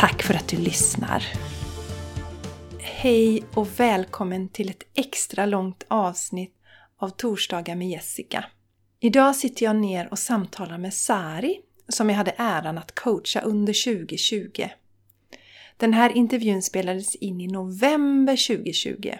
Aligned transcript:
Tack 0.00 0.22
för 0.22 0.34
att 0.34 0.48
du 0.48 0.56
lyssnar! 0.56 1.24
Hej 2.78 3.44
och 3.54 3.80
välkommen 3.80 4.48
till 4.48 4.70
ett 4.70 4.82
extra 4.94 5.46
långt 5.46 5.84
avsnitt 5.88 6.54
av 6.98 7.08
Torsdagar 7.08 7.76
med 7.76 7.88
Jessica. 7.88 8.44
Idag 9.00 9.36
sitter 9.36 9.64
jag 9.64 9.76
ner 9.76 10.08
och 10.10 10.18
samtalar 10.18 10.78
med 10.78 10.94
Sari 10.94 11.60
som 11.88 12.10
jag 12.10 12.16
hade 12.16 12.34
äran 12.36 12.78
att 12.78 12.94
coacha 12.94 13.40
under 13.40 13.84
2020. 13.84 14.68
Den 15.76 15.92
här 15.92 16.16
intervjun 16.16 16.62
spelades 16.62 17.14
in 17.14 17.40
i 17.40 17.46
november 17.46 18.48
2020. 18.48 19.14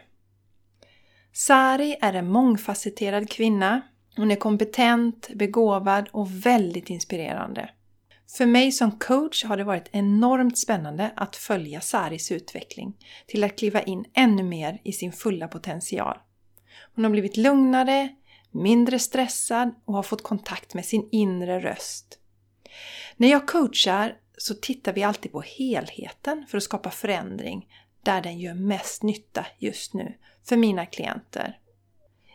Sari 1.32 1.96
är 2.00 2.12
en 2.12 2.30
mångfacetterad 2.30 3.30
kvinna. 3.30 3.80
Hon 4.16 4.30
är 4.30 4.36
kompetent, 4.36 5.28
begåvad 5.34 6.08
och 6.12 6.46
väldigt 6.46 6.90
inspirerande. 6.90 7.70
För 8.32 8.46
mig 8.46 8.72
som 8.72 8.98
coach 8.98 9.44
har 9.44 9.56
det 9.56 9.64
varit 9.64 9.88
enormt 9.92 10.58
spännande 10.58 11.12
att 11.16 11.36
följa 11.36 11.80
Saris 11.80 12.32
utveckling 12.32 12.96
till 13.26 13.44
att 13.44 13.58
kliva 13.58 13.82
in 13.82 14.04
ännu 14.14 14.42
mer 14.42 14.80
i 14.84 14.92
sin 14.92 15.12
fulla 15.12 15.48
potential. 15.48 16.18
Hon 16.94 17.04
har 17.04 17.10
blivit 17.10 17.36
lugnare, 17.36 18.08
mindre 18.50 18.98
stressad 18.98 19.74
och 19.84 19.94
har 19.94 20.02
fått 20.02 20.22
kontakt 20.22 20.74
med 20.74 20.84
sin 20.84 21.08
inre 21.12 21.60
röst. 21.60 22.18
När 23.16 23.28
jag 23.28 23.48
coachar 23.48 24.16
så 24.36 24.54
tittar 24.54 24.92
vi 24.92 25.02
alltid 25.02 25.32
på 25.32 25.40
helheten 25.40 26.46
för 26.48 26.58
att 26.58 26.64
skapa 26.64 26.90
förändring 26.90 27.66
där 28.02 28.22
den 28.22 28.38
gör 28.38 28.54
mest 28.54 29.02
nytta 29.02 29.46
just 29.58 29.94
nu 29.94 30.14
för 30.44 30.56
mina 30.56 30.86
klienter. 30.86 31.58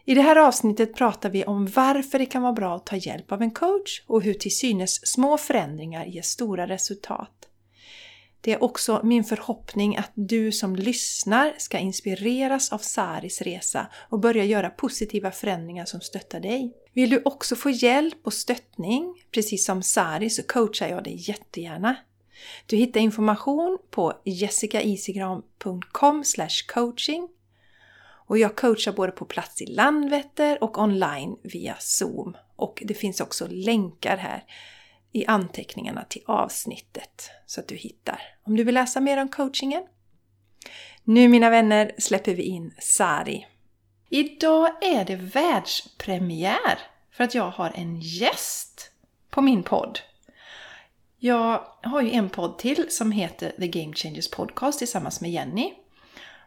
I 0.08 0.16
det 0.16 0.22
här 0.22 0.36
avsnittet 0.36 0.96
pratar 0.96 1.30
vi 1.30 1.46
om 1.46 1.68
varför 1.68 2.20
det 2.20 2.26
kan 2.26 2.42
vara 2.42 2.54
bra 2.54 2.76
att 2.76 2.86
ta 2.86 2.96
hjälp 2.96 3.32
av 3.32 3.42
en 3.42 3.52
coach 3.52 4.02
och 4.08 4.22
hur 4.22 4.34
till 4.34 4.58
synes 4.58 5.08
små 5.08 5.38
förändringar 5.38 6.06
ger 6.06 6.22
stora 6.22 6.68
resultat. 6.68 7.32
Det 8.42 8.54
är 8.54 8.64
också 8.64 9.02
min 9.04 9.24
förhoppning 9.24 9.98
att 9.98 10.12
du 10.14 10.52
som 10.52 10.76
lyssnar 10.76 11.54
ska 11.58 11.78
inspireras 11.78 12.72
av 12.72 12.78
Saris 12.78 13.42
resa 13.42 13.88
och 14.10 14.20
börja 14.20 14.44
göra 14.44 14.70
positiva 14.70 15.32
förändringar 15.32 15.86
som 15.86 16.02
stöttar 16.02 16.40
dig. 16.40 16.74
Vill 16.94 17.10
du 17.10 17.22
också 17.26 17.56
få 17.56 17.70
hjälp 17.70 18.18
och 18.24 18.34
stöttning, 18.34 19.24
precis 19.32 19.66
som 19.66 19.84
Sari, 19.84 20.30
så 20.30 20.44
coachar 20.44 20.88
jag 20.88 21.04
dig 21.04 21.30
jättegärna. 21.30 21.96
Du 22.66 22.78
hittar 22.78 23.00
information 23.00 23.78
på 23.90 24.14
jessicaisigran.com 24.24 26.24
coaching 26.74 27.30
och 28.28 28.38
jag 28.38 28.56
coachar 28.56 28.92
både 28.92 29.12
på 29.12 29.26
plats 29.26 29.62
i 29.62 29.66
Landvetter 29.66 30.64
och 30.64 30.78
online 30.78 31.38
via 31.44 31.76
Zoom. 31.80 32.38
Och 32.56 32.84
det 32.86 32.94
finns 32.94 33.22
också 33.22 33.48
länkar 33.50 34.18
här 34.18 34.44
i 35.12 35.26
anteckningarna 35.26 36.06
till 36.10 36.22
avsnittet 36.26 37.30
så 37.46 37.60
att 37.60 37.68
du 37.68 37.76
hittar 37.76 38.22
om 38.44 38.56
du 38.56 38.64
vill 38.64 38.76
läsa 38.76 39.00
mer 39.00 39.22
om 39.22 39.30
coachingen. 39.30 39.84
Nu 41.04 41.28
mina 41.28 41.50
vänner 41.50 41.92
släpper 41.98 42.34
vi 42.34 42.44
in 42.44 42.74
Sari. 42.80 43.48
Idag 44.10 44.84
är 44.84 45.06
det 45.06 45.16
världspremiär 45.16 46.80
för 47.12 47.24
att 47.24 47.36
jag 47.36 47.50
har 47.50 47.72
en 47.76 48.00
gäst 48.00 48.92
på 49.30 49.42
min 49.42 49.64
podd. 49.64 50.00
Jag 51.18 51.68
har 51.82 52.02
ju 52.02 52.12
en 52.12 52.30
podd 52.30 52.58
till 52.58 52.86
som 52.90 53.12
heter 53.12 53.52
The 53.60 53.68
Game 53.68 53.94
Changers 53.94 54.30
Podcast 54.30 54.80
tillsammans 54.80 55.22
med 55.22 55.32
Jenny. 55.32 55.74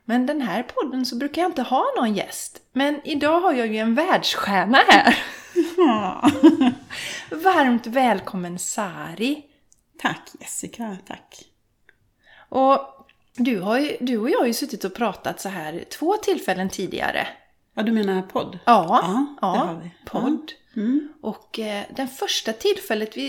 Men 0.09 0.27
den 0.27 0.41
här 0.41 0.63
podden 0.63 1.07
så 1.07 1.17
brukar 1.17 1.43
jag 1.43 1.49
inte 1.49 1.63
ha 1.63 1.85
någon 1.97 2.15
gäst. 2.15 2.63
Men 2.73 3.01
idag 3.05 3.41
har 3.41 3.53
jag 3.53 3.67
ju 3.67 3.79
en 3.79 3.95
världsstjärna 3.95 4.79
här. 4.89 5.19
Ja. 5.77 6.31
Varmt 7.31 7.87
välkommen 7.87 8.59
Sari! 8.59 9.43
Tack 9.99 10.31
Jessica, 10.41 10.97
tack. 11.07 11.45
Och 12.49 13.07
du, 13.35 13.61
har 13.61 13.79
ju, 13.79 13.97
du 14.01 14.19
och 14.19 14.31
jag 14.31 14.39
har 14.39 14.47
ju 14.47 14.53
suttit 14.53 14.85
och 14.85 14.95
pratat 14.95 15.41
så 15.41 15.49
här 15.49 15.85
två 15.91 16.17
tillfällen 16.17 16.69
tidigare. 16.69 17.29
Ja, 17.79 17.85
du 17.85 17.93
menar 17.93 18.23
podd? 18.23 18.59
Ja, 18.65 19.01
Ja, 19.41 19.53
det 19.53 19.59
har 19.59 19.81
vi. 19.83 19.91
podd. 20.07 20.53
Mm. 20.77 21.09
Och 21.21 21.59
eh, 21.59 21.85
det 21.97 22.07
första 22.07 22.53
tillfället 22.53 23.17
vi, 23.17 23.23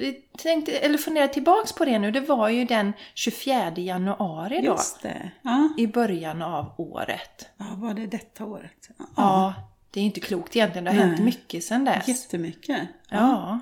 vi 0.00 0.12
tänkte, 0.38 0.72
eller 0.78 0.98
funderade 0.98 1.32
tillbaks 1.32 1.72
på 1.72 1.84
det 1.84 1.98
nu, 1.98 2.10
det 2.10 2.20
var 2.20 2.48
ju 2.48 2.64
den 2.64 2.92
24 3.14 3.72
januari 3.76 4.56
då. 4.60 4.66
Just 4.66 5.02
det. 5.02 5.30
Ja. 5.42 5.68
I 5.78 5.86
början 5.86 6.42
av 6.42 6.72
året. 6.76 7.48
ja, 7.56 7.64
var 7.76 7.94
det 7.94 8.06
detta 8.06 8.44
året? 8.44 8.88
Ja, 9.16 9.54
det 9.90 10.00
är 10.00 10.04
inte 10.04 10.20
klokt 10.20 10.56
egentligen. 10.56 10.84
Det 10.84 10.90
har 10.90 10.98
Nej. 10.98 11.06
hänt 11.08 11.20
mycket 11.20 11.64
sedan 11.64 11.84
dess. 11.84 12.08
Jättemycket. 12.08 12.88
Ja. 13.10 13.60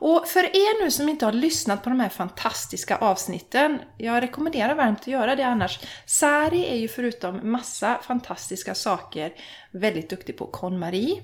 Och 0.00 0.28
för 0.28 0.44
er 0.44 0.84
nu 0.84 0.90
som 0.90 1.08
inte 1.08 1.24
har 1.24 1.32
lyssnat 1.32 1.82
på 1.82 1.90
de 1.90 2.00
här 2.00 2.08
fantastiska 2.08 2.96
avsnitten, 2.96 3.78
jag 3.96 4.22
rekommenderar 4.22 4.74
varmt 4.74 5.00
att 5.00 5.06
göra 5.06 5.36
det 5.36 5.42
annars. 5.42 5.80
Sari 6.06 6.66
är 6.66 6.76
ju 6.76 6.88
förutom 6.88 7.50
massa 7.50 7.98
fantastiska 8.02 8.74
saker 8.74 9.32
väldigt 9.70 10.10
duktig 10.10 10.36
på 10.36 10.46
KonMari 10.46 11.22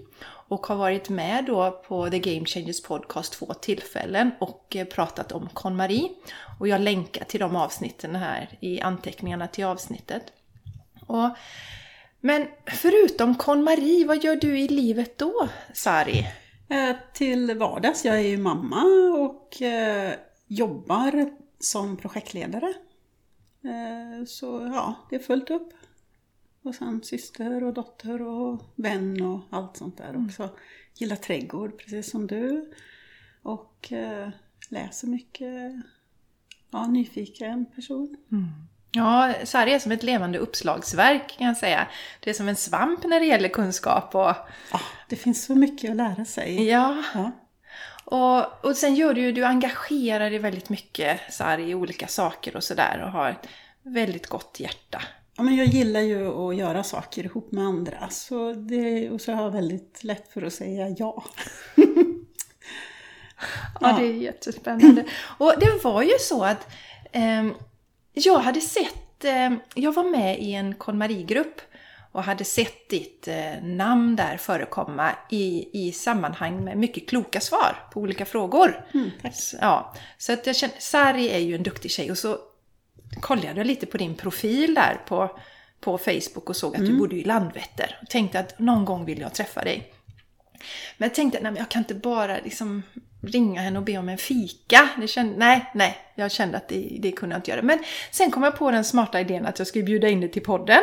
och 0.49 0.67
har 0.67 0.77
varit 0.77 1.09
med 1.09 1.45
då 1.45 1.71
på 1.71 2.11
The 2.11 2.19
Game 2.19 2.47
Changers 2.47 2.83
Podcast 2.83 3.33
två 3.33 3.55
tillfällen 3.55 4.31
och 4.41 4.77
eh, 4.77 4.85
pratat 4.87 5.33
om 5.33 5.49
KonMari. 5.49 6.11
Och 6.61 6.69
jag 6.69 6.81
länkar 6.81 7.25
till 7.25 7.41
de 7.41 7.57
avsnitten 7.57 8.17
här 8.17 8.49
i 8.61 8.81
anteckningarna 8.81 9.49
till 9.49 9.65
avsnittet. 9.65 10.23
Och, 11.07 11.31
men 12.21 12.47
förutom 12.67 13.35
KonMari, 13.35 14.05
vad 14.05 14.25
gör 14.25 14.37
du 14.37 14.59
i 14.59 14.69
livet 14.69 15.19
då, 15.19 15.49
Sari? 15.75 16.27
Eh, 16.69 16.97
Till 17.13 17.59
vardags, 17.59 18.05
jag 18.05 18.17
är 18.17 18.29
ju 18.29 18.39
mamma 18.39 18.83
och 19.19 19.63
eh, 19.63 20.15
jobbar 20.47 21.31
som 21.61 21.97
projektledare. 21.97 22.75
Eh, 23.65 24.25
Så 24.27 24.71
ja, 24.75 24.95
det 25.11 25.17
är 25.17 25.21
fullt 25.21 25.51
upp. 25.51 25.73
Och 26.63 26.75
sen 26.75 27.03
syster 27.03 27.65
och 27.65 27.75
dotter 27.75 28.23
och 28.23 28.63
vän 28.75 29.23
och 29.23 29.41
allt 29.51 29.77
sånt 29.77 29.99
där 29.99 30.25
också. 30.27 30.49
Gillar 30.95 31.17
trädgård, 31.17 31.79
precis 31.79 32.11
som 32.11 32.27
du. 32.27 32.73
Och 33.43 33.93
läser 34.71 35.07
mycket. 35.09 35.73
Ja, 36.71 36.87
nyfiken 36.87 37.67
person. 37.67 38.17
Ja, 38.93 39.35
Sari 39.45 39.73
är 39.73 39.79
som 39.79 39.93
ett 39.93 40.03
levande 40.03 40.39
uppslagsverk 40.39 41.39
kan 41.39 41.47
jag 41.47 41.57
säga. 41.57 41.89
Det 42.21 42.31
är 42.31 42.35
som 42.35 42.49
en 42.49 42.57
svamp 42.57 43.05
när 43.05 43.21
det 43.21 43.27
gäller 43.27 43.49
kunskap 43.49 44.15
och... 44.15 44.35
Ja, 44.73 44.81
det 45.15 45.21
finns 45.21 45.45
så 45.45 45.55
mycket 45.55 45.91
att 45.91 45.97
lära 45.97 46.25
sig. 46.25 46.65
Ja, 46.69 47.03
Ja. 47.15 47.31
och, 48.05 48.65
och 48.65 48.77
sen 48.77 48.95
gör 48.95 49.15
du 49.15 49.21
ju, 49.21 49.33
du 49.33 49.45
engagerar 49.45 50.31
dig 50.31 50.39
väldigt 50.39 50.69
mycket 50.69 51.21
Sari 51.31 51.71
i 51.71 51.75
olika 51.75 52.07
saker 52.07 52.57
och 52.57 52.65
sådär 52.65 53.03
och 53.05 53.11
har 53.13 53.31
ett 53.31 53.49
väldigt 53.83 54.27
gott 54.27 54.61
hjärta. 54.61 55.03
Ja, 55.37 55.43
men 55.43 55.57
jag 55.57 55.67
gillar 55.67 56.01
ju 56.01 56.29
att 56.29 56.57
göra 56.57 56.83
saker 56.83 57.25
ihop 57.25 57.53
med 57.53 57.65
andra. 57.65 58.09
Så 58.11 58.53
det, 58.53 59.11
och 59.11 59.21
så 59.21 59.33
har 59.33 59.43
jag 59.43 59.51
väldigt 59.51 60.05
lätt 60.05 60.33
för 60.33 60.43
att 60.43 60.53
säga 60.53 60.89
ja. 60.99 61.25
Ja, 63.81 63.97
det 63.99 64.07
är 64.07 64.13
jättespännande. 64.13 65.05
Och 65.39 65.55
det 65.61 65.85
var 65.85 66.03
ju 66.03 66.19
så 66.21 66.45
att 66.45 66.69
ehm, 67.13 67.55
jag 68.13 68.39
hade 68.39 68.61
sett, 68.61 69.25
ehm, 69.25 69.61
jag 69.75 69.95
var 69.95 70.05
med 70.05 70.39
i 70.39 70.53
en 70.55 70.75
KonMari-grupp 70.75 71.61
och 72.15 72.25
hade 72.25 72.45
sett 72.45 72.89
ditt 72.89 73.29
eh, 73.29 73.63
namn 73.63 74.17
där 74.17 74.37
förekomma 74.37 75.11
i, 75.31 75.69
i 75.73 75.93
sammanhang 75.93 76.65
med 76.65 76.77
mycket 76.77 77.09
kloka 77.09 77.41
svar 77.41 77.77
på 77.93 78.01
olika 78.01 78.25
frågor. 78.25 78.87
Mm, 78.95 79.11
Ja, 79.61 79.95
så 80.19 80.33
att 80.33 80.47
jag 80.47 80.57
kände, 80.57 80.77
Sari 80.79 81.31
är 81.31 81.39
ju 81.39 81.55
en 81.55 81.63
duktig 81.63 81.91
tjej 81.91 82.11
och 82.11 82.19
så 82.19 82.39
kollade 83.21 83.55
jag 83.57 83.67
lite 83.67 83.87
på 83.87 83.99
din 83.99 84.15
profil 84.15 84.75
där 84.75 85.01
på, 85.07 85.39
på 85.81 85.99
Facebook 85.99 86.51
och 86.51 86.57
såg 86.57 86.77
att 86.77 86.81
du 86.87 86.99
bodde 86.99 87.17
i 87.17 87.25
Landvetter. 87.25 87.99
Och 88.03 88.09
tänkte 88.09 88.39
att 88.41 88.59
någon 88.59 88.85
gång 88.85 89.05
vill 89.05 89.21
jag 89.21 89.35
träffa 89.35 89.65
dig. 89.65 89.93
Men 90.97 91.09
jag 91.09 91.15
tänkte, 91.15 91.39
nej 91.43 91.53
men 91.53 91.59
jag 91.61 91.69
kan 91.69 91.81
inte 91.81 91.95
bara 91.95 92.37
liksom 92.45 92.83
ringa 93.23 93.61
henne 93.61 93.79
och 93.79 93.85
be 93.85 93.99
om 93.99 94.09
en 94.09 94.19
fika. 94.19 94.89
Det 95.01 95.09
kände, 95.09 95.35
nej, 95.37 95.71
nej, 95.75 95.97
jag 96.15 96.33
kände 96.33 96.57
att 96.57 96.69
det, 96.69 96.97
det 97.01 97.13
kunde 97.13 97.35
jag 97.35 97.39
inte 97.39 97.51
göra. 97.51 97.63
Men 97.63 97.79
sen 98.11 98.31
kom 98.31 98.43
jag 98.43 98.59
på 98.59 98.71
den 98.71 98.85
smarta 98.85 99.21
idén 99.21 99.47
att 99.47 99.59
jag 99.59 99.69
skulle 99.69 99.85
bjuda 99.85 100.09
in 100.09 100.21
dig 100.21 100.31
till 100.31 100.43
podden. 100.43 100.81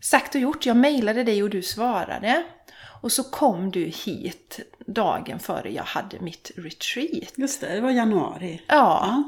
Sagt 0.00 0.34
och 0.34 0.40
gjort, 0.40 0.66
jag 0.66 0.76
mejlade 0.76 1.24
dig 1.24 1.42
och 1.42 1.50
du 1.50 1.62
svarade. 1.62 2.42
Och 3.02 3.12
så 3.12 3.24
kom 3.24 3.70
du 3.70 3.84
hit 3.84 4.60
dagen 4.86 5.38
före 5.38 5.72
jag 5.72 5.82
hade 5.82 6.20
mitt 6.20 6.50
retreat. 6.56 7.32
Just 7.36 7.60
det, 7.60 7.74
det 7.74 7.80
var 7.80 7.90
januari. 7.90 8.62
Ja. 8.66 9.22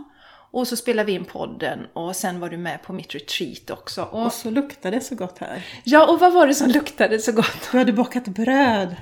Och 0.52 0.69
så 0.69 0.76
spelade 0.76 1.06
vi 1.06 1.12
in 1.12 1.25
podden 1.25 1.87
och 1.93 2.17
sen 2.17 2.40
var 2.40 2.49
du 2.49 2.56
med 2.56 2.82
på 2.82 2.93
mitt 2.93 3.14
retreat 3.14 3.70
också. 3.70 4.02
Och, 4.02 4.26
Och 4.26 4.32
så 4.32 4.50
luktade 4.50 4.96
det 4.96 5.00
så 5.02 5.14
gott 5.14 5.38
här. 5.38 5.67
ja, 5.84 6.12
och 6.12 6.20
vad 6.20 6.32
var 6.32 6.46
det 6.46 6.55
som 6.55 6.69
luktade 6.69 7.19
så 7.19 7.32
gott? 7.32 7.69
Du 7.72 7.78
hade 7.78 7.93
bakat 7.93 8.25
bröd. 8.28 8.96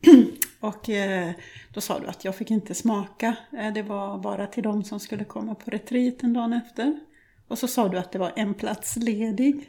Och 0.60 0.88
eh, 0.90 1.30
då 1.74 1.80
sa 1.80 1.98
du 1.98 2.06
att 2.06 2.24
jag 2.24 2.36
fick 2.36 2.50
inte 2.50 2.74
smaka. 2.74 3.36
Eh, 3.58 3.72
Det 3.72 3.82
var 3.82 4.18
bara 4.18 4.46
till 4.46 4.62
de 4.62 4.84
som 4.84 5.00
skulle 5.00 5.24
komma 5.24 5.54
på 5.54 5.70
retreaten 5.70 6.32
dagen 6.32 6.52
efter. 6.52 7.00
Och 7.48 7.58
så 7.58 7.68
sa 7.68 7.88
du 7.88 7.98
att 7.98 8.12
det 8.12 8.18
var 8.18 8.32
en 8.36 8.54
plats 8.54 8.96
ledig. 8.96 9.66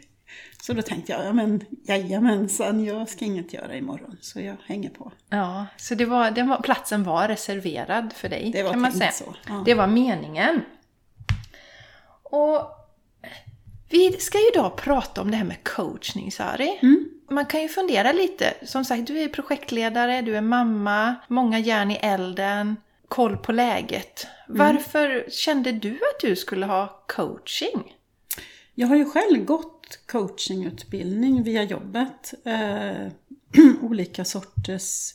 Så 0.62 0.74
då 0.74 0.82
tänkte 0.82 1.12
jag, 1.12 1.26
ja 1.26 1.34
men 1.34 1.66
jajamensan, 1.84 2.84
jag 2.86 3.10
ska 3.10 3.26
inget 3.26 3.54
göra 3.54 3.76
imorgon. 3.76 4.18
Så 4.22 4.40
jag 4.40 4.56
hänger 4.66 4.90
på. 4.90 5.12
Ja, 5.30 5.66
så 5.78 5.96
det 5.96 6.06
var, 6.06 6.32
det 6.32 6.44
var, 6.44 6.62
platsen 6.62 7.04
var 7.04 7.28
reserverad 7.28 8.14
för 8.14 8.30
dig, 8.30 8.52
Det 8.54 8.64
var 8.64 8.72
kan 8.72 8.82
man 8.82 8.92
säga. 8.92 9.12
så. 9.12 9.36
Ja. 9.48 9.64
Det 9.66 9.74
var 9.74 9.88
meningen. 9.88 10.62
Och 12.24 12.62
vi 13.90 14.12
ska 14.12 14.38
ju 14.38 14.48
idag 14.48 14.76
prata 14.76 15.22
om 15.22 15.32
det 15.32 15.38
här 15.38 15.46
med 15.46 15.64
coachning, 15.64 16.32
Sari. 16.32 16.80
Mm. 16.82 17.10
Man 17.30 17.46
kan 17.46 17.62
ju 17.62 17.70
fundera 17.70 18.12
lite. 18.12 18.54
Som 18.66 18.86
sagt, 18.86 19.08
du 19.08 19.20
är 19.20 19.28
projektledare, 19.28 20.22
du 20.22 20.38
är 20.38 20.42
mamma, 20.42 21.16
många 21.28 21.60
järn 21.60 21.92
i 21.92 21.96
elden, 21.96 22.76
koll 23.08 23.38
på 23.38 23.52
läget. 23.52 24.28
Mm. 24.50 24.58
Varför 24.60 25.26
kände 25.30 25.72
du 25.72 25.94
att 25.94 26.20
du 26.22 26.36
skulle 26.36 26.66
ha 26.66 27.04
coaching? 27.08 27.96
Jag 28.76 28.88
har 28.88 28.96
ju 28.96 29.06
själv 29.06 29.46
gått 29.46 29.73
coachingutbildning 30.06 31.44
via 31.44 31.64
jobbet. 31.64 32.34
Eh, 32.46 33.08
olika 33.82 34.26
sorters 34.26 35.14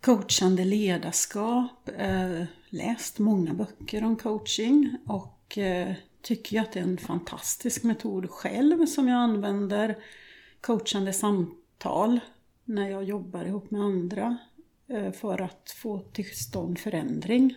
coachande 0.00 0.64
ledarskap. 0.64 1.88
Eh, 1.98 2.44
läst 2.68 3.18
många 3.18 3.54
böcker 3.54 4.04
om 4.04 4.16
coaching 4.16 4.96
och 5.06 5.58
eh, 5.58 5.94
tycker 6.22 6.56
ju 6.56 6.62
att 6.62 6.72
det 6.72 6.80
är 6.80 6.84
en 6.84 6.98
fantastisk 6.98 7.82
metod 7.82 8.30
själv 8.30 8.86
som 8.86 9.08
jag 9.08 9.18
använder. 9.18 9.98
Coachande 10.60 11.12
samtal 11.12 12.20
när 12.64 12.90
jag 12.90 13.04
jobbar 13.04 13.44
ihop 13.44 13.70
med 13.70 13.80
andra 13.80 14.38
eh, 14.88 15.12
för 15.12 15.40
att 15.40 15.74
få 15.76 15.98
till 15.98 16.36
stånd 16.36 16.78
förändring. 16.78 17.56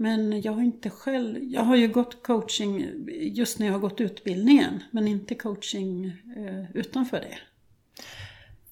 Men 0.00 0.40
jag 0.42 0.52
har 0.52 0.62
inte 0.62 0.90
själv, 0.90 1.38
jag 1.44 1.62
har 1.62 1.76
ju 1.76 1.88
gått 1.88 2.22
coaching 2.22 2.86
just 3.20 3.58
när 3.58 3.66
jag 3.66 3.72
har 3.72 3.80
gått 3.80 4.00
utbildningen, 4.00 4.82
men 4.90 5.08
inte 5.08 5.34
coaching 5.34 6.04
eh, 6.36 6.70
utanför 6.76 7.16
det. 7.20 7.38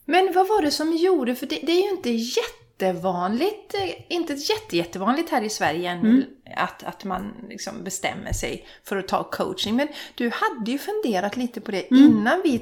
Men 0.05 0.33
vad 0.35 0.49
var 0.49 0.63
det 0.63 0.71
som 0.71 0.97
gjorde, 0.97 1.35
för 1.35 1.47
det, 1.47 1.61
det 1.63 1.73
är 1.73 1.83
ju 1.83 1.91
inte 1.91 2.11
jättevanligt, 2.11 3.75
eh, 3.75 4.13
inte 4.17 4.33
jätte, 4.33 4.77
jättevanligt 4.77 5.31
här 5.31 5.43
i 5.43 5.49
Sverige 5.49 5.91
ännu, 5.91 6.09
Mm. 6.09 6.25
att, 6.57 6.85
att 6.85 7.05
man 7.05 7.35
liksom 7.49 7.85
bestämmer 7.85 8.33
sig 8.33 8.67
för 8.85 8.97
att 8.97 9.09
ta 9.09 9.25
coaching. 9.25 9.77
Men 9.77 9.89
du 10.15 10.31
hade 10.35 10.71
ju 10.71 10.79
funderat 10.79 11.37
lite 11.37 11.61
på 11.61 11.71
det 11.71 11.91
Mm. 11.91 12.05
innan 12.05 12.41
vi 12.45 12.61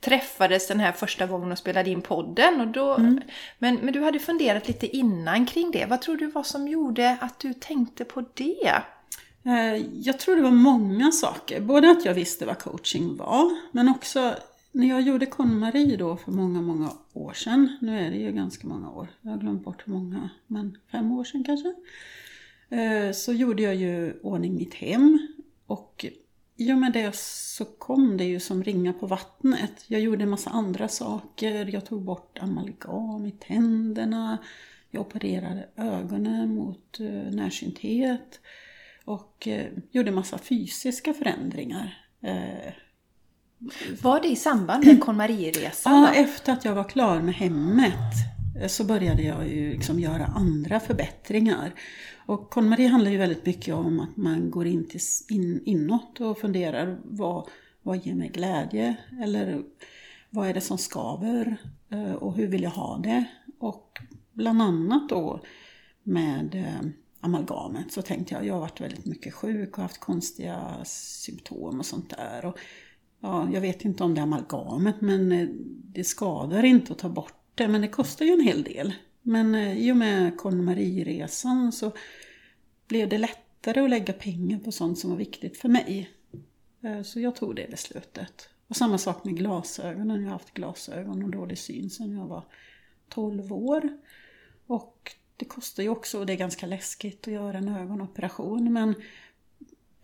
träffades 0.00 0.68
den 0.68 0.80
här 0.80 0.92
första 0.92 1.26
gången 1.26 1.52
och 1.52 1.58
spelade 1.58 1.90
in 1.90 2.02
podden. 2.02 2.60
Och 2.60 2.66
då, 2.68 2.94
Mm. 2.94 3.20
men, 3.58 3.74
men 3.82 3.92
du 3.92 4.02
hade 4.02 4.18
funderat 4.18 4.68
lite 4.68 4.96
innan 4.96 5.46
kring 5.46 5.70
det. 5.70 5.86
Vad 5.86 6.00
tror 6.02 6.16
du 6.16 6.26
var 6.26 6.42
som 6.42 6.68
gjorde 6.68 7.16
att 7.20 7.38
du 7.40 7.54
tänkte 7.54 8.04
på 8.04 8.24
det? 8.34 8.82
Eh, 9.44 9.76
Jag 9.94 10.18
tror 10.18 10.36
det 10.36 10.42
var 10.42 10.50
många 10.50 11.12
saker. 11.12 11.60
Både 11.60 11.90
att 11.90 12.04
jag 12.04 12.14
visste 12.14 12.46
vad 12.46 12.58
coaching 12.58 13.16
var, 13.16 13.50
men 13.72 13.88
också 13.88 14.34
när 14.72 14.88
jag 14.88 15.00
gjorde 15.02 15.26
KonMari 15.26 15.96
då 15.96 16.16
för 16.16 16.32
många, 16.32 16.60
många 16.62 16.90
år 17.12 17.32
sedan. 17.32 17.76
Nu 17.80 17.98
är 18.06 18.10
det 18.10 18.16
ju 18.16 18.32
ganska 18.32 18.66
många 18.68 18.90
år. 18.90 19.08
Jag 19.20 19.30
har 19.30 19.38
glömt 19.38 19.64
bort 19.64 19.82
hur 19.86 19.92
många, 19.92 20.30
men 20.46 20.76
fem 20.92 21.12
år 21.12 21.24
sedan 21.24 21.44
kanske. 21.44 21.74
Eh, 22.68 23.12
Så 23.12 23.32
gjorde 23.32 23.62
jag 23.62 23.74
ju 23.74 24.20
ordning 24.22 24.54
mitt 24.56 24.74
hem. 24.74 25.18
Och 25.66 26.06
i 26.56 26.72
och 26.72 26.78
med 26.78 26.92
det 26.92 27.14
så 27.16 27.64
kom 27.64 28.16
det 28.16 28.24
ju 28.24 28.40
som 28.40 28.64
ringa 28.64 28.92
på 28.92 29.06
vattnet. 29.06 29.84
Jag 29.86 30.00
gjorde 30.00 30.22
en 30.22 30.30
massa 30.30 30.50
andra 30.50 30.88
saker. 30.88 31.66
Jag 31.74 31.86
tog 31.86 32.02
bort 32.02 32.38
amalgam 32.40 33.26
i 33.26 33.30
tänderna. 33.30 34.38
Jag 34.90 35.00
opererade 35.00 35.68
ögonen 35.76 36.54
mot 36.54 37.00
eh, 37.00 37.06
närsynthet. 37.34 38.40
Och 39.04 39.48
eh, 39.48 39.66
gjorde 39.90 40.10
massa 40.10 40.38
fysiska 40.38 41.14
förändringar. 41.14 41.98
Eh, 42.22 42.72
Var 44.02 44.20
det 44.20 44.28
i 44.28 44.36
samband 44.36 44.86
med 44.86 45.00
KonMari-resan? 45.00 45.92
Ja, 45.92 46.14
efter 46.14 46.52
att 46.52 46.64
jag 46.64 46.74
var 46.74 46.84
klar 46.84 47.20
med 47.20 47.34
hemmet 47.34 48.12
så 48.68 48.84
började 48.84 49.22
jag 49.22 49.48
ju 49.48 49.72
liksom 49.72 50.00
göra 50.00 50.26
andra 50.26 50.80
förbättringar. 50.80 51.72
Och 52.26 52.50
KonMari 52.50 52.86
handlar 52.86 53.10
ju 53.10 53.18
väldigt 53.18 53.46
mycket 53.46 53.74
om 53.74 54.00
att 54.00 54.16
man 54.16 54.50
går 54.50 54.66
in 54.66 54.88
till, 54.88 55.00
in, 55.28 55.62
inåt 55.64 56.20
och 56.20 56.38
funderar 56.38 57.00
vad, 57.04 57.48
vad 57.82 58.06
ger 58.06 58.14
mig 58.14 58.28
glädje? 58.28 58.96
Eller 59.22 59.62
vad 60.30 60.48
är 60.48 60.54
det 60.54 60.60
som 60.60 60.78
skaver? 60.78 61.56
Eh, 61.90 62.12
och 62.12 62.36
hur 62.36 62.46
vill 62.46 62.62
jag 62.62 62.70
ha 62.70 62.98
det? 62.98 63.24
Och 63.58 63.98
bland 64.32 64.62
annat 64.62 65.08
då 65.08 65.40
med 66.02 66.54
eh, 66.54 66.90
amalgamet 67.20 67.92
så 67.92 68.02
tänkte 68.02 68.34
jag, 68.34 68.46
jag 68.46 68.54
har 68.54 68.60
varit 68.60 68.80
väldigt 68.80 69.06
mycket 69.06 69.34
sjuk 69.34 69.78
och 69.78 69.82
haft 69.82 70.00
konstiga 70.00 70.84
symptom 70.84 71.78
och 71.78 71.86
sånt 71.86 72.10
där. 72.10 72.44
Och 72.44 72.58
Ja, 73.24 73.48
jag 73.52 73.60
vet 73.60 73.84
inte 73.84 74.04
om 74.04 74.14
det 74.14 74.20
är 74.20 74.22
amalgamet 74.22 75.00
men 75.00 75.32
eh, 75.32 75.48
det 75.94 76.04
skadar 76.04 76.64
inte 76.64 76.92
att 76.92 76.98
ta 76.98 77.08
bort 77.08 77.34
det 77.54 77.68
men 77.68 77.80
det 77.80 77.88
kostar 77.88 78.24
ju 78.24 78.32
en 78.32 78.40
hel 78.40 78.62
del. 78.62 78.94
Men 79.22 79.54
eh, 79.54 79.78
i 79.78 79.92
och 79.92 79.96
med 79.96 80.36
KonMari-resan 80.36 81.72
så 81.72 81.92
blev 82.88 83.08
det 83.08 83.18
lättare 83.18 83.80
att 83.80 83.90
lägga 83.90 84.12
pengar 84.12 84.58
på 84.58 84.72
sånt 84.72 84.98
som 84.98 85.10
var 85.10 85.16
viktigt 85.16 85.56
för 85.56 85.68
mig. 85.68 86.10
Eh, 86.82 87.02
så 87.02 87.20
jag 87.20 87.36
tog 87.36 87.56
det 87.56 87.70
beslutet. 87.70 88.48
Och 88.68 88.76
samma 88.76 88.98
sak 88.98 89.24
med 89.24 89.36
glasögonen. 89.36 90.20
Jag 90.20 90.28
har 90.28 90.32
haft 90.32 90.54
glasögon 90.54 91.22
och 91.22 91.30
dålig 91.30 91.58
syn 91.58 91.90
sedan 91.90 92.12
jag 92.12 92.26
var 92.26 92.44
12 93.08 93.52
år. 93.52 93.98
Och 94.66 95.12
det 95.36 95.44
kostar 95.44 95.82
ju 95.82 95.88
också, 95.88 96.18
och 96.18 96.26
det 96.26 96.32
är 96.32 96.36
ganska 96.36 96.66
läskigt 96.66 97.28
att 97.28 97.32
göra 97.32 97.58
en 97.58 97.68
ögonoperation 97.68 98.72
men 98.72 98.94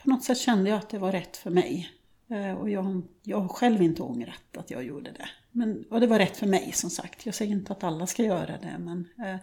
på 0.02 0.10
något 0.10 0.24
sätt 0.24 0.38
kände 0.38 0.70
jag 0.70 0.78
att 0.78 0.90
det 0.90 0.98
var 0.98 1.12
rätt 1.12 1.36
för 1.36 1.50
mig. 1.50 1.97
Eh, 2.30 2.52
Och 2.52 2.70
jag, 2.70 3.02
jag 3.22 3.40
har 3.40 3.48
själv 3.48 3.82
inte 3.82 4.02
ångrat 4.02 4.56
att 4.56 4.70
jag 4.70 4.84
gjorde 4.84 5.10
det. 5.10 5.28
Men, 5.52 5.84
och 5.90 6.00
det 6.00 6.06
var 6.06 6.19
rätt 6.19 6.36
för 6.36 6.46
mig 6.46 6.72
som 6.72 6.90
sagt. 6.90 7.26
Jag 7.26 7.34
säger 7.34 7.52
inte 7.52 7.72
att 7.72 7.84
alla 7.84 8.06
ska 8.06 8.22
göra 8.22 8.58
det 8.58 8.76
men 8.78 9.08
eh, 9.26 9.36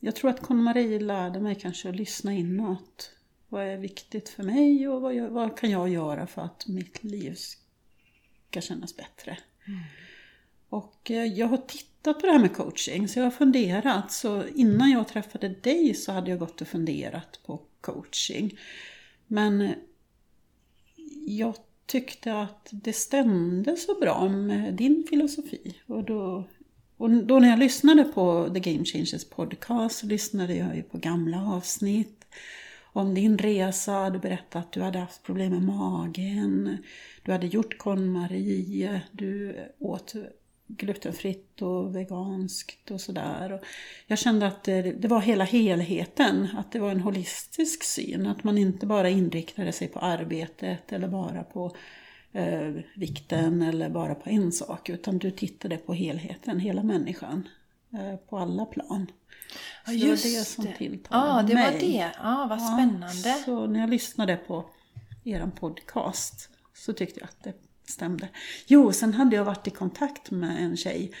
jag 0.00 0.16
tror 0.16 0.30
att 0.30 0.40
KonMari 0.40 0.98
lärde 0.98 1.40
mig 1.40 1.54
kanske 1.54 1.88
att 1.88 1.96
lyssna 1.96 2.32
inåt. 2.32 3.10
Vad 3.48 3.64
är 3.64 3.76
viktigt 3.76 4.28
för 4.28 4.42
mig 4.42 4.88
och 4.88 5.00
vad, 5.00 5.14
jag, 5.14 5.30
vad 5.30 5.58
kan 5.58 5.70
jag 5.70 5.88
göra 5.88 6.26
för 6.26 6.42
att 6.42 6.66
mitt 6.66 7.04
liv 7.04 7.36
ska 8.50 8.60
kännas 8.60 8.96
bättre. 8.96 9.38
Och 10.68 11.10
eh, 11.10 11.24
jag 11.24 11.46
har 11.46 11.56
tittat 11.56 12.20
på 12.20 12.26
det 12.26 12.32
här 12.32 12.38
med 12.38 12.54
coaching 12.56 13.08
så 13.08 13.18
jag 13.18 13.24
har 13.24 13.30
funderat. 13.30 14.12
Så 14.12 14.44
innan 14.46 14.90
jag 14.90 15.08
träffade 15.08 15.48
dig 15.48 15.94
så 15.94 16.12
hade 16.12 16.30
jag 16.30 16.38
gått 16.38 16.60
och 16.60 16.68
funderat 16.68 17.40
på 17.46 17.60
coaching. 17.80 18.58
Men 19.26 19.60
eh, 19.60 19.70
jag 21.26 21.54
tyckte 21.86 22.40
att 22.40 22.68
det 22.70 22.92
stämde 22.92 23.76
så 23.76 23.94
bra 24.00 24.28
med 24.28 24.74
din 24.74 25.04
filosofi. 25.10 25.80
Och 25.86 26.04
då, 26.04 26.44
och 26.96 27.10
då 27.10 27.38
när 27.38 27.48
jag 27.48 27.58
lyssnade 27.58 28.04
på 28.04 28.50
The 28.54 28.60
Game 28.60 28.84
Changers 28.84 29.24
podcast 29.24 29.98
så 29.98 30.06
lyssnade 30.06 30.54
jag 30.54 30.76
ju 30.76 30.82
på 30.82 30.98
gamla 30.98 31.52
avsnitt 31.52 32.24
om 32.92 33.14
din 33.14 33.38
resa. 33.38 34.10
Du 34.10 34.18
berättade 34.18 34.64
att 34.64 34.72
du 34.72 34.80
hade 34.80 34.98
haft 34.98 35.22
problem 35.22 35.52
med 35.52 35.62
magen. 35.62 36.76
Du 37.22 37.32
hade 37.32 37.46
gjort 37.46 37.78
KonMari. 37.78 39.00
Du 39.12 39.56
åt 39.78 40.14
glutenfritt 40.76 41.62
och 41.62 41.96
veganskt 41.96 42.90
och 42.90 43.00
sådär. 43.00 43.60
Jag 44.06 44.18
kände 44.18 44.46
att 44.46 44.64
det, 44.64 44.82
det 44.82 45.08
var 45.08 45.20
hela 45.20 45.44
helheten, 45.44 46.48
att 46.58 46.72
det 46.72 46.78
var 46.78 46.90
en 46.90 47.00
holistisk 47.00 47.82
syn. 47.82 48.26
Att 48.26 48.44
man 48.44 48.58
inte 48.58 48.86
bara 48.86 49.08
inriktade 49.08 49.72
sig 49.72 49.88
på 49.88 49.98
arbetet 49.98 50.92
eller 50.92 51.08
bara 51.08 51.42
på 51.44 51.76
eh, 52.32 52.72
vikten 52.96 53.62
eller 53.62 53.88
bara 53.90 54.14
på 54.14 54.30
en 54.30 54.52
sak. 54.52 54.88
Utan 54.88 55.18
du 55.18 55.30
tittade 55.30 55.76
på 55.76 55.94
helheten, 55.94 56.60
hela 56.60 56.82
människan. 56.82 57.48
Eh, 57.92 58.16
på 58.16 58.38
alla 58.38 58.64
plan. 58.66 59.06
Så 59.84 59.90
det 59.90 60.04
var 60.06 60.10
det 60.10 60.44
som 60.44 60.66
tilltalade 60.78 61.40
Ja, 61.40 61.42
det 61.48 61.54
mig. 61.54 61.72
var 61.72 61.80
det. 61.80 62.10
Ja, 62.22 62.46
vad 62.48 62.58
Ja, 62.60 62.76
spännande. 62.76 63.42
Så 63.44 63.66
när 63.66 63.80
jag 63.80 63.90
lyssnade 63.90 64.36
på 64.36 64.64
er 65.24 65.50
podcast 65.60 66.48
så 66.74 66.92
tyckte 66.92 67.20
jag 67.20 67.28
att 67.28 67.44
det 67.44 67.54
stämde. 67.92 68.28
Jo, 68.66 68.92
sen 68.92 69.14
hade 69.14 69.36
jag 69.36 69.44
varit 69.44 69.66
i 69.66 69.70
kontakt 69.70 70.30
med 70.30 70.64
en 70.64 70.76
tjej. 70.76 71.12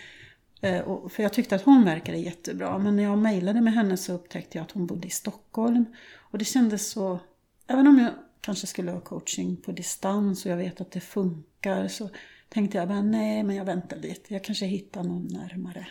Eh, 0.60 1.08
för 1.08 1.22
jag 1.22 1.32
tyckte 1.32 1.54
att 1.54 1.62
hon 1.62 1.84
verkade 1.84 2.18
jättebra. 2.18 2.78
Men 2.78 2.96
när 2.96 3.02
jag 3.02 3.18
mejlade 3.18 3.60
med 3.60 3.72
henne 3.72 3.96
så 3.96 4.12
upptäckte 4.12 4.58
jag 4.58 4.64
att 4.64 4.70
hon 4.70 4.86
bodde 4.86 5.06
i 5.06 5.10
Stockholm. 5.10 5.84
Och 6.18 6.38
det 6.38 6.44
kändes 6.44 6.90
så... 6.90 7.18
Även 7.66 7.86
om 7.86 7.98
jag 7.98 8.10
kanske 8.40 8.66
skulle 8.66 8.90
ha 8.90 9.00
coaching 9.00 9.56
på 9.56 9.72
distans 9.72 10.44
och 10.44 10.50
jag 10.50 10.56
vet 10.56 10.80
att 10.80 10.90
det 10.90 11.00
funkar 11.00 11.88
så 11.88 12.08
tänkte 12.48 12.78
jag 12.78 12.88
bara 12.88 13.02
nej, 13.02 13.42
men 13.42 13.56
jag 13.56 13.64
väntar 13.64 13.96
lite. 13.96 14.34
Jag 14.34 14.44
kanske 14.44 14.66
hittar 14.66 15.02
någon 15.02 15.26
närmare. 15.26 15.86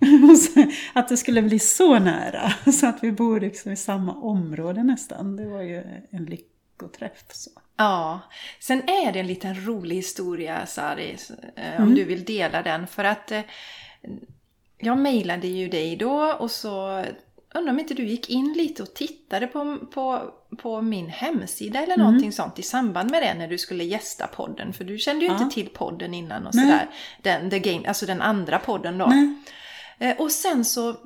Att 0.92 1.08
det 1.08 1.16
skulle 1.16 1.42
bli 1.42 1.58
så 1.58 1.98
nära, 1.98 2.52
så 2.72 2.86
att 2.86 3.04
vi 3.04 3.12
bor 3.12 3.40
liksom 3.40 3.72
i 3.72 3.76
samma 3.76 4.14
område 4.14 4.82
nästan. 4.82 5.36
Det 5.36 5.46
var 5.46 5.62
ju 5.62 5.82
en 6.10 6.24
lycka 6.24 6.44
veckoträff. 6.84 7.24
Så. 7.30 7.50
Ja, 7.76 8.20
sen 8.60 8.88
är 8.88 9.12
det 9.12 9.20
en 9.20 9.26
liten 9.26 9.66
rolig 9.66 9.96
historia 9.96 10.66
Sari, 10.66 11.16
eh, 11.56 11.76
om 11.76 11.82
Mm. 11.82 11.94
du 11.94 12.04
vill 12.04 12.24
dela 12.24 12.62
den. 12.62 12.86
För 12.86 13.04
att 13.04 13.32
eh, 13.32 13.40
jag 14.78 14.98
mejlade 14.98 15.46
ju 15.48 15.68
dig 15.68 15.96
då 15.96 16.32
och 16.32 16.50
så 16.50 17.04
undrar 17.54 17.72
om 17.72 17.78
inte 17.80 17.94
du 17.94 18.04
gick 18.06 18.30
in 18.30 18.52
lite 18.52 18.82
och 18.82 18.94
tittade 18.94 19.46
på, 19.46 19.78
på, 19.94 20.34
på 20.58 20.82
min 20.82 21.08
hemsida 21.08 21.78
eller 21.82 21.94
Mm. 21.94 22.06
någonting 22.06 22.32
sånt 22.32 22.58
i 22.58 22.62
samband 22.62 23.10
med 23.10 23.22
det 23.22 23.34
när 23.34 23.48
du 23.48 23.58
skulle 23.58 23.84
gästa 23.84 24.26
podden. 24.26 24.72
För 24.72 24.84
du 24.84 24.98
kände 24.98 25.24
ju 25.24 25.30
Ja. 25.30 25.42
inte 25.42 25.54
till 25.54 25.68
podden 25.68 26.14
innan 26.14 26.46
och 26.46 26.54
Nej. 26.54 26.64
sådär. 26.64 26.88
Den, 27.22 27.50
the 27.50 27.58
game, 27.58 27.88
alltså 27.88 28.06
den 28.06 28.22
andra 28.22 28.58
podden 28.58 28.98
då. 28.98 29.06
Nej. 29.06 29.34
Eh, 29.98 30.16
Och 30.20 30.30
sen 30.32 30.64
så, 30.64 30.96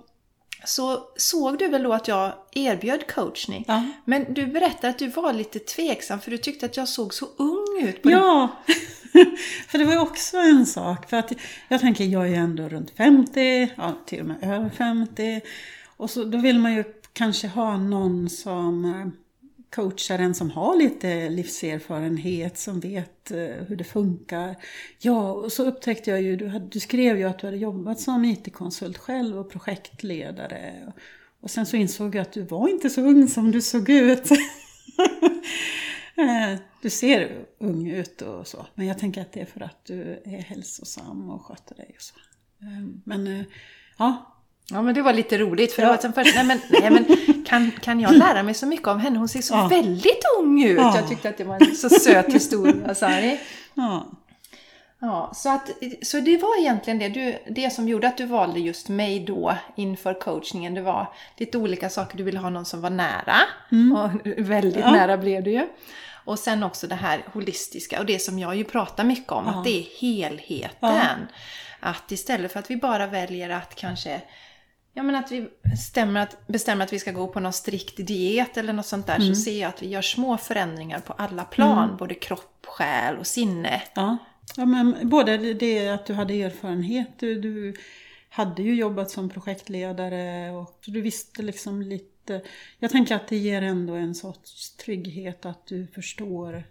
så 0.64 1.00
såg 1.16 1.59
du 1.59 1.68
väl 1.68 1.83
då 1.83 1.92
att 1.92 2.09
jag 2.09 2.33
erbjöd 2.52 3.06
coachning. 3.14 3.64
Ja. 3.68 3.87
Men 4.04 4.35
du 4.35 4.47
berättade 4.47 4.88
att 4.88 4.99
du 4.99 5.09
var 5.09 5.33
lite 5.33 5.59
tveksam 5.59 6.21
för 6.21 6.30
du 6.30 6.38
tyckte 6.38 6.66
att 6.66 6.76
jag 6.76 6.88
såg 6.88 7.14
så 7.14 7.26
ung 7.37 7.83
ut. 7.83 8.00
Ja, 8.02 8.49
för 9.68 9.78
det 9.78 9.85
var 9.85 9.92
ju 9.92 9.99
också 9.99 10.37
en 10.37 10.66
sak. 10.66 11.11
För 11.11 11.16
att 11.16 11.33
jag 11.68 11.80
tänker, 11.80 12.04
jag 12.04 12.23
är 12.23 12.28
ju 12.28 12.35
ändå 12.35 12.68
runt 12.68 12.90
50, 12.90 13.71
ja, 13.76 13.92
till 14.06 14.21
och 14.21 14.26
med 14.26 14.37
över 14.42 14.71
50. 14.71 15.40
Och 15.97 16.11
så, 16.11 16.25
då 16.25 16.38
vill 16.38 16.59
man 16.59 16.75
ju 16.75 16.85
kanske 17.12 17.49
ha 17.49 17.76
någon 17.76 18.28
som 18.28 18.85
coacharen 19.74 19.90
coachar 19.90 20.18
en 20.18 20.34
som 20.34 20.50
har 20.50 20.76
lite 20.76 21.28
livserfarenhet, 21.28 22.58
som 22.58 22.80
vet 22.80 23.30
eh, 23.30 23.38
hur 23.38 23.76
det 23.76 23.84
funkar. 23.84 24.56
Ja, 24.98 25.32
och 25.32 25.52
så 25.52 25.64
upptäckte 25.64 26.10
jag 26.10 26.22
ju, 26.22 26.36
du, 26.36 26.48
hade, 26.48 26.68
du 26.68 26.80
skrev 26.80 27.18
ju 27.18 27.24
att 27.24 27.38
du 27.38 27.46
hade 27.46 27.56
jobbat 27.56 28.00
som 28.00 28.24
IT-konsult 28.24 28.98
själv 28.98 29.38
och 29.38 29.50
projektledare. 29.50 30.92
Och 31.40 31.50
sen 31.50 31.66
så 31.66 31.76
insåg 31.76 32.14
jag 32.14 32.22
att 32.22 32.32
du 32.32 32.42
var 32.42 32.68
inte 32.68 32.90
så 32.90 33.00
ung 33.00 33.28
som 33.28 33.50
du 33.50 33.62
såg 33.62 33.90
ut. 33.90 34.28
Eh, 36.16 36.58
du 36.82 36.90
ser 36.90 37.46
ung 37.58 37.90
ut 37.90 38.22
och 38.22 38.46
så, 38.46 38.66
men 38.74 38.86
jag 38.86 38.98
tänker 38.98 39.20
att 39.20 39.32
det 39.32 39.40
är 39.40 39.46
för 39.46 39.60
att 39.60 39.84
du 39.84 40.22
är 40.24 40.42
hälsosam 40.42 41.30
och 41.30 41.44
sköter 41.44 41.74
dig 41.74 41.94
och 41.96 42.02
så. 42.02 42.14
Eh, 42.60 42.86
men 43.04 43.44
ja, 43.98 44.33
Ja 44.71 44.83
men 44.83 44.94
det 44.94 45.02
var 45.02 45.12
lite 45.12 45.38
roligt 45.38 45.73
för 45.73 45.83
Ja. 45.83 45.88
det 45.88 45.94
var 45.94 46.02
som 46.02 46.12
först, 46.12 46.35
nej 46.35 46.44
men, 46.44 46.61
nej, 46.68 46.90
men 46.90 47.04
kan, 47.44 47.71
kan 47.71 48.00
jag 48.00 48.12
lära 48.16 48.42
mig 48.42 48.54
så 48.54 48.66
mycket 48.66 48.88
av 48.88 48.99
henne? 48.99 49.18
Hon 49.18 49.28
ser 49.28 49.40
så 49.42 49.54
Ja. 49.54 49.66
väldigt 49.68 50.23
ung 50.38 50.62
ut. 50.64 50.78
Ja. 50.78 50.97
Jag 50.97 51.09
tyckte 51.09 51.28
att 51.28 51.38
det 51.38 51.44
var 51.44 51.54
en 51.68 51.75
så 51.76 51.88
söt 51.88 52.35
historia 52.35 52.94
Sari. 52.94 53.40
ja, 53.75 54.06
Ja, 55.00 55.33
så, 55.35 55.49
att, 55.49 55.71
så 56.02 56.21
det 56.21 56.37
var 56.37 56.61
egentligen 56.61 56.99
det, 56.99 57.09
du, 57.09 57.38
det 57.50 57.71
som 57.71 57.88
gjorde 57.88 58.09
att 58.09 58.16
du 58.16 58.26
valde 58.26 58.61
just 58.61 58.88
mig 58.88 59.21
då 59.21 59.56
inför 59.76 60.14
coachningen. 60.21 60.75
Det 60.75 60.83
var 60.83 61.12
lite 61.37 61.59
olika 61.59 61.88
saker. 61.90 62.16
Du 62.18 62.23
ville 62.25 62.38
ha 62.38 62.50
någon 62.50 62.64
som 62.64 62.80
var 62.80 62.90
nära. 62.90 63.37
Och 63.71 64.11
väldigt 64.38 64.76
Mm. 64.76 64.88
Ja. 64.94 65.00
nära 65.00 65.16
blev 65.18 65.42
du 65.42 65.50
ju. 65.50 65.66
Och 66.25 66.38
sen 66.38 66.62
också 66.62 66.87
det 66.87 66.94
här 66.94 67.25
holistiska 67.33 67.99
och 68.00 68.06
det 68.06 68.18
som 68.18 68.38
jag 68.38 68.56
ju 68.56 68.64
pratar 68.64 69.04
mycket 69.04 69.33
om. 69.33 69.44
Ja. 69.47 69.52
Att 69.59 69.64
det 69.64 69.78
är 69.78 69.85
helheten. 70.00 70.76
Ja. 70.80 71.06
Att 71.80 72.12
istället 72.12 72.52
för 72.52 72.59
att 72.59 72.71
vi 72.71 72.76
bara 72.76 73.06
väljer 73.06 73.50
att 73.50 73.75
kanske 73.75 74.21
Ja 74.96 75.02
men 75.02 75.14
att 75.14 75.32
vi 75.32 75.48
bestämmer 75.62 76.20
att, 76.20 76.46
bestämmer 76.46 76.84
att 76.84 76.92
vi 76.92 76.98
ska 76.98 77.12
gå 77.12 77.28
på 77.28 77.40
någon 77.40 77.52
strikt 77.52 78.06
diet 78.06 78.56
eller 78.56 78.72
något 78.72 78.86
sånt 78.86 79.06
där 79.06 79.16
Mm. 79.16 79.34
så 79.34 79.40
ser 79.40 79.60
jag 79.60 79.68
att 79.68 79.82
vi 79.82 79.88
gör 79.88 80.02
små 80.02 80.38
förändringar 80.38 81.00
på 81.00 81.12
alla 81.12 81.44
plan. 81.44 81.96
Både 81.98 82.14
kropp, 82.14 82.66
själ 82.66 83.16
och 83.16 83.26
sinne. 83.26 83.82
ja. 83.94 84.16
ja 84.56 84.64
men 84.66 85.08
både 85.08 85.54
det 85.54 85.88
att 85.88 86.06
du 86.06 86.14
hade 86.14 86.42
erfarenhet, 86.42 87.08
du, 87.18 87.40
du 87.40 87.74
hade 88.28 88.62
ju 88.62 88.74
jobbat 88.74 89.10
som 89.10 89.30
projektledare 89.30 90.50
och 90.50 90.78
du 90.86 91.00
visste 91.00 91.42
liksom 91.42 91.82
lite. 91.82 92.42
Jag 92.78 92.90
tänker 92.90 93.14
att 93.14 93.28
det 93.28 93.36
ger 93.36 93.62
ändå 93.62 93.94
en 93.94 94.14
sorts 94.14 94.76
trygghet 94.76 95.46
att 95.46 95.66
du 95.66 95.86
förstår 95.86 96.64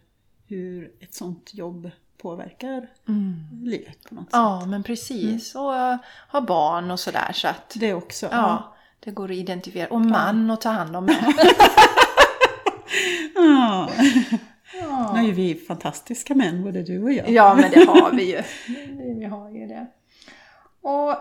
hur 0.47 0.91
ett 0.99 1.13
sånt 1.13 1.53
jobb 1.53 1.91
påverkar 2.23 2.87
livet 3.63 4.03
på 4.09 4.15
något 4.15 4.23
sätt. 4.23 4.29
Ja, 4.33 4.65
men 4.65 4.83
precis. 4.83 5.55
Och 5.55 5.71
uh, 5.71 5.95
ha 6.31 6.41
barn 6.41 6.91
och 6.91 6.99
sådär. 6.99 7.31
Så 7.33 7.47
att 7.47 7.73
Det 7.75 7.93
också. 7.93 8.27
ja, 8.31 8.75
det 8.99 9.11
går 9.11 9.31
att 9.31 9.37
identifiera. 9.37 9.87
Och 9.89 10.01
man 10.01 10.51
att 10.51 10.61
ta 10.61 10.69
hand 10.69 10.95
om 10.95 11.05
med. 11.05 11.33
Ja. 13.35 13.89
Ja. 14.81 15.11
Nu 15.13 15.19
är 15.19 15.23
ju 15.23 15.31
vi 15.31 15.55
fantastiska 15.55 16.35
män, 16.35 16.63
både 16.63 16.83
du 16.83 17.03
och 17.03 17.13
jag. 17.13 17.29
ja, 17.29 17.55
men 17.55 17.71
det 17.71 17.85
har 17.85 18.11
vi 18.11 18.31
ju. 18.35 18.41
Vi 19.19 19.25
har 19.25 19.49
ju 19.49 19.67
det. 19.67 19.87
Och 20.81 21.15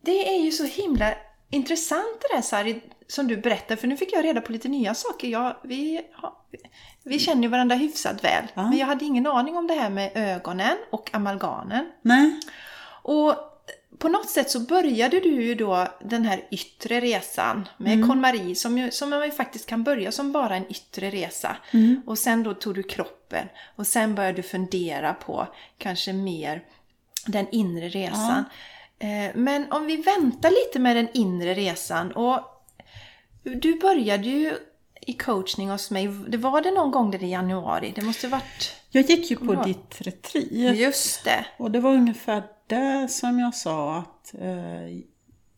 det 0.00 0.36
är 0.36 0.44
ju 0.44 0.50
så 0.50 0.64
himla 0.64 1.14
intressant 1.52 2.20
det 2.20 2.36
där 2.36 2.42
Sari, 2.42 2.80
som 3.06 3.28
du 3.28 3.36
berättar. 3.36 3.76
För 3.76 3.88
nu 3.88 3.96
fick 3.96 4.12
jag 4.12 4.24
reda 4.24 4.40
på 4.40 4.52
lite 4.52 4.68
nya 4.68 4.94
saker. 4.94 5.28
Jag, 5.28 5.56
vi, 5.62 6.00
har, 6.12 6.32
vi 7.04 7.18
känner 7.18 7.42
ju 7.42 7.48
varandra 7.48 7.76
hyfsat 7.76 8.24
väl. 8.24 8.44
Ja. 8.54 8.62
Men 8.62 8.78
jag 8.78 8.86
hade 8.86 9.04
ingen 9.04 9.26
aning 9.26 9.56
om 9.56 9.66
det 9.66 9.74
här 9.74 9.90
med 9.90 10.10
ögonen 10.14 10.76
och 10.90 11.10
amalgamen. 11.12 11.92
Nej. 12.02 12.40
Och 13.02 13.34
på 13.98 14.08
något 14.08 14.30
sätt 14.30 14.50
så 14.50 14.60
började 14.60 15.20
du 15.20 15.42
ju 15.42 15.54
då 15.54 15.88
den 16.00 16.24
här 16.24 16.44
yttre 16.50 17.00
resan 17.00 17.68
med 17.76 17.92
Mm. 17.92 18.08
KonMari 18.08 18.54
som, 18.54 18.78
ju, 18.78 18.90
som 18.90 19.10
man 19.10 19.24
ju 19.24 19.30
faktiskt 19.30 19.66
kan 19.66 19.84
börja 19.84 20.12
som 20.12 20.32
bara 20.32 20.56
en 20.56 20.70
yttre 20.70 21.10
resa. 21.10 21.56
Mm. 21.70 22.02
Och 22.06 22.18
sen 22.18 22.42
då 22.42 22.54
tog 22.54 22.74
du 22.74 22.82
kroppen 22.82 23.48
och 23.76 23.86
sen 23.86 24.14
började 24.14 24.36
du 24.36 24.42
fundera 24.42 25.14
på 25.14 25.46
kanske 25.78 26.12
mer 26.12 26.64
den 27.26 27.46
inre 27.52 27.88
resan. 27.88 28.38
Eh, 28.38 28.44
Men 29.34 29.72
om 29.72 29.86
vi 29.86 29.96
väntar 29.96 30.50
lite 30.50 30.78
med 30.78 30.96
den 30.96 31.08
inre 31.14 31.54
resan 31.54 32.12
och 32.12 32.40
du 33.42 33.78
började 33.78 34.28
ju 34.28 34.56
i 35.06 35.12
coachning 35.12 35.70
hos 35.70 35.90
mig, 35.90 36.08
det 36.28 36.36
var 36.36 36.62
det 36.62 36.70
någon 36.70 36.90
gång 36.90 37.10
där 37.10 37.24
i 37.24 37.30
januari? 37.30 37.92
Det 37.96 38.02
måste 38.02 38.28
varit... 38.28 38.74
Jag 38.90 39.04
gick 39.10 39.30
ju 39.30 39.36
på 39.36 39.54
ditt 39.54 40.00
retreat. 40.00 40.76
Just 40.76 41.24
det! 41.24 41.46
Och 41.56 41.70
det 41.70 41.80
var 41.80 41.94
ungefär 41.94 42.42
där 42.66 43.08
som 43.08 43.38
jag 43.38 43.54
sa 43.54 43.96
att 43.96 44.34
eh, 44.34 44.98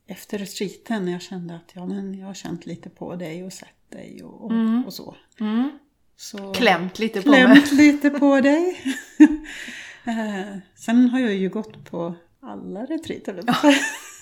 efter 0.07 0.39
retreaten 0.39 1.05
när 1.05 1.13
jag 1.13 1.23
kände 1.23 1.55
att 1.55 1.73
ja, 1.75 1.87
men 1.87 2.19
jag 2.19 2.27
har 2.27 2.35
känt 2.35 2.67
lite 2.67 2.91
på 2.91 3.17
dig 3.17 3.45
och 3.45 3.53
sett 3.53 3.91
dig 3.91 4.23
och, 4.25 4.45
och, 4.45 4.53
och 4.87 4.95
så. 4.95 5.17
Mm. 5.41 5.79
så. 6.17 6.53
Klämt 6.53 6.99
lite 6.99 7.23
på 7.23 7.31
mig. 7.31 7.45
Klämt 7.45 7.73
lite 7.73 8.11
på 8.11 8.41
dig. 8.41 8.81
eh, 10.05 10.59
sen 10.75 11.09
har 11.09 11.21
jag 11.21 11.35
ju 11.35 11.49
gått 11.49 11.91
på 11.91 12.15
alla 12.47 12.81
retreat, 12.81 13.29
eller 13.29 13.43
vad 13.43 13.57
säger 13.57 13.79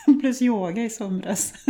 jag? 0.06 0.20
plus 0.20 0.42
yoga 0.42 0.84
i 0.84 0.90
somras. 0.90 1.52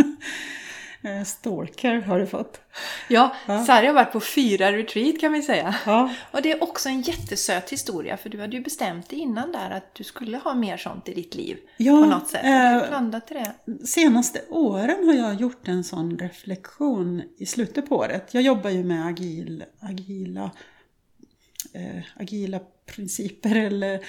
Eh, 1.04 1.24
Stalker 1.24 1.94
har 2.00 2.18
du 2.18 2.26
fått. 2.26 2.60
Ja, 3.08 3.36
Ja. 3.46 3.64
Sari 3.64 3.86
har 3.86 3.94
varit 3.94 4.12
på 4.12 4.20
fyra 4.20 4.72
retreat 4.72 5.20
kan 5.20 5.32
vi 5.32 5.42
säga. 5.42 5.74
Ja, 5.86 6.14
Och 6.30 6.42
det 6.42 6.52
är 6.52 6.62
också 6.62 6.88
en 6.88 7.00
jättesöt 7.00 7.70
historia 7.70 8.16
för 8.16 8.28
du 8.30 8.40
hade 8.40 8.56
ju 8.56 8.62
bestämt 8.62 9.08
dig 9.08 9.18
innan 9.18 9.52
där 9.52 9.70
att 9.70 9.94
du 9.94 10.04
skulle 10.04 10.38
ha 10.38 10.54
mer 10.54 10.76
sånt 10.76 11.08
i 11.08 11.14
ditt 11.14 11.34
liv. 11.34 11.56
Ja, 11.76 12.02
på 12.02 12.06
något 12.08 12.28
sätt. 12.28 12.42
Har 12.44 12.94
eh, 12.94 13.08
i 13.30 13.44
det. 13.64 13.86
senaste 13.86 14.40
åren 14.50 15.06
har 15.08 15.14
jag 15.14 15.40
gjort 15.40 15.68
en 15.68 15.84
sån 15.84 16.18
reflektion 16.18 17.22
i 17.38 17.46
slutet 17.46 17.88
på 17.88 17.96
året. 17.96 18.34
Jag 18.34 18.42
jobbar 18.42 18.70
ju 18.70 18.84
med 18.84 19.06
agil, 19.06 19.64
agila, 19.80 20.50
eh, 21.74 22.02
agila 22.16 22.60
principer 22.86 23.54
eller 23.56 24.00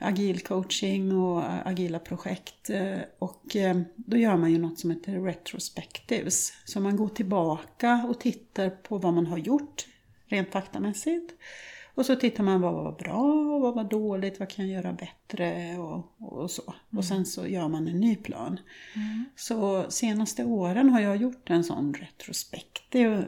agil 0.00 0.40
coaching 0.40 1.12
och 1.16 1.42
agila 1.68 1.98
projekt. 1.98 2.70
Eh, 2.70 2.98
och 3.18 3.56
eh, 3.56 3.80
då 3.96 4.16
gör 4.16 4.36
man 4.36 4.52
ju 4.52 4.58
något 4.58 4.78
som 4.78 4.90
heter 4.90 5.12
retrospectives. 5.12 6.52
Så 6.64 6.80
man 6.80 6.96
går 6.96 7.08
tillbaka 7.08 8.06
och 8.08 8.20
tittar 8.20 8.70
på 8.70 8.98
vad 8.98 9.14
man 9.14 9.26
har 9.26 9.38
gjort 9.38 9.86
rent 10.26 10.52
faktamässigt. 10.52 11.32
Och 11.94 12.06
så 12.06 12.16
tittar 12.16 12.44
man 12.44 12.60
vad 12.60 12.74
var 12.74 12.92
bra 12.92 13.54
och 13.54 13.60
vad 13.60 13.74
var 13.74 13.84
dåligt, 13.84 14.40
vad 14.40 14.48
kan 14.48 14.68
jag 14.68 14.82
göra 14.82 14.92
bättre 14.92 15.78
och, 15.78 16.06
och 16.18 16.50
så. 16.50 16.74
Och 16.96 17.04
sen 17.04 17.26
så 17.26 17.46
gör 17.46 17.68
man 17.68 17.88
en 17.88 18.00
ny 18.00 18.16
plan. 18.16 18.60
Så 19.36 19.90
senaste 19.90 20.44
åren 20.44 20.90
har 20.90 21.00
jag 21.00 21.16
gjort 21.16 21.50
en 21.50 21.64
sån 21.64 21.94
retrospektiv 21.94 23.24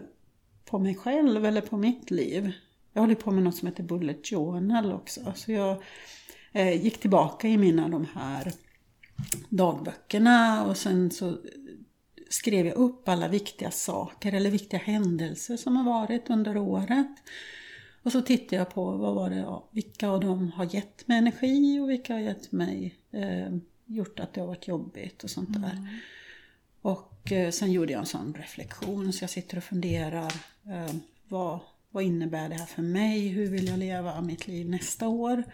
på 0.64 0.78
mig 0.78 0.94
själv 0.94 1.46
eller 1.46 1.60
på 1.60 1.76
mitt 1.76 2.10
liv. 2.10 2.52
Jag 2.92 3.02
håller 3.02 3.14
på 3.14 3.30
med 3.30 3.42
något 3.42 3.56
som 3.56 3.68
heter 3.68 3.82
Bullet 3.82 4.26
Journal 4.26 4.92
också. 4.92 5.32
Så 5.36 5.52
jag 5.52 5.82
gick 6.54 7.00
tillbaka 7.00 7.49
i 7.49 7.56
mina 7.56 7.88
de 7.88 8.06
här 8.14 8.52
dagböckerna 9.49 10.66
och 10.66 10.76
sen 10.76 11.11
så 11.11 11.38
skrev 12.32 12.66
jag 12.66 12.76
upp 12.76 13.09
alla 13.09 13.28
viktiga 13.28 13.71
saker 13.71 14.32
eller 14.32 14.50
viktiga 14.50 14.80
händelser 14.80 15.56
som 15.56 15.76
har 15.76 15.85
varit 15.85 16.30
under 16.30 16.56
året. 16.56 17.16
Och 18.02 18.12
så 18.12 18.23
tittade 18.23 18.56
jag 18.56 18.71
på 18.71 18.90
vad 18.90 19.14
var 19.14 19.30
det, 19.30 19.61
vilka 19.71 20.09
av 20.09 20.21
dem 20.21 20.52
har 20.52 20.75
gett 20.75 21.09
mig 21.09 21.18
energi 21.18 21.80
och 21.80 21.90
vilka 21.90 22.12
har 22.12 22.21
gett 22.21 22.52
mig, 22.52 22.94
eh, 23.11 23.56
gjort 23.87 24.21
att 24.21 24.35
det 24.35 24.40
har 24.40 24.49
varit 24.49 24.68
jobbigt 24.68 25.25
och 25.25 25.30
sånt 25.30 25.62
där. 25.62 26.00
Och 26.82 27.32
eh, 27.32 27.50
sen 27.50 27.73
gjorde 27.73 27.92
jag 27.92 28.00
en 28.00 28.06
sån 28.06 28.35
reflektion 28.35 29.12
så 29.12 29.23
jag 29.23 29.30
sitter 29.30 29.56
och 29.56 29.64
funderar, 29.64 30.32
eh, 30.66 30.94
vad, 31.28 31.59
vad 31.90 32.04
innebär 32.04 32.49
det 32.49 32.54
här 32.54 32.66
för 32.66 32.82
mig? 32.82 33.28
Hur 33.28 33.47
vill 33.47 33.66
jag 33.66 33.78
leva 33.78 34.21
mitt 34.21 34.47
liv 34.47 34.71
nästa 34.71 35.09
år? 35.09 35.44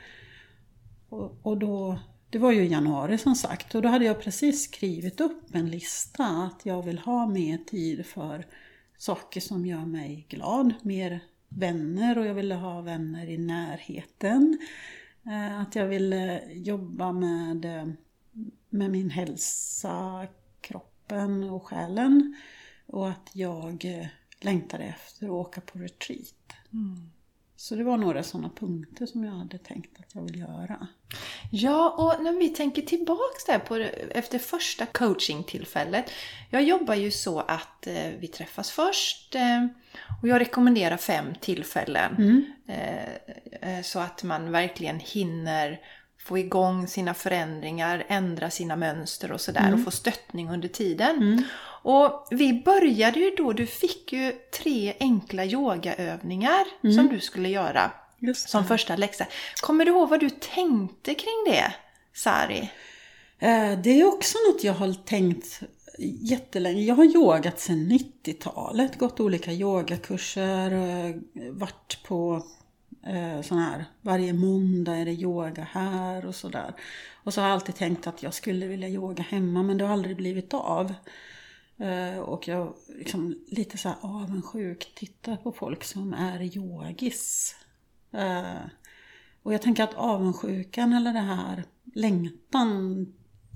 Och, 1.08 1.38
och 1.42 1.58
då, 1.58 1.98
det 2.30 2.38
var 2.38 2.52
ju 2.52 2.62
i 2.62 2.68
januari 2.68 3.18
som 3.18 3.34
sagt 3.34 3.74
och 3.74 3.82
då 3.82 3.88
hade 3.88 4.04
jag 4.04 4.22
precis 4.22 4.64
skrivit 4.64 5.20
upp 5.20 5.54
en 5.54 5.70
lista 5.70 6.24
att 6.24 6.66
jag 6.66 6.82
vill 6.82 6.98
ha 6.98 7.26
mer 7.26 7.58
tid 7.58 8.06
för 8.06 8.46
saker 8.98 9.40
som 9.40 9.66
gör 9.66 9.86
mig 9.86 10.26
glad, 10.28 10.74
mer 10.82 11.20
vänner 11.48 12.18
och 12.18 12.26
jag 12.26 12.34
ville 12.34 12.54
ha 12.54 12.80
vänner 12.80 13.26
i 13.28 13.38
närheten. 13.38 14.58
Eh, 15.26 15.60
att 15.60 15.74
jag 15.74 15.86
ville 15.86 16.52
jobba 16.52 17.12
med, 17.12 17.64
eh, 17.64 17.88
med 18.68 18.90
min 18.90 19.10
hälsa, 19.10 20.26
kroppen 20.60 21.42
och 21.42 21.66
själen. 21.66 22.36
Och 22.86 23.08
att 23.08 23.30
jag 23.32 23.84
eh, 23.84 24.06
längtade 24.40 24.84
efter 24.84 25.26
att 25.26 25.32
åka 25.32 25.60
på 25.60 25.78
retreat. 25.78 26.52
Mm. 26.72 27.10
Så 27.60 27.74
det 27.74 27.84
var 27.84 27.96
några 27.96 28.22
sådana 28.22 28.50
punkter 28.56 29.06
som 29.06 29.24
jag 29.24 29.32
hade 29.32 29.58
tänkt 29.58 30.00
att 30.00 30.14
jag 30.14 30.22
vill 30.22 30.38
göra. 30.40 30.86
Ja, 31.50 31.90
och 31.90 32.24
när 32.24 32.32
vi 32.32 32.48
tänker 32.48 32.82
tillbaks 32.82 33.44
där 33.46 33.58
på 33.58 33.76
efter 34.10 34.38
första 34.38 34.86
coachingtillfället. 34.86 36.10
Jag 36.50 36.62
jobbar 36.62 36.94
ju 36.94 37.10
så 37.10 37.40
att 37.40 37.86
eh, 37.86 38.10
vi 38.18 38.26
träffas 38.26 38.70
först 38.70 39.34
eh, 39.34 39.66
och 40.22 40.28
jag 40.28 40.40
rekommenderar 40.40 40.96
fem 40.96 41.34
tillfällen. 41.40 42.16
Mm. 42.16 42.44
Eh, 42.68 43.76
eh, 43.76 43.82
så 43.82 43.98
att 43.98 44.22
man 44.22 44.52
verkligen 44.52 45.00
hinner 45.00 45.80
få 46.28 46.38
igång 46.38 46.86
sina 46.86 47.14
förändringar, 47.14 48.04
ändra 48.08 48.50
sina 48.50 48.76
mönster 48.76 49.32
och 49.32 49.40
sådär 49.40 49.74
och 49.74 49.84
få 49.84 49.90
stöttning 49.90 50.50
under 50.50 50.68
tiden. 50.68 51.16
Mm. 51.16 51.42
Och 51.82 52.26
vi 52.30 52.62
började 52.64 53.20
ju 53.20 53.30
då, 53.30 53.52
du 53.52 53.66
fick 53.66 54.12
ju 54.12 54.32
tre 54.62 54.94
enkla 55.00 55.44
yogaövningar 55.44 56.92
som 56.94 57.08
du 57.08 57.20
skulle 57.20 57.48
göra 57.48 57.90
som 58.34 58.64
första 58.64 58.96
läxa. 58.96 59.26
Kommer 59.62 59.84
du 59.84 59.90
ihåg 59.90 60.08
vad 60.08 60.20
du 60.20 60.30
tänkte 60.30 61.14
kring 61.14 61.44
det, 61.46 61.72
Sari? 62.14 62.70
Eh, 63.38 63.78
Det 63.78 64.00
är 64.00 64.06
också 64.06 64.38
något 64.48 64.64
jag 64.64 64.72
har 64.72 64.94
tänkt 65.04 65.60
jättelänge. 66.20 66.82
Jag 66.82 66.94
har 66.94 67.04
yogat 67.04 67.60
sedan 67.60 67.88
90-talet, 67.92 68.98
gått 68.98 69.20
olika 69.20 69.52
yogakurser, 69.52 70.72
eh, 70.72 71.14
varit 71.50 71.98
på 72.08 72.42
eh, 73.06 73.42
sån 73.42 73.58
här, 73.58 73.84
varje 74.00 74.32
måndag 74.32 74.96
är 74.96 75.04
det 75.04 75.12
yoga 75.12 75.62
här 75.72 76.26
och 76.26 76.34
sådär. 76.34 76.74
Och 77.24 77.34
så 77.34 77.40
har 77.40 77.48
jag 77.48 77.54
alltid 77.54 77.74
tänkt 77.74 78.06
att 78.06 78.22
jag 78.22 78.34
skulle 78.34 78.66
vilja 78.66 78.88
yoga 78.88 79.22
hemma 79.22 79.62
men 79.62 79.78
det 79.78 79.84
har 79.84 79.92
aldrig 79.92 80.16
blivit 80.16 80.54
av. 80.54 80.94
Eh, 81.78 82.18
Och 82.18 82.48
jag 82.48 82.74
liksom 82.98 83.38
lite 83.48 83.78
så 83.78 83.88
här 83.88 83.96
avundsjuk 84.00 84.92
tittar 84.94 85.36
på 85.36 85.52
folk 85.52 85.84
som 85.84 86.12
är 86.14 86.56
yogis. 86.56 87.54
Eh, 88.12 88.60
Och 89.42 89.54
jag 89.54 89.62
tänker 89.62 89.82
att 89.84 89.94
avundsjukan 89.94 90.92
eller 90.92 91.12
det 91.12 91.18
här 91.18 91.64
längtan 91.94 93.06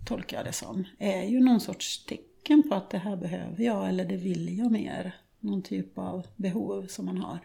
tolkar 0.07 0.37
jag 0.37 0.47
det 0.47 0.53
som, 0.53 0.85
är 0.99 1.23
ju 1.23 1.41
någon 1.41 1.61
sorts 1.61 2.05
tecken 2.05 2.63
på 2.69 2.75
att 2.75 2.91
det 2.91 2.99
här 2.99 3.17
behöver 3.17 3.65
jag 3.65 3.89
eller 3.89 4.05
det 4.05 4.17
vill 4.17 4.59
jag 4.59 4.73
mer. 4.73 5.15
Någon 5.41 5.63
typ 5.63 5.99
av 5.99 6.27
behov 6.37 6.87
som 6.87 7.07
man 7.07 7.19
har. 7.19 7.39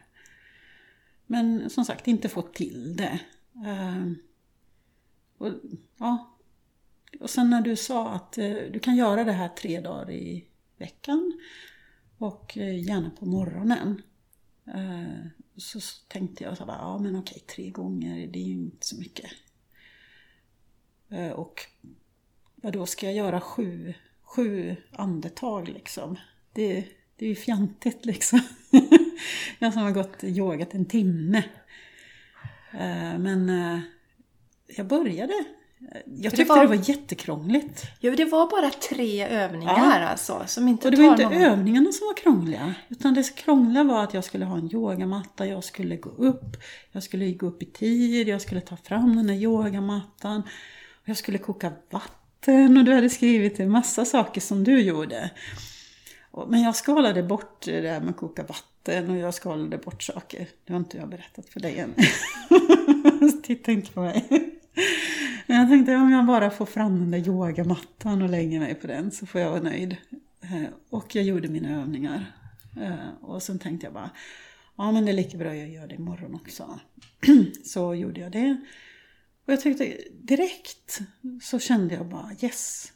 Men 1.27 1.69
som 1.69 1.85
sagt, 1.85 2.07
inte 2.07 2.29
fått 2.29 2.53
till 2.53 2.95
det. 2.97 3.19
Ehm, 3.65 4.17
och, 5.37 5.53
ja. 5.97 6.37
och 7.19 7.29
sen 7.29 7.49
när 7.49 7.61
du 7.61 7.75
sa 7.75 8.09
att 8.09 8.37
eh, 8.37 8.53
du 8.71 8.79
kan 8.79 8.95
göra 8.95 9.23
det 9.23 9.31
här 9.31 9.49
tre 9.49 9.79
dagar 9.79 10.11
i 10.11 10.45
veckan 10.77 11.39
och 12.17 12.57
eh, 12.57 12.85
gärna 12.85 13.09
på 13.09 13.25
morgonen. 13.25 14.01
Ehm, 14.65 15.29
så 15.57 15.79
tänkte 16.07 16.43
jag 16.43 16.57
så 16.57 16.65
här, 16.65 16.73
ja 16.73 16.97
men 16.97 17.15
okej, 17.15 17.39
tre 17.39 17.69
gånger, 17.69 18.27
det 18.27 18.39
är 18.39 18.43
ju 18.43 18.53
inte 18.53 18.87
så 18.87 18.97
mycket. 18.99 19.31
Eh, 21.09 21.31
och 21.31 21.61
ja, 22.61 22.71
då 22.71 22.85
ska 22.85 23.05
jag 23.05 23.15
göra 23.15 23.41
sju, 23.41 23.93
sju 24.21 24.75
andetag 24.91 25.67
liksom? 25.67 26.15
Det, 26.53 26.87
det 27.15 27.25
är 27.25 27.29
ju 27.29 27.35
fjantigt 27.35 28.05
liksom. 28.05 28.39
jag 29.59 29.73
som 29.73 29.81
har 29.81 29.91
gått 29.91 30.23
yogat 30.23 30.73
en 30.73 30.85
timme. 30.85 31.37
Eh, 32.73 33.17
Men 33.19 33.49
eh, 33.49 33.79
jag 34.67 34.87
började. 34.87 35.33
Jag 36.05 36.31
det 36.31 36.37
tyckte 36.37 36.43
var- 36.53 36.61
det 36.61 36.67
var 36.67 36.89
jättekrångligt. 36.89 37.83
Ja, 37.99 38.11
det 38.15 38.25
var 38.25 38.49
bara 38.49 38.69
tre 38.69 39.27
övningar 39.27 39.99
Ja. 40.01 40.07
alltså, 40.07 40.43
som 40.47 40.67
inte 40.67 40.87
Och 40.87 40.95
det 40.95 41.01
var 41.01 41.11
inte 41.11 41.23
någon... 41.23 41.33
övningarna 41.33 41.91
som 41.91 42.07
var 42.07 42.17
krångliga. 42.17 42.73
Utan 42.89 43.13
det 43.13 43.35
krångliga 43.35 43.83
var 43.83 44.03
att 44.03 44.13
jag 44.13 44.23
skulle 44.23 44.45
ha 44.45 44.57
en 44.57 44.69
yogamatta, 44.73 45.45
jag 45.47 45.63
skulle 45.63 45.95
gå 45.97 46.09
upp, 46.09 46.57
jag 46.91 47.03
skulle 47.03 47.31
gå 47.31 47.45
upp 47.47 47.63
i 47.63 47.65
tid, 47.65 48.27
jag 48.27 48.41
skulle 48.41 48.61
ta 48.61 48.77
fram 48.77 49.15
den 49.15 49.27
där 49.27 49.33
yogamattan. 49.33 50.41
Och 51.01 51.09
jag 51.09 51.17
skulle 51.17 51.37
koka 51.37 51.71
vatten 51.89 52.77
och 52.77 52.83
du 52.83 52.93
hade 52.93 53.09
skrivit 53.09 53.59
en 53.59 53.69
massa 53.71 54.05
saker 54.05 54.41
som 54.41 54.63
du 54.63 54.81
gjorde. 54.81 55.29
Men 56.47 56.61
jag 56.61 56.75
skalade 56.75 57.23
bort 57.23 57.65
det 57.65 57.81
där 57.81 57.99
med 57.99 58.09
att 58.09 58.17
koka 58.17 58.41
vatten 58.43 58.76
och 58.87 58.93
eh, 58.93 59.17
jag 59.17 59.33
skalade 59.33 59.77
bort 59.77 60.03
saker. 60.03 60.47
Det 60.65 60.73
har 60.73 60.79
inte 60.79 60.97
jag 60.97 61.09
berättat 61.09 61.49
för 61.49 61.59
dig 61.59 61.79
än. 61.79 61.93
Titta 63.43 63.71
inte 63.71 63.91
på 63.91 64.01
mig. 64.01 64.25
Men 65.47 65.57
jag 65.57 65.69
tänkte 65.69 65.95
om 65.95 66.11
jag 66.11 66.25
bara 66.25 66.49
får 66.49 66.65
fram 66.65 66.99
den 66.99 67.11
där 67.11 67.27
yogamattan 67.27 68.21
och 68.21 68.29
lägger 68.29 68.59
mig 68.59 68.75
på 68.75 68.87
den 68.87 69.11
så 69.11 69.25
får 69.25 69.41
jag 69.41 69.49
vara 69.49 69.61
nöjd. 69.61 69.97
Eh, 70.41 70.69
och 70.89 71.15
jag 71.15 71.23
gjorde 71.23 71.47
mina 71.47 71.81
övningar. 71.81 72.33
Eh, 72.81 73.23
och 73.23 73.43
sen 73.43 73.59
tänkte 73.59 73.85
jag 73.85 73.93
bara, 73.93 74.09
ja 74.77 74.91
men 74.91 75.05
det 75.05 75.11
är 75.11 75.15
lika 75.15 75.37
bra 75.37 75.55
jag 75.55 75.69
gör 75.69 75.87
det 75.87 75.95
imorgon 75.95 76.35
också. 76.35 76.79
Så 77.63 77.95
gjorde 77.95 78.21
jag 78.21 78.31
det. 78.31 78.57
Och 79.45 79.53
jag 79.53 79.61
tyckte 79.61 79.97
direkt 80.21 80.99
så 81.41 81.59
kände 81.59 81.95
jag 81.95 82.05
bara 82.05 82.31
yes. 82.41 82.93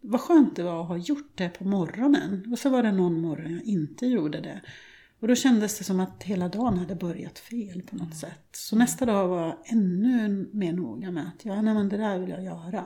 Vad 0.00 0.20
skönt 0.20 0.56
det 0.56 0.62
var 0.62 0.82
att 0.82 0.88
ha 0.88 0.96
gjort 0.96 1.32
det 1.34 1.48
på 1.48 1.64
morgonen. 1.64 2.52
Och 2.52 2.58
så 2.58 2.70
var 2.70 2.82
det 2.82 2.92
någon 2.92 3.20
morgon 3.20 3.52
jag 3.52 3.62
inte 3.62 4.06
gjorde 4.06 4.40
det. 4.40 4.60
Och 5.24 5.28
då 5.28 5.34
kändes 5.34 5.78
det 5.78 5.84
som 5.84 6.00
att 6.00 6.22
hela 6.22 6.48
dagen 6.48 6.78
hade 6.78 6.94
börjat 6.94 7.38
fel 7.38 7.82
på 7.82 7.96
något 7.96 8.16
sätt. 8.16 8.48
Så 8.52 8.76
nästa 8.76 9.06
dag 9.06 9.28
var 9.28 9.40
jag 9.40 9.56
ännu 9.64 10.48
mer 10.52 10.72
noga 10.72 11.10
med 11.10 11.28
att 11.28 11.44
ja, 11.44 11.62
nej, 11.62 11.74
men 11.74 11.88
det 11.88 11.96
där 11.96 12.18
vill 12.18 12.30
jag 12.30 12.44
göra. 12.44 12.84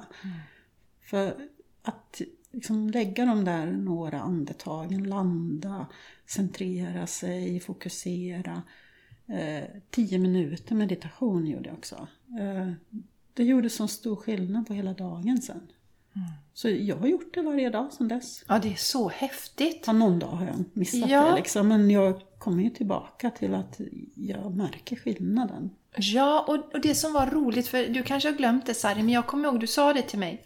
För 1.00 1.34
att 1.82 2.20
liksom 2.50 2.90
lägga 2.90 3.24
de 3.24 3.44
där 3.44 3.66
några 3.66 4.20
andetagen, 4.20 5.04
landa, 5.04 5.86
centrera 6.26 7.06
sig, 7.06 7.60
fokusera. 7.60 8.62
Eh, 9.26 9.64
tio 9.90 10.18
minuter 10.18 10.74
meditation 10.74 11.46
gjorde 11.46 11.68
jag 11.68 11.78
också. 11.78 12.08
Eh, 12.40 12.72
det 13.34 13.44
gjorde 13.44 13.70
så 13.70 13.88
stor 13.88 14.16
skillnad 14.16 14.66
på 14.66 14.74
hela 14.74 14.92
dagen 14.92 15.42
sen. 15.42 15.72
Så 16.54 16.68
jag 16.68 16.96
har 16.96 17.06
gjort 17.06 17.34
det 17.34 17.42
varje 17.42 17.70
dag 17.70 17.92
sedan 17.92 18.08
dess. 18.08 18.44
Ja, 18.48 18.58
det 18.58 18.72
är 18.72 18.76
så 18.76 19.08
häftigt. 19.08 19.84
Ja, 19.86 19.92
någon 19.92 20.18
dag 20.18 20.28
har 20.28 20.46
jag 20.46 20.64
missat 20.72 21.10
Ja. 21.10 21.30
det 21.30 21.36
liksom, 21.36 21.68
men 21.68 21.90
jag 21.90 22.22
kommer 22.38 22.62
ju 22.62 22.70
tillbaka 22.70 23.30
till 23.30 23.54
att 23.54 23.80
jag 24.14 24.56
märker 24.56 24.96
skillnaden. 24.96 25.70
Ja, 25.96 26.44
och, 26.48 26.74
och 26.74 26.80
det 26.80 26.94
som 26.94 27.12
var 27.12 27.26
roligt, 27.26 27.68
för 27.68 27.86
du 27.88 28.02
kanske 28.02 28.28
har 28.30 28.36
glömt 28.36 28.66
det 28.66 28.74
Sari, 28.74 29.02
men 29.02 29.08
jag 29.14 29.26
kommer 29.26 29.48
ihåg 29.48 29.60
du 29.60 29.66
sa 29.66 29.92
det 29.92 30.02
till 30.02 30.18
mig. 30.18 30.44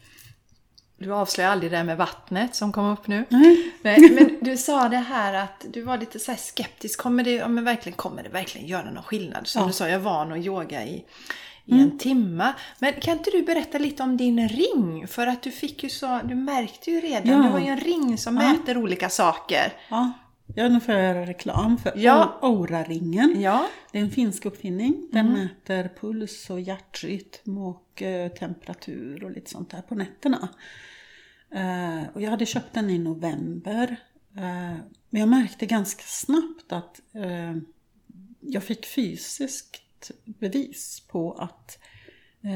Du 0.98 1.12
avslöjar 1.12 1.50
aldrig 1.50 1.70
det 1.72 1.76
där 1.76 1.85
med 1.85 1.96
vattnet 1.96 2.55
som 2.55 2.72
kom 2.72 2.85
upp 2.92 3.07
nu. 3.07 3.24
Nej. 3.28 3.72
Nej, 3.83 4.11
men 4.11 4.38
du 4.40 4.57
sa 4.57 4.88
det 4.88 4.96
här 4.96 5.35
att 5.35 5.66
du 5.72 5.83
var 5.83 5.98
lite 5.98 6.18
så 6.18 6.31
här 6.31 6.38
skeptisk. 6.38 7.00
Kommer 7.00 7.24
det, 7.24 7.31
ja, 7.33 7.48
men 7.48 7.64
verkligen, 7.64 7.96
kommer 7.96 8.22
det 8.22 8.28
verkligen 8.28 8.66
göra 8.66 8.90
någon 8.90 9.02
skillnad? 9.02 9.46
Som 9.46 9.61
Ja. 9.61 9.66
du 9.66 9.72
sa, 9.72 9.85
jag 9.85 9.94
är 9.94 9.98
van 9.98 10.33
att 10.33 10.38
yoga 10.46 10.85
i, 10.85 11.05
i 11.64 11.81
en 11.81 11.98
timme. 11.98 12.52
Men 12.78 12.92
kan 12.92 13.18
inte 13.18 13.31
du 13.31 13.42
berätta 13.42 13.78
lite 13.78 14.02
om 14.02 14.16
din 14.16 14.48
ring? 14.48 15.09
För 15.09 15.26
att 15.26 15.42
du 15.42 15.50
fick 15.50 15.83
ju 15.83 15.88
så, 15.88 16.20
du 16.24 16.35
märkte 16.35 16.90
ju 16.90 17.00
redan, 17.00 17.28
Ja. 17.28 17.37
du 17.37 17.48
har 17.48 17.59
ju 17.61 17.66
en 17.66 17.81
ring 17.81 18.18
som 18.18 18.37
Ja. 18.37 18.52
mäter 18.52 18.76
olika 18.76 19.09
saker. 19.09 19.72
Ja, 19.88 20.12
ja, 20.55 20.68
nu 20.68 20.81
får 20.81 20.94
jag 20.94 21.05
göra 21.05 21.26
reklam 21.26 21.78
för 21.78 21.92
Ja. 21.96 22.38
Aura-ringen. 22.42 23.40
Ja, 23.40 23.68
Det 23.92 23.98
är 23.98 24.02
en 24.02 24.11
finsk 24.11 24.46
uppfinning. 24.46 25.09
Den 25.12 25.33
mäter 25.33 25.90
puls 26.00 26.50
och 26.50 26.61
hjärtrytm 26.61 27.59
och 27.59 28.02
eh, 28.02 28.33
temperatur 28.33 29.24
och 29.24 29.31
lite 29.31 29.50
sånt 29.50 29.70
där 29.70 29.83
på 29.83 29.94
nätterna. 29.94 30.48
Eh, 31.50 32.02
och 32.14 32.22
jag 32.22 32.31
hade 32.31 32.46
köpt 32.46 32.74
den 32.74 32.90
i 32.90 32.98
november. 32.98 33.96
Eh, 34.37 34.76
men 35.11 35.20
jag 35.20 35.28
märkte 35.28 35.66
ganska 35.66 36.02
snabbt 36.07 36.72
att 36.72 37.00
jag 38.40 38.62
fick 38.62 38.87
fysiskt 38.87 40.11
bevis 40.24 41.00
på 41.09 41.33
att 41.33 41.78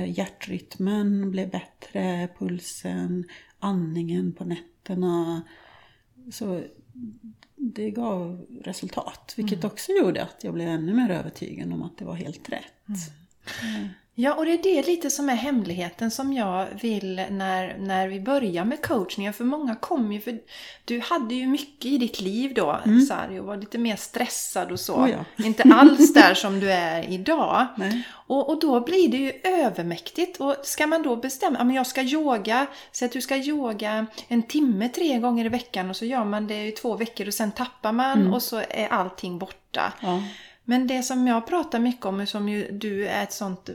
hjärtrytmen 0.07 1.31
blev 1.31 1.51
bättre, 1.51 2.29
pulsen, 2.39 3.25
andningen 3.59 4.33
på 4.33 4.45
nätterna. 4.45 5.43
Så 6.33 6.63
det 7.57 7.91
gav 7.91 8.47
resultat, 8.65 9.35
vilket 9.37 9.65
också 9.65 9.93
gjorde 9.93 10.23
att 10.23 10.45
jag 10.45 10.55
blev 10.55 10.69
ännu 10.69 10.95
mer 10.95 11.11
övertygad 11.11 11.73
om 11.73 11.83
att 11.83 11.99
det 11.99 12.05
var 12.05 12.15
helt 12.15 12.49
rätt. 12.49 12.73
Ja, 14.19 14.35
och 14.35 14.45
det 14.45 14.53
är 14.53 14.63
det 14.63 14.87
lite 14.87 15.11
som 15.11 15.29
är 15.29 15.35
hemligheten 15.35 16.11
som 16.11 16.33
jag 16.33 16.67
vill 16.81 17.23
när, 17.31 17.79
när 17.79 18.09
vi 18.09 18.21
börjar 18.21 18.65
med 18.65 18.83
coachningen. 18.83 19.33
För 19.33 19.45
många 19.45 19.75
kommer 19.75 20.15
ju, 20.15 20.21
för 20.21 20.39
du 20.85 21.01
hade 21.01 21.35
ju 21.35 21.47
mycket 21.47 21.85
i 21.85 21.99
ditt 21.99 22.21
liv 22.21 22.55
då, 22.55 22.81
Sari, 23.09 23.39
och 23.39 23.45
var 23.45 23.57
lite 23.57 23.79
mer 23.79 23.97
stressad 23.97 24.73
och 24.73 24.81
så. 24.81 24.95
Oh 24.95 25.11
ja. 25.11 25.45
Inte 25.45 25.63
alls 25.63 26.15
där 26.15 26.35
som 26.35 26.61
du 26.61 26.73
är 26.73 27.11
idag. 27.11 27.67
Nej. 27.77 28.09
Och, 28.11 28.49
och 28.49 28.61
då 28.61 28.81
blir 28.81 29.09
det 29.09 29.17
ju 29.17 29.33
övermäktigt. 29.45 30.41
Och 30.41 30.57
ska 30.63 30.87
man 30.87 31.03
då 31.03 31.17
bestämma, 31.17 31.59
ja 31.59 31.65
men 31.65 31.77
jag 31.77 31.87
ska 31.87 32.03
yoga, 32.03 32.67
så 32.93 33.05
att 33.05 33.13
du 33.13 33.21
ska 33.21 33.37
yoga 33.37 34.07
en 34.29 34.43
timme 34.43 34.89
tre 34.89 35.19
gånger 35.19 35.45
i 35.45 35.49
veckan 35.49 35.91
och 35.91 35.97
så 35.97 36.05
gör 36.05 36.25
man 36.25 36.47
det 36.47 36.67
i 36.67 36.73
två 36.73 36.97
veckor 36.97 37.27
och 37.27 37.35
sen 37.35 37.53
tappar 37.53 37.93
man 37.93 38.35
och 38.35 38.43
så 38.43 38.63
är 38.69 38.89
allting 38.89 39.39
borta. 39.39 39.93
Ja. 40.01 40.23
Men 40.69 40.87
det 40.87 41.03
som 41.03 41.27
jag 41.27 41.47
pratar 41.47 41.79
mycket 41.79 42.07
om, 42.07 42.21
och 42.21 42.29
som 42.29 42.49
ju 42.49 42.71
du 42.73 43.09
är 43.09 43.23
ett 43.23 43.33
sånt 43.33 43.71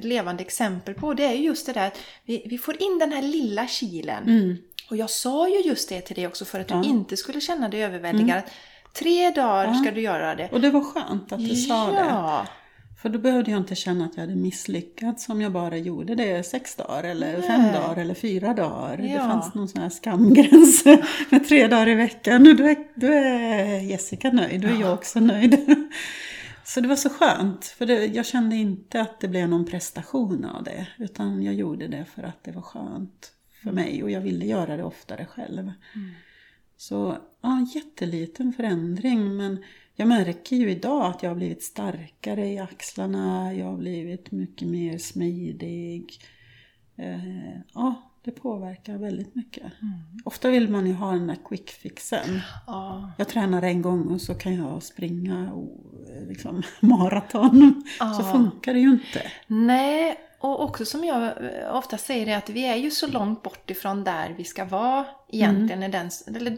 levande 0.00 0.42
exempel 0.42 0.94
på, 0.94 1.14
det 1.14 1.24
är 1.24 1.32
ju 1.32 1.44
just 1.44 1.66
det 1.66 1.72
där 1.72 1.86
att 1.86 1.98
vi, 2.24 2.42
vi 2.46 2.58
får 2.58 2.82
in 2.82 2.98
den 2.98 3.12
här 3.12 3.22
lilla 3.22 3.66
kilen. 3.66 4.22
Mm. 4.22 4.56
Och 4.90 4.96
jag 4.96 5.10
sa 5.10 5.48
ju 5.48 5.60
just 5.60 5.88
det 5.88 6.00
till 6.00 6.16
dig 6.16 6.26
också 6.26 6.44
för 6.44 6.60
att 6.60 6.70
Ja. 6.70 6.76
du 6.76 6.88
inte 6.88 7.16
skulle 7.16 7.40
känna 7.40 7.68
dig 7.68 7.84
överväldigad. 7.84 8.42
Tre 8.98 9.30
dagar 9.30 9.66
Ja. 9.66 9.74
ska 9.74 9.90
du 9.90 10.00
göra 10.00 10.34
det. 10.34 10.48
Och 10.52 10.60
det 10.60 10.70
var 10.70 10.80
skönt 10.80 11.32
att 11.32 11.48
du 11.48 11.54
sa 11.56 11.86
det. 11.90 11.98
ja. 12.08 12.46
För 13.02 13.08
då 13.08 13.18
behövde 13.18 13.50
jag 13.50 13.60
inte 13.60 13.74
känna 13.74 14.04
att 14.04 14.12
jag 14.14 14.20
hade 14.20 14.34
misslyckats 14.36 15.28
om 15.28 15.40
jag 15.40 15.52
bara 15.52 15.76
gjorde 15.76 16.14
det 16.14 16.46
sex 16.46 16.76
dagar 16.76 17.04
eller 17.04 17.32
Nej. 17.32 17.42
fem 17.42 17.72
dagar 17.72 17.96
eller 18.02 18.14
fyra 18.14 18.54
dagar. 18.54 18.96
Det 18.96 19.06
Ja. 19.08 19.18
fanns 19.18 19.54
någon 19.54 19.68
sån 19.68 19.82
här 19.82 19.88
skamgräns 19.90 20.84
med 21.30 21.48
tre 21.48 21.66
dagar 21.66 21.88
i 21.88 21.94
veckan 21.94 22.46
och 22.46 22.56
då 22.56 22.64
är, 22.64 22.76
då 22.94 23.06
är 23.06 23.80
Jessica 23.80 24.30
nöjd, 24.30 24.60
då 24.60 24.68
är 24.68 24.80
jag 24.80 24.92
också 24.94 25.20
nöjd. 25.20 25.74
Så 26.68 26.80
det 26.80 26.88
var 26.88 26.96
så 26.96 27.10
skönt, 27.10 27.64
för 27.64 27.86
det, 27.86 28.06
jag 28.06 28.26
kände 28.26 28.56
inte 28.56 29.00
att 29.00 29.20
det 29.20 29.28
blev 29.28 29.48
någon 29.48 29.64
prestation 29.64 30.44
av 30.44 30.64
det, 30.64 30.88
utan 30.98 31.42
jag 31.42 31.54
gjorde 31.54 31.88
det 31.88 32.04
för 32.04 32.22
att 32.22 32.44
det 32.44 32.52
var 32.52 32.62
skönt 32.62 33.32
för 33.62 33.72
mig 33.72 34.02
och 34.02 34.10
jag 34.10 34.20
ville 34.20 34.46
göra 34.46 34.76
det 34.76 34.84
oftare 34.84 35.26
själv. 35.26 35.72
Så 36.76 37.18
ja, 37.40 37.66
jätteliten 37.74 38.52
förändring 38.52 39.36
men 39.36 39.64
jag 39.94 40.08
märker 40.08 40.56
ju 40.56 40.70
idag 40.70 41.06
att 41.06 41.22
jag 41.22 41.30
har 41.30 41.36
blivit 41.36 41.62
starkare 41.62 42.46
i 42.46 42.58
axlarna, 42.58 43.54
jag 43.54 43.66
har 43.66 43.76
blivit 43.76 44.30
mycket 44.30 44.68
mer 44.68 44.98
smidig. 44.98 46.20
Eh, 46.96 47.60
ja, 47.74 48.07
det 48.24 48.30
påverkar 48.30 48.96
väldigt 48.98 49.34
mycket. 49.34 49.72
Ofta 50.24 50.48
vill 50.50 50.68
man 50.68 50.86
ju 50.86 50.92
ha 50.92 51.12
den 51.12 51.26
där 51.26 51.38
quick 51.48 51.70
fixen. 51.70 52.40
Ja. 52.66 53.10
Jag 53.18 53.28
tränar 53.28 53.62
en 53.62 53.82
gång 53.82 54.06
och 54.08 54.20
så 54.20 54.34
kan 54.34 54.54
jag 54.54 54.82
springa 54.82 55.52
och, 55.52 55.84
eh, 56.16 56.28
liksom, 56.28 56.62
maraton. 56.80 57.82
Så 57.98 58.04
Ja. 58.04 58.32
funkar 58.32 58.74
det 58.74 58.80
ju 58.80 58.90
inte. 58.90 59.22
Nej, 59.46 60.20
och 60.40 60.62
också 60.64 60.84
som 60.84 61.04
jag 61.04 61.22
eh, 61.24 61.74
ofta 61.76 61.98
säger 61.98 62.26
är 62.26 62.36
att 62.36 62.50
vi 62.50 62.64
är 62.66 62.76
ju 62.76 62.90
så 62.90 63.06
långt 63.06 63.42
bort 63.42 63.70
ifrån 63.70 64.04
där 64.04 64.34
vi 64.36 64.44
ska 64.44 64.64
vara 64.64 65.06
egentligen. 65.28 65.82
Mm. 65.82 65.90
Den, 65.90 66.36
eller 66.36 66.56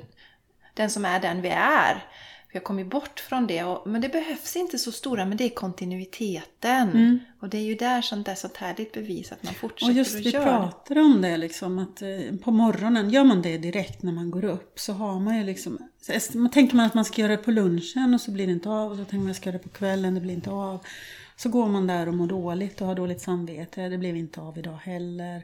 den 0.74 0.90
som 0.90 1.04
är 1.04 1.20
den 1.20 1.42
vi 1.42 1.48
är. 1.48 2.04
Vi 2.52 2.58
har 2.58 2.64
kommit 2.64 2.86
bort 2.86 3.20
från 3.20 3.46
det. 3.46 3.64
Och, 3.64 3.86
men 3.86 4.00
det 4.00 4.08
behövs 4.08 4.56
inte 4.56 4.78
så 4.78 4.92
stora, 4.92 5.24
men 5.24 5.36
det 5.36 5.44
är 5.44 5.48
kontinuiteten. 5.48 6.90
Mm. 6.90 7.18
Och 7.40 7.48
det 7.48 7.58
är 7.58 7.62
ju 7.62 7.74
där 7.74 8.02
som 8.02 8.22
det 8.22 8.30
är 8.30 8.34
sånt 8.34 8.56
härligt 8.56 8.92
bevis 8.92 9.32
att 9.32 9.42
man 9.42 9.54
fortsätter 9.54 9.92
Och 9.92 9.96
just 9.96 10.14
att 10.14 10.20
vi 10.26 10.30
göra. 10.30 10.44
pratade 10.44 11.00
om 11.00 11.22
det 11.22 11.36
liksom 11.36 11.78
att 11.78 12.02
eh, 12.02 12.36
på 12.44 12.50
morgonen, 12.50 13.10
gör 13.10 13.24
man 13.24 13.42
det 13.42 13.58
direkt 13.58 14.02
när 14.02 14.12
man 14.12 14.30
går 14.30 14.44
upp 14.44 14.80
så 14.80 14.92
har 14.92 15.20
man 15.20 15.38
ju 15.38 15.44
liksom, 15.44 15.78
man 16.34 16.50
tänker 16.50 16.76
man 16.76 16.86
att 16.86 16.94
man 16.94 17.04
ska 17.04 17.22
göra 17.22 17.36
det 17.36 17.42
på 17.42 17.50
lunchen 17.50 18.14
och 18.14 18.20
så 18.20 18.30
blir 18.30 18.46
det 18.46 18.52
inte 18.52 18.68
av 18.68 18.90
och 18.90 18.96
så 18.96 19.04
tänker 19.04 19.16
man 19.16 19.24
att 19.24 19.28
jag 19.28 19.36
ska 19.36 19.48
göra 19.50 19.58
det 19.58 19.68
på 19.68 19.78
kvällen, 19.78 20.14
det 20.14 20.20
blir 20.20 20.34
inte 20.34 20.50
av. 20.50 20.86
Så 21.36 21.48
går 21.48 21.68
man 21.68 21.86
där 21.86 22.08
och 22.08 22.14
mår 22.14 22.26
dåligt 22.26 22.80
och 22.80 22.86
har 22.86 22.94
dåligt 22.94 23.20
samvete, 23.20 23.88
det 23.88 23.98
blev 23.98 24.16
inte 24.16 24.40
av 24.40 24.58
idag 24.58 24.78
heller. 24.82 25.42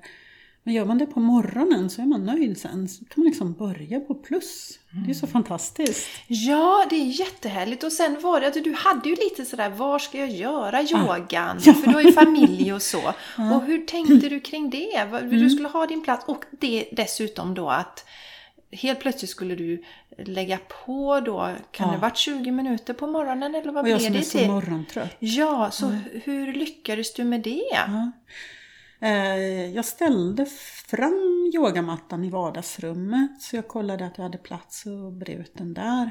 Men 0.67 0.75
gör 0.75 0.85
man 0.85 0.99
det 0.99 1.07
på 1.07 1.21
morgonen 1.21 1.91
så 1.91 2.03
är 2.03 2.07
man 2.07 2.25
nöjd 2.27 2.59
sen, 2.61 2.89
så 2.89 3.05
kan 3.05 3.15
man 3.17 3.27
liksom 3.27 3.53
börja 3.53 4.01
på 4.01 4.15
plus. 4.15 4.79
Det 5.07 5.11
är 5.11 5.15
så 5.15 5.27
fantastiskt. 5.27 6.09
Ja, 6.27 6.87
det 6.91 6.97
är 6.97 7.21
jättehärligt. 7.21 7.85
Och 7.85 7.93
sen 7.93 8.21
var 8.23 8.41
det 8.41 8.47
att 8.47 8.65
du 8.65 8.73
hade 8.77 9.09
ju 9.09 9.15
lite 9.15 9.45
sådär, 9.45 9.71
var 9.71 9.99
ska 9.99 10.19
jag 10.19 10.31
göra 10.31 10.83
yogan? 10.83 11.57
Ah. 11.57 11.61
Ja. 11.65 11.75
För 11.75 11.87
du 11.87 11.95
har 11.95 12.01
ju 12.03 12.13
familj 12.13 12.73
och 12.73 12.83
så. 12.83 13.01
Och 13.55 13.63
hur 13.63 13.87
tänkte 13.87 14.29
du 14.29 14.41
kring 14.41 14.71
det? 14.71 15.07
Vad- 15.11 15.23
Mm. 15.23 15.39
Du 15.41 15.51
skulle 15.51 15.69
ha 15.69 15.87
din 15.87 16.03
plats 16.05 16.25
och 16.29 16.45
det 16.61 16.89
dessutom 16.93 17.55
då 17.55 17.71
att 17.71 18.05
helt 18.73 19.01
plötsligt 19.01 19.31
skulle 19.31 19.55
du 19.55 19.83
lägga 20.19 20.59
på 20.87 21.21
då, 21.21 21.51
kan 21.71 21.89
Ja. 21.89 21.95
det 21.95 22.01
varit 22.01 22.17
20 22.17 22.51
minuter 22.51 22.95
på 22.95 23.07
morgonen 23.07 23.55
eller 23.55 23.73
vad 23.73 23.85
Och 23.85 23.89
jag 23.91 23.99
blev 23.99 24.07
som 24.09 24.15
är 24.15 24.19
det 24.19 24.25
så 24.25 24.39
till? 24.39 24.47
morgontrött. 24.49 25.17
Ja, 25.19 25.71
så 25.71 25.87
hur 26.25 26.53
lyckades 26.53 27.15
du 27.15 27.25
med 27.25 27.41
det? 27.41 27.63
Ja. 27.73 28.11
Eh, 29.01 29.75
Jag 29.75 29.85
ställde 29.85 30.47
fram 30.87 31.51
yogamattan 31.55 32.25
i 32.25 32.31
vardagsrummet 32.31 33.43
så 33.43 33.57
jag 33.57 33.69
kollade 33.69 34.07
att 34.07 34.19
jag 34.19 34.23
hade 34.23 34.39
plats 34.39 34.87
och 34.87 35.13
bred 35.13 35.41
ut 35.41 35.55
den 35.55 35.75
där. 35.75 36.11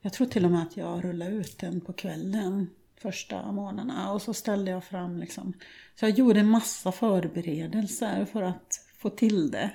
Jag 0.00 0.12
tror 0.12 0.26
till 0.26 0.44
och 0.44 0.50
med 0.50 0.62
att 0.62 0.76
jag 0.76 1.04
rullade 1.04 1.30
ut 1.30 1.58
den 1.58 1.80
på 1.80 1.92
kvällen 1.92 2.70
första 3.00 3.52
månaderna 3.52 4.12
och 4.12 4.22
så 4.22 4.34
ställde 4.34 4.70
jag 4.70 4.84
fram 4.84 5.18
liksom. 5.18 5.52
Så 5.94 6.04
jag 6.04 6.10
gjorde 6.10 6.40
en 6.40 6.50
massa 6.50 6.92
förberedelser 6.92 8.24
för 8.24 8.42
att 8.42 8.86
få 8.98 9.10
till 9.10 9.50
det. 9.50 9.70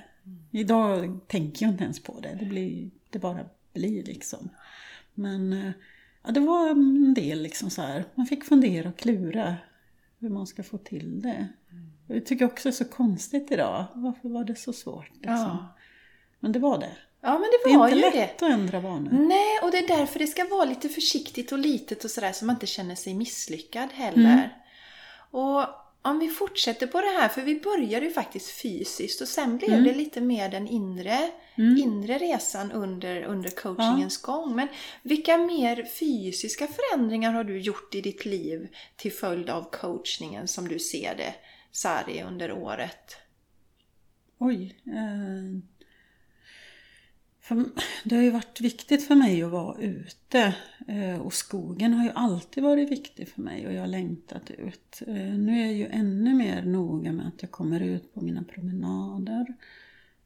Idag 0.50 1.20
tänker 1.26 1.66
jag 1.66 1.72
inte 1.72 1.84
ens 1.84 2.02
på 2.02 2.20
det, 2.20 2.36
det, 2.40 2.44
blir, 2.44 2.90
det 3.10 3.18
bara 3.18 3.44
blir 3.72 4.04
liksom. 4.04 4.48
Men 5.14 5.52
eh, 5.52 5.72
ja, 6.24 6.30
det 6.30 6.40
var 6.40 6.70
en 6.70 7.14
del 7.14 7.42
liksom 7.42 7.70
så 7.70 7.82
här. 7.82 8.04
man 8.14 8.26
fick 8.26 8.44
fundera 8.44 8.88
och 8.88 8.98
klura 8.98 9.56
hur 10.18 10.28
man 10.28 10.46
ska 10.46 10.62
få 10.62 10.78
till 10.78 11.22
det. 11.22 11.48
Jag 12.06 12.26
tycker 12.26 12.44
också 12.44 12.68
det 12.68 12.70
är 12.70 12.76
så 12.76 12.84
konstigt 12.84 13.52
idag. 13.52 13.84
Varför 13.94 14.28
var 14.28 14.44
det 14.44 14.56
så 14.56 14.72
svårt? 14.72 15.10
Liksom? 15.14 15.34
Ja. 15.36 15.74
Men 16.40 16.52
det 16.52 16.58
var 16.58 16.78
det. 16.78 16.96
Ja, 17.20 17.32
men 17.32 17.40
Det 17.42 17.58
det 17.64 17.70
är 17.74 17.78
var 17.78 17.88
inte 17.88 17.98
ju 17.98 18.02
lätt 18.02 18.38
det. 18.38 18.46
att 18.46 18.52
ändra 18.52 18.80
vanor. 18.80 19.10
Nej, 19.12 19.58
och 19.62 19.70
det 19.70 19.78
är 19.78 19.88
därför 19.98 20.18
det 20.18 20.26
ska 20.26 20.44
vara 20.44 20.64
lite 20.64 20.88
försiktigt 20.88 21.52
och 21.52 21.58
litet 21.58 22.04
och 22.04 22.10
sådär 22.10 22.32
så 22.32 22.44
man 22.44 22.56
inte 22.56 22.66
känner 22.66 22.94
sig 22.94 23.14
misslyckad 23.14 23.88
heller. 23.92 24.20
Mm. 24.34 24.48
Och 25.30 25.64
om 26.02 26.18
vi 26.18 26.28
fortsätter 26.28 26.86
på 26.86 27.00
det 27.00 27.06
här, 27.20 27.28
för 27.28 27.42
vi 27.42 27.60
började 27.60 28.06
ju 28.06 28.12
faktiskt 28.12 28.50
fysiskt 28.62 29.20
och 29.20 29.28
sen 29.28 29.56
blev 29.58 29.70
Mm. 29.72 29.84
det 29.84 29.94
lite 29.94 30.20
mer 30.20 30.48
den 30.48 30.68
inre, 30.68 31.30
Mm. 31.56 31.76
inre 31.76 32.18
resan 32.18 32.72
under, 32.72 33.22
under 33.22 33.50
coachingens 33.50 34.16
gång. 34.22 34.56
Men 34.56 34.68
vilka 35.02 35.36
mer 35.38 35.84
fysiska 35.84 36.66
förändringar 36.66 37.32
har 37.32 37.44
du 37.44 37.58
gjort 37.60 37.94
i 37.94 38.00
ditt 38.00 38.24
liv 38.24 38.68
till 38.96 39.12
följd 39.12 39.50
av 39.50 39.70
coachningen 39.70 40.48
som 40.48 40.68
du 40.68 40.78
ser 40.78 41.14
det, 41.16 41.34
Sari, 41.74 42.22
under 42.22 42.52
året? 42.52 43.16
Oj. 44.38 44.76
Eh, 44.86 45.58
för, 47.40 47.64
det 48.04 48.16
har 48.16 48.22
ju 48.22 48.30
varit 48.30 48.60
viktigt 48.60 49.06
för 49.06 49.14
mig 49.14 49.42
att 49.42 49.50
vara 49.50 49.78
ute. 49.78 50.54
Eh, 50.88 51.20
och 51.20 51.34
skogen 51.34 51.92
har 51.92 52.04
ju 52.04 52.10
alltid 52.10 52.62
varit 52.62 52.90
viktig 52.90 53.28
för 53.28 53.42
mig 53.42 53.66
och 53.66 53.72
jag 53.72 53.80
har 53.80 53.86
längtat 53.86 54.50
ut. 54.50 55.02
Eh, 55.06 55.14
nu 55.14 55.60
är 55.60 55.64
jag 55.64 55.74
ju 55.74 55.86
ännu 55.86 56.34
mer 56.34 56.62
noga 56.62 57.12
med 57.12 57.26
att 57.26 57.42
jag 57.42 57.50
kommer 57.50 57.80
ut 57.80 58.14
på 58.14 58.20
mina 58.20 58.44
promenader. 58.44 59.46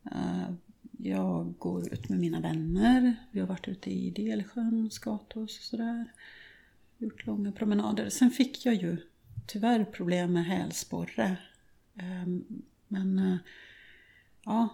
Eh, 0.04 0.50
jag 0.98 1.54
går 1.58 1.92
ut 1.92 2.08
med 2.08 2.18
mina 2.18 2.40
vänner. 2.40 3.16
Vi 3.30 3.40
har 3.40 3.46
varit 3.46 3.68
ute 3.68 3.90
i 3.90 4.10
Delsjön, 4.10 4.90
Skatås 4.90 5.58
och 5.58 5.64
sådär. 5.64 6.12
Gjort 6.98 7.26
långa 7.26 7.52
promenader. 7.52 8.08
Sen 8.08 8.30
fick 8.30 8.66
jag 8.66 8.74
ju 8.74 8.96
tyvärr 9.48 9.84
problem 9.84 10.32
med 10.32 10.44
hälsporre. 10.44 11.36
Eh, 11.98 12.28
men 12.88 13.18
eh, 13.18 13.36
ja, 14.44 14.68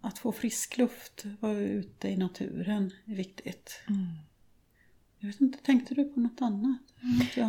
att 0.00 0.18
få 0.18 0.32
frisk 0.32 0.78
luft, 0.78 1.24
vara 1.40 1.58
ute 1.58 2.08
i 2.08 2.16
naturen 2.16 2.90
är 3.06 3.14
viktigt. 3.14 3.80
Jag 5.20 5.28
vet 5.28 5.40
inte, 5.40 5.58
tänkte 5.58 5.94
du 5.94 6.04
på 6.04 6.20
något 6.20 6.42
annat? 6.42 6.78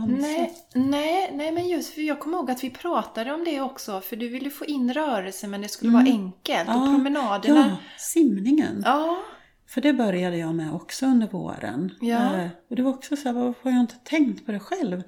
Nej, 0.07 0.53
nej, 0.73 1.31
nej, 1.33 1.51
men 1.51 1.67
just 1.67 1.93
för 1.93 2.01
jag 2.01 2.19
kommer 2.19 2.37
ihåg 2.37 2.51
att 2.51 2.63
vi 2.63 2.69
pratade 2.69 3.33
om 3.33 3.43
det 3.43 3.61
också, 3.61 4.01
för 4.01 4.15
du 4.15 4.27
ville 4.29 4.49
få 4.49 4.65
in 4.65 4.93
rörelse 4.93 5.47
men 5.47 5.61
det 5.61 5.67
skulle 5.67 5.89
Mm. 5.91 6.03
vara 6.05 6.13
enkelt. 6.13 6.69
Och 6.69 6.75
Ja, 6.75 6.93
promenaderna... 6.95 7.59
Ja, 7.69 7.77
simningen. 7.97 8.81
Ja, 8.85 9.17
För 9.67 9.81
det 9.81 9.93
började 9.93 10.37
jag 10.37 10.55
med 10.55 10.73
också 10.73 11.05
under 11.05 11.27
våren. 11.27 11.91
Ja. 12.01 12.35
Eh, 12.35 12.49
och 12.69 12.75
det 12.75 12.81
var 12.83 12.91
också 12.91 13.15
så 13.15 13.23
här, 13.23 13.33
varför 13.33 13.63
har 13.63 13.71
jag 13.71 13.81
inte 13.81 13.95
tänkt 14.03 14.45
på 14.45 14.51
det 14.51 14.59
själv? 14.59 15.03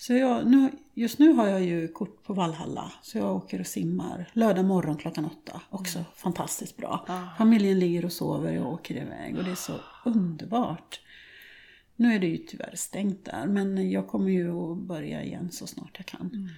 Så 0.00 0.12
jag, 0.12 0.46
nu, 0.46 0.70
just 0.94 1.18
nu 1.18 1.32
har 1.32 1.48
jag 1.48 1.62
ju 1.62 1.88
kort 1.88 2.24
på 2.24 2.34
Valhalla, 2.34 2.92
så 3.02 3.18
jag 3.18 3.36
åker 3.36 3.60
och 3.60 3.66
simmar 3.66 4.30
lördag 4.32 4.64
morgon 4.64 4.96
klockan 4.96 5.24
åtta. 5.24 5.60
Också 5.70 6.04
fantastiskt 6.14 6.76
bra. 6.76 7.04
Ja. 7.08 7.28
Familjen 7.38 7.78
ligger 7.78 8.04
och 8.04 8.12
sover, 8.12 8.52
jag 8.52 8.66
åker 8.66 8.96
iväg 8.96 9.38
och 9.38 9.44
det 9.44 9.50
är 9.50 9.54
så 9.54 9.72
underbart. 10.04 11.00
Nu 11.96 12.14
är 12.14 12.18
det 12.18 12.26
ju 12.26 12.36
tyvärr 12.36 12.74
stängt 12.76 13.24
där, 13.24 13.46
men 13.46 13.90
jag 13.90 14.08
kommer 14.08 14.30
ju 14.30 14.50
att 14.50 14.78
börja 14.78 15.22
igen 15.22 15.50
så 15.50 15.66
snart 15.66 15.94
jag 15.96 16.06
kan. 16.06 16.50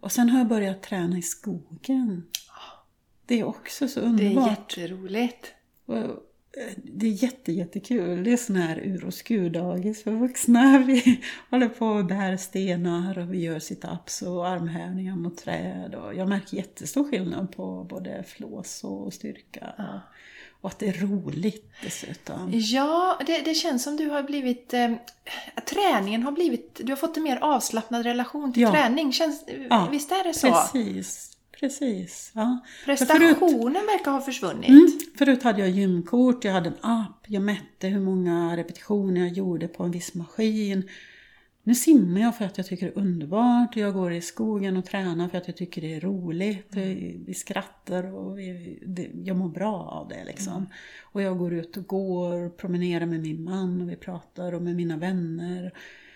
Och 0.00 0.12
sen 0.12 0.30
har 0.30 0.38
jag 0.38 0.48
börjat 0.48 0.82
träna 0.82 1.18
i 1.18 1.22
skogen. 1.22 2.26
Det 3.26 3.40
är 3.40 3.44
också 3.44 3.88
så 3.88 4.00
det 4.00 4.06
är 4.06 4.08
underbart. 4.08 4.76
jätteroligt. 4.76 5.54
Och, 5.86 6.27
Det 6.84 7.06
är 7.06 7.22
jätte, 7.22 7.52
jättekul. 7.52 8.24
Det 8.24 8.32
är 8.32 8.36
sån 8.36 8.56
här 8.56 8.78
ur 8.78 9.04
och 9.04 9.14
skurdagis 9.14 10.02
för 10.02 10.10
vuxna. 10.10 10.78
Vi 10.86 11.20
håller 11.50 11.68
på 11.68 11.86
och 11.86 12.04
bär 12.04 12.36
stenar 12.36 13.18
och 13.18 13.32
vi 13.34 13.40
gör 13.42 13.58
sit-ups 13.58 14.22
och 14.26 14.48
armhävningar 14.48 15.16
mot 15.16 15.36
träd. 15.38 15.94
Och 15.94 16.14
jag 16.14 16.28
märker 16.28 16.56
jättestor 16.56 17.10
skillnad 17.10 17.52
på 17.56 17.84
både 17.90 18.24
flås 18.26 18.84
och 18.84 19.12
styrka. 19.14 19.66
Och, 19.78 20.00
och 20.64 20.70
att 20.70 20.78
det 20.78 20.88
är 20.88 20.92
roligt 21.06 21.70
dessutom. 21.82 22.50
Ja, 22.54 23.20
det, 23.26 23.38
det 23.44 23.54
känns 23.54 23.82
som 23.84 23.96
du 23.96 24.08
har 24.08 24.22
blivit... 24.22 24.74
Eh, 24.74 24.92
träningen 25.66 26.22
har 26.22 26.32
blivit... 26.32 26.80
Du 26.84 26.92
har 26.92 26.96
fått 26.96 27.16
en 27.16 27.22
mer 27.22 27.36
avslappnad 27.36 28.02
relation 28.02 28.52
till 28.52 28.62
Ja. 28.62 28.70
träning. 28.72 29.12
Känns, 29.12 29.44
Ja, 29.70 29.88
visst 29.92 30.12
är 30.12 30.24
det 30.24 30.34
så? 30.34 30.48
Precis, 30.48 31.27
precis. 31.60 32.32
Ja. 32.34 32.58
Prestationen 32.84 33.86
verkar 33.86 34.10
ha 34.10 34.20
försvunnit. 34.20 34.68
Mm. 34.68 34.98
Förut 35.18 35.42
hade 35.42 35.60
jag 35.60 35.70
gymkort, 35.70 36.44
jag 36.44 36.52
hade 36.52 36.68
en 36.68 36.76
app, 36.80 37.24
jag 37.26 37.42
mätte 37.42 37.88
hur 37.88 38.00
många 38.00 38.56
repetitioner 38.56 39.20
jag 39.20 39.32
gjorde 39.32 39.68
på 39.68 39.84
en 39.84 39.90
viss 39.90 40.14
maskin. 40.14 40.88
Nu 41.62 41.74
simmar 41.74 42.20
jag 42.20 42.36
för 42.36 42.44
att 42.44 42.56
jag 42.56 42.66
tycker 42.66 42.86
det 42.86 42.92
är 42.92 42.98
underbart. 42.98 43.76
Jag 43.76 43.94
går 43.94 44.12
i 44.12 44.20
skogen 44.20 44.76
och 44.76 44.84
tränar 44.84 45.28
för 45.28 45.38
att 45.38 45.48
jag 45.48 45.56
tycker 45.56 45.82
det 45.82 45.94
är 45.94 46.00
roligt. 46.00 46.76
Mm. 46.76 47.24
Vi 47.24 47.34
skrattar 47.34 48.14
och 48.14 48.38
vi, 48.38 48.78
det, 48.86 49.10
jag 49.24 49.36
mår 49.36 49.48
bra 49.48 49.74
av 49.74 50.08
det 50.08 50.24
liksom. 50.24 50.52
Mm. 50.52 50.66
Och 51.02 51.22
jag 51.22 51.38
går 51.38 51.54
ut 51.54 51.76
och 51.76 51.86
går, 51.86 52.48
promenerar 52.48 53.06
med 53.06 53.20
min 53.20 53.44
man 53.44 53.82
och 53.82 53.90
vi 53.90 53.96
pratar 53.96 54.52
och 54.52 54.62
med 54.62 54.76
mina 54.76 54.96
vänner. 54.96 55.72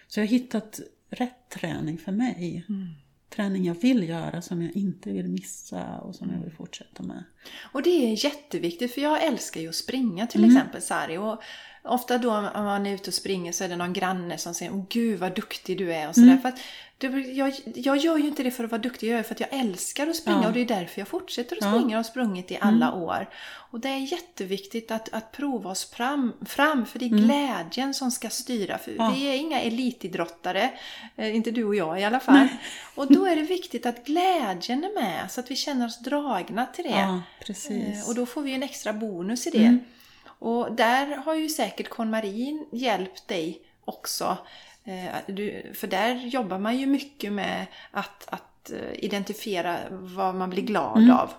Så 0.08 0.20
jag 0.20 0.26
har 0.26 0.30
hittat 0.30 0.80
rätt 1.10 1.48
träning 1.48 1.98
för 1.98 2.12
mig. 2.12 2.64
Mm. 2.68 2.88
Träning 3.34 3.64
jag 3.64 3.74
vill 3.74 4.08
göra 4.08 4.42
som 4.42 4.62
jag 4.62 4.76
inte 4.76 5.10
vill 5.10 5.28
missa 5.28 5.98
och 5.98 6.14
som 6.14 6.30
jag 6.30 6.40
vill 6.44 6.52
fortsätta 6.52 7.02
med. 7.02 7.24
Och 7.72 7.82
det 7.82 7.90
är 7.90 8.24
jätteviktigt 8.24 8.94
för 8.94 9.00
jag 9.00 9.24
älskar 9.24 9.60
ju 9.60 9.68
att 9.68 9.74
springa 9.74 10.26
till 10.26 10.44
Mm. 10.44 10.56
exempel 10.56 10.82
Sari. 10.82 11.18
Och 11.18 11.42
ofta 11.84 12.18
då 12.18 12.30
om 12.36 12.64
man 12.64 12.86
är 12.86 12.94
ute 12.94 13.10
och 13.10 13.14
springer 13.14 13.52
så 13.52 13.64
är 13.64 13.68
det 13.68 13.76
någon 13.76 13.92
granne 13.92 14.38
som 14.38 14.54
säger 14.54 14.74
Åh 14.74 14.84
gud 14.88 15.18
vad 15.20 15.34
duktig 15.34 15.78
du 15.78 15.94
är 15.94 16.08
och 16.08 16.14
sådär. 16.14 16.28
Mm. 16.28 16.42
För 16.42 16.48
att 16.48 16.58
det, 17.02 17.20
jag, 17.20 17.52
jag 17.74 17.96
gör 17.96 18.16
ju 18.18 18.28
inte 18.28 18.42
det 18.42 18.50
för 18.50 18.64
att 18.64 18.70
vara 18.70 18.82
duktig, 18.82 19.06
jag 19.06 19.10
gör 19.10 19.18
det 19.18 19.24
för 19.24 19.34
att 19.34 19.40
jag 19.40 19.52
älskar 19.52 20.06
att 20.06 20.16
springa 20.16 20.42
Ja. 20.42 20.46
och 20.46 20.52
det 20.52 20.60
är 20.60 20.66
därför 20.66 21.00
jag 21.00 21.08
fortsätter 21.08 21.56
att. 21.56 21.62
Mm. 21.62 21.74
springa 21.74 21.96
och 21.96 21.98
har 21.98 22.10
sprungit 22.10 22.50
i 22.50 22.58
alla 22.60 22.92
år. 22.94 23.28
Och 23.70 23.80
det 23.80 23.88
är 23.88 23.98
jätteviktigt 23.98 24.90
att, 24.90 25.08
att 25.12 25.32
prova 25.32 25.70
oss 25.70 25.90
fram, 25.90 26.32
fram 26.46 26.86
för 26.86 26.98
det 26.98 27.04
är 27.04 27.08
glädjen 27.08 27.94
som 27.94 28.10
ska 28.10 28.28
styra. 28.30 28.78
För 28.78 28.90
Mm. 28.90 29.04
Ja. 29.04 29.12
Vi 29.16 29.24
är 29.26 29.34
inga 29.34 29.60
elitidrottare, 29.60 30.70
eh, 31.16 31.36
inte 31.36 31.50
du 31.50 31.64
och 31.64 31.74
jag 31.74 32.00
i 32.00 32.04
alla 32.04 32.20
fall. 32.20 32.48
Och 32.94 33.12
då 33.12 33.26
är 33.26 33.36
det 33.36 33.42
viktigt 33.42 33.86
att 33.86 34.04
glädjen 34.06 34.84
är 34.84 34.94
med 35.02 35.30
så 35.30 35.40
att 35.40 35.50
vi 35.50 35.56
känner 35.56 35.86
oss 35.86 35.98
dragna 35.98 36.66
till 36.66 36.84
det. 36.84 36.90
Ja. 36.90 37.22
Eh, 37.70 38.08
Och 38.08 38.14
då 38.14 38.26
får 38.26 38.42
vi 38.42 38.54
en 38.54 38.62
extra 38.62 38.92
bonus 38.92 39.46
i 39.46 39.50
det. 39.50 39.58
Mm. 39.58 39.80
Och 40.24 40.72
där 40.72 41.16
har 41.16 41.34
ju 41.34 41.48
säkert 41.48 41.88
KonMarin 41.88 42.66
hjälpt 42.72 43.28
dig 43.28 43.60
också. 43.84 44.38
Eh, 44.84 45.72
för 45.74 45.86
där 45.86 46.14
jobbar 46.14 46.58
man 46.58 46.78
ju 46.78 46.86
mycket 46.86 47.32
med 47.32 47.66
att, 47.90 48.28
att 48.28 48.70
eh, 48.70 49.04
identifiera 49.04 49.76
vad 49.90 50.34
man 50.34 50.50
blir 50.50 50.62
glad 50.62 50.98
Mm. 50.98 51.16
av. 51.16 51.30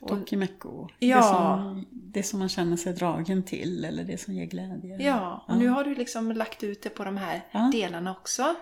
Och, 0.00 0.16
Dokimekko. 0.16 0.88
Ja. 0.98 1.16
Det, 1.16 1.22
som, 1.22 1.86
det 1.90 2.22
som 2.22 2.38
man 2.38 2.48
känner 2.48 2.76
sig 2.76 2.92
dragen 2.92 3.42
till 3.42 3.84
eller 3.84 4.04
det 4.04 4.18
som 4.20 4.34
ger 4.34 4.44
glädje. 4.46 5.02
ja, 5.02 5.44
och 5.48 5.56
nu 5.56 5.68
har 5.68 5.84
du 5.84 5.94
liksom 5.94 6.32
lagt 6.32 6.62
ut 6.62 6.82
det 6.82 6.88
på 6.90 7.04
de 7.04 7.16
här 7.16 7.40
Ja. 7.50 7.70
delarna 7.72 8.10
också. 8.10 8.54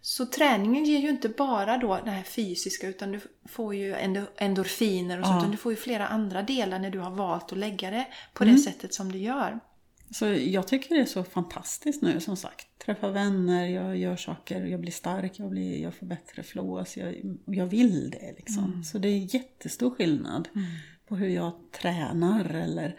Så 0.00 0.26
träningen 0.26 0.84
ger 0.84 0.98
ju 0.98 1.08
inte 1.08 1.28
bara 1.28 1.76
då 1.76 1.98
det 2.04 2.10
här 2.10 2.22
fysiska 2.22 2.86
utan 2.88 3.12
du 3.12 3.20
får 3.48 3.74
ju 3.74 3.94
endo- 3.94 4.26
endorfiner 4.36 5.18
och 5.20 5.24
sånt. 5.26 5.34
Ja. 5.34 5.40
Utan 5.40 5.50
du 5.50 5.56
får 5.56 5.72
ju 5.72 5.76
flera 5.76 6.06
andra 6.06 6.42
delar 6.42 6.78
när 6.78 6.90
du 6.90 6.98
har 6.98 7.10
valt 7.10 7.52
att 7.52 7.58
lägga 7.58 7.90
det 7.90 8.06
på 8.34 8.42
Mm. 8.44 8.54
det 8.56 8.60
sättet 8.62 8.94
som 8.94 9.12
du 9.12 9.18
gör. 9.18 9.60
Så 10.10 10.26
jag 10.26 10.68
tycker 10.68 10.94
det 10.94 11.00
är 11.00 11.04
så 11.06 11.24
fantastiskt 11.24 12.02
nu 12.02 12.20
som 12.20 12.36
sagt. 12.36 12.66
Träffa 12.86 13.08
vänner, 13.10 13.66
jag 13.68 13.96
gör 13.96 14.16
saker, 14.16 14.64
jag 14.64 14.80
blir 14.80 14.92
stark, 14.92 15.32
jag, 15.38 15.50
blir, 15.50 15.82
jag 15.82 15.94
får 15.94 16.06
bättre 16.06 16.42
flow. 16.42 16.84
Så 16.84 17.00
jag, 17.00 17.14
jag 17.46 17.66
vill 17.66 18.10
det 18.10 18.34
liksom. 18.36 18.84
Så 18.84 18.98
det 18.98 19.08
är 19.08 19.34
jättestor 19.34 19.90
skillnad 19.90 20.48
på 21.08 21.16
hur 21.16 21.28
jag 21.28 21.52
tränar 21.80 22.44
eller 22.44 22.96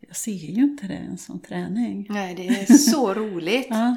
jag 0.00 0.16
ser 0.16 0.32
ju 0.32 0.62
inte 0.62 0.86
det 0.86 0.94
ens 0.94 1.24
som 1.24 1.40
träning. 1.40 2.06
Nej, 2.10 2.34
det 2.34 2.48
är 2.48 2.64
så 2.90 3.14
roligt. 3.14 3.66
Ja, 3.70 3.96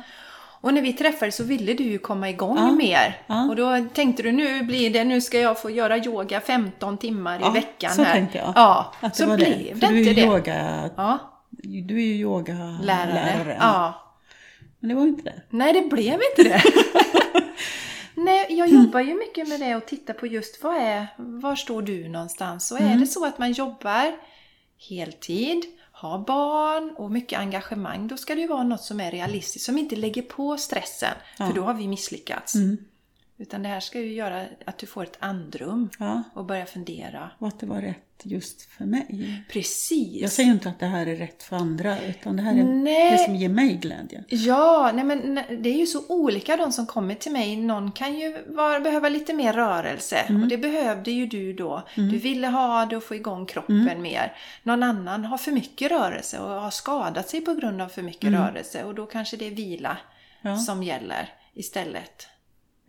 Och 0.62 0.74
när 0.74 0.82
vi 0.82 0.94
träffades 0.94 1.36
så 1.36 1.44
ville 1.44 1.74
du 1.74 1.84
ju 1.84 1.98
komma 1.98 2.30
igång 2.30 2.58
Ja. 2.58 2.72
mer. 2.72 3.22
Ja. 3.28 3.50
Och 3.50 3.56
då 3.56 3.86
tänkte 3.94 4.24
du 4.24 4.32
nu 4.32 4.64
blir 4.64 4.90
det, 4.90 5.04
nu 5.04 5.22
ska 5.22 5.40
jag 5.40 5.62
få 5.62 5.70
göra 5.70 5.98
yoga 5.98 6.42
15 6.42 6.98
timmar 6.98 7.40
i 7.40 7.42
Ja, 7.42 7.50
veckan 7.52 7.92
så 7.96 8.04
här. 8.04 8.14
tänkte 8.14 8.38
jag. 8.38 8.54
Ja, 8.56 8.94
det 9.02 9.16
så 9.16 9.26
blev 9.26 9.40
det. 9.40 9.74
det, 9.74 9.80
För 9.80 9.88
du 9.88 9.96
är 9.96 10.00
inte 10.10 10.22
det. 10.22 10.28
yoga, 10.28 10.90
Ja, 10.98 11.34
du 11.88 11.96
är 11.96 12.06
ju 12.06 12.14
yogalärare. 12.14 13.14
lärare. 13.14 13.58
Ja. 13.60 14.04
Men 14.80 14.90
det 14.90 14.96
var 14.96 15.04
inte 15.08 15.24
det. 15.24 15.42
Nej, 15.50 15.74
det 15.74 15.82
blev 15.90 16.14
inte 16.14 16.44
det. 16.44 16.62
Nej, 18.16 18.46
jag 18.50 18.70
jobbar 18.70 19.00
ju 19.00 19.14
mycket 19.16 19.48
med 19.50 19.60
det 19.60 19.76
och 19.76 19.86
tittar 19.86 20.14
på 20.14 20.28
just 20.28 20.64
vad 20.64 20.76
är, 20.76 21.08
var 21.18 21.56
står 21.56 21.82
du 21.82 22.10
någonstans? 22.10 22.72
Och 22.72 22.78
är 22.80 22.86
Mm. 22.86 23.00
det 23.00 23.08
så 23.08 23.26
att 23.26 23.38
man 23.40 23.52
jobbar 23.52 24.16
heltid, 24.90 25.66
har 25.92 26.20
barn 26.20 26.96
och 26.98 27.12
mycket 27.12 27.40
engagemang, 27.40 28.08
då 28.08 28.18
ska 28.18 28.36
det 28.36 28.42
ju 28.42 28.48
vara 28.48 28.64
något 28.64 28.82
som 28.82 29.00
är 29.00 29.12
realistiskt, 29.12 29.66
som 29.66 29.78
inte 29.78 29.96
lägger 29.96 30.22
på 30.22 30.58
stressen. 30.58 31.14
Ja. 31.40 31.48
För 31.48 31.54
då 31.54 31.62
har 31.62 31.74
vi 31.74 31.88
misslyckats. 31.88 32.56
Mm. 32.56 32.78
Utan 33.38 33.64
det 33.64 33.70
här 33.70 33.80
ska 33.80 34.00
ju 34.00 34.14
göra 34.14 34.46
att 34.66 34.78
du 34.78 34.86
får 34.88 35.04
ett 35.04 35.18
andrum 35.20 35.90
Ja, 36.00 36.24
och 36.34 36.46
börja 36.46 36.66
fundera. 36.66 37.32
och 37.40 37.48
att 37.48 37.60
det 37.60 37.66
var 37.66 37.82
rätt 37.82 38.07
just 38.26 38.62
för 38.72 38.86
mig. 38.86 39.44
Precis! 39.52 40.22
Jag 40.22 40.32
säger 40.32 40.50
inte 40.52 40.70
att 40.70 40.80
det 40.80 40.86
här 40.86 41.08
är 41.08 41.16
rätt 41.16 41.44
för 41.44 41.56
andra, 41.56 42.02
utan 42.02 42.38
det 42.38 42.44
här 42.44 42.52
är 42.60 42.64
Nej. 42.64 43.12
det 43.12 43.18
som 43.18 43.36
ger 43.36 43.50
mig 43.50 43.74
glädje. 43.74 44.24
Ja, 44.28 44.92
nej 44.94 45.04
men 45.04 45.36
det 45.64 45.70
är 45.70 45.78
ju 45.78 45.86
så 45.86 46.08
olika 46.10 46.58
de 46.58 46.72
som 46.72 46.86
kommer 46.86 47.16
till 47.16 47.32
mig. 47.32 47.56
Någon 47.56 47.92
kan 47.92 48.20
ju 48.20 48.44
vara, 48.48 48.80
behöva 48.80 49.10
lite 49.10 49.34
mer 49.34 49.54
rörelse 49.54 50.16
Mm. 50.18 50.44
och 50.44 50.48
det 50.50 50.58
behövde 50.58 51.12
ju 51.12 51.26
du 51.28 51.54
då. 51.54 51.84
Du 51.96 52.18
ville 52.18 52.48
ha 52.48 52.86
det 52.86 52.98
och 52.98 53.04
få 53.04 53.16
igång 53.16 53.46
kroppen 53.46 53.82
Mm. 53.88 54.02
mer. 54.02 54.34
Någon 54.64 54.84
annan 54.84 55.26
har 55.26 55.38
för 55.38 55.52
mycket 55.52 55.92
rörelse 55.92 56.40
och 56.40 56.50
har 56.62 56.72
skadat 56.72 57.30
sig 57.30 57.42
på 57.42 57.54
grund 57.54 57.82
av 57.82 57.88
för 57.90 58.02
mycket 58.02 58.24
Mm. 58.28 58.42
rörelse 58.42 58.84
och 58.84 58.96
då 58.96 59.06
kanske 59.06 59.38
det 59.38 59.48
är 59.48 59.52
vila 59.52 59.98
Ja. 60.42 60.58
som 60.58 60.84
gäller 60.84 61.30
istället. 61.54 62.28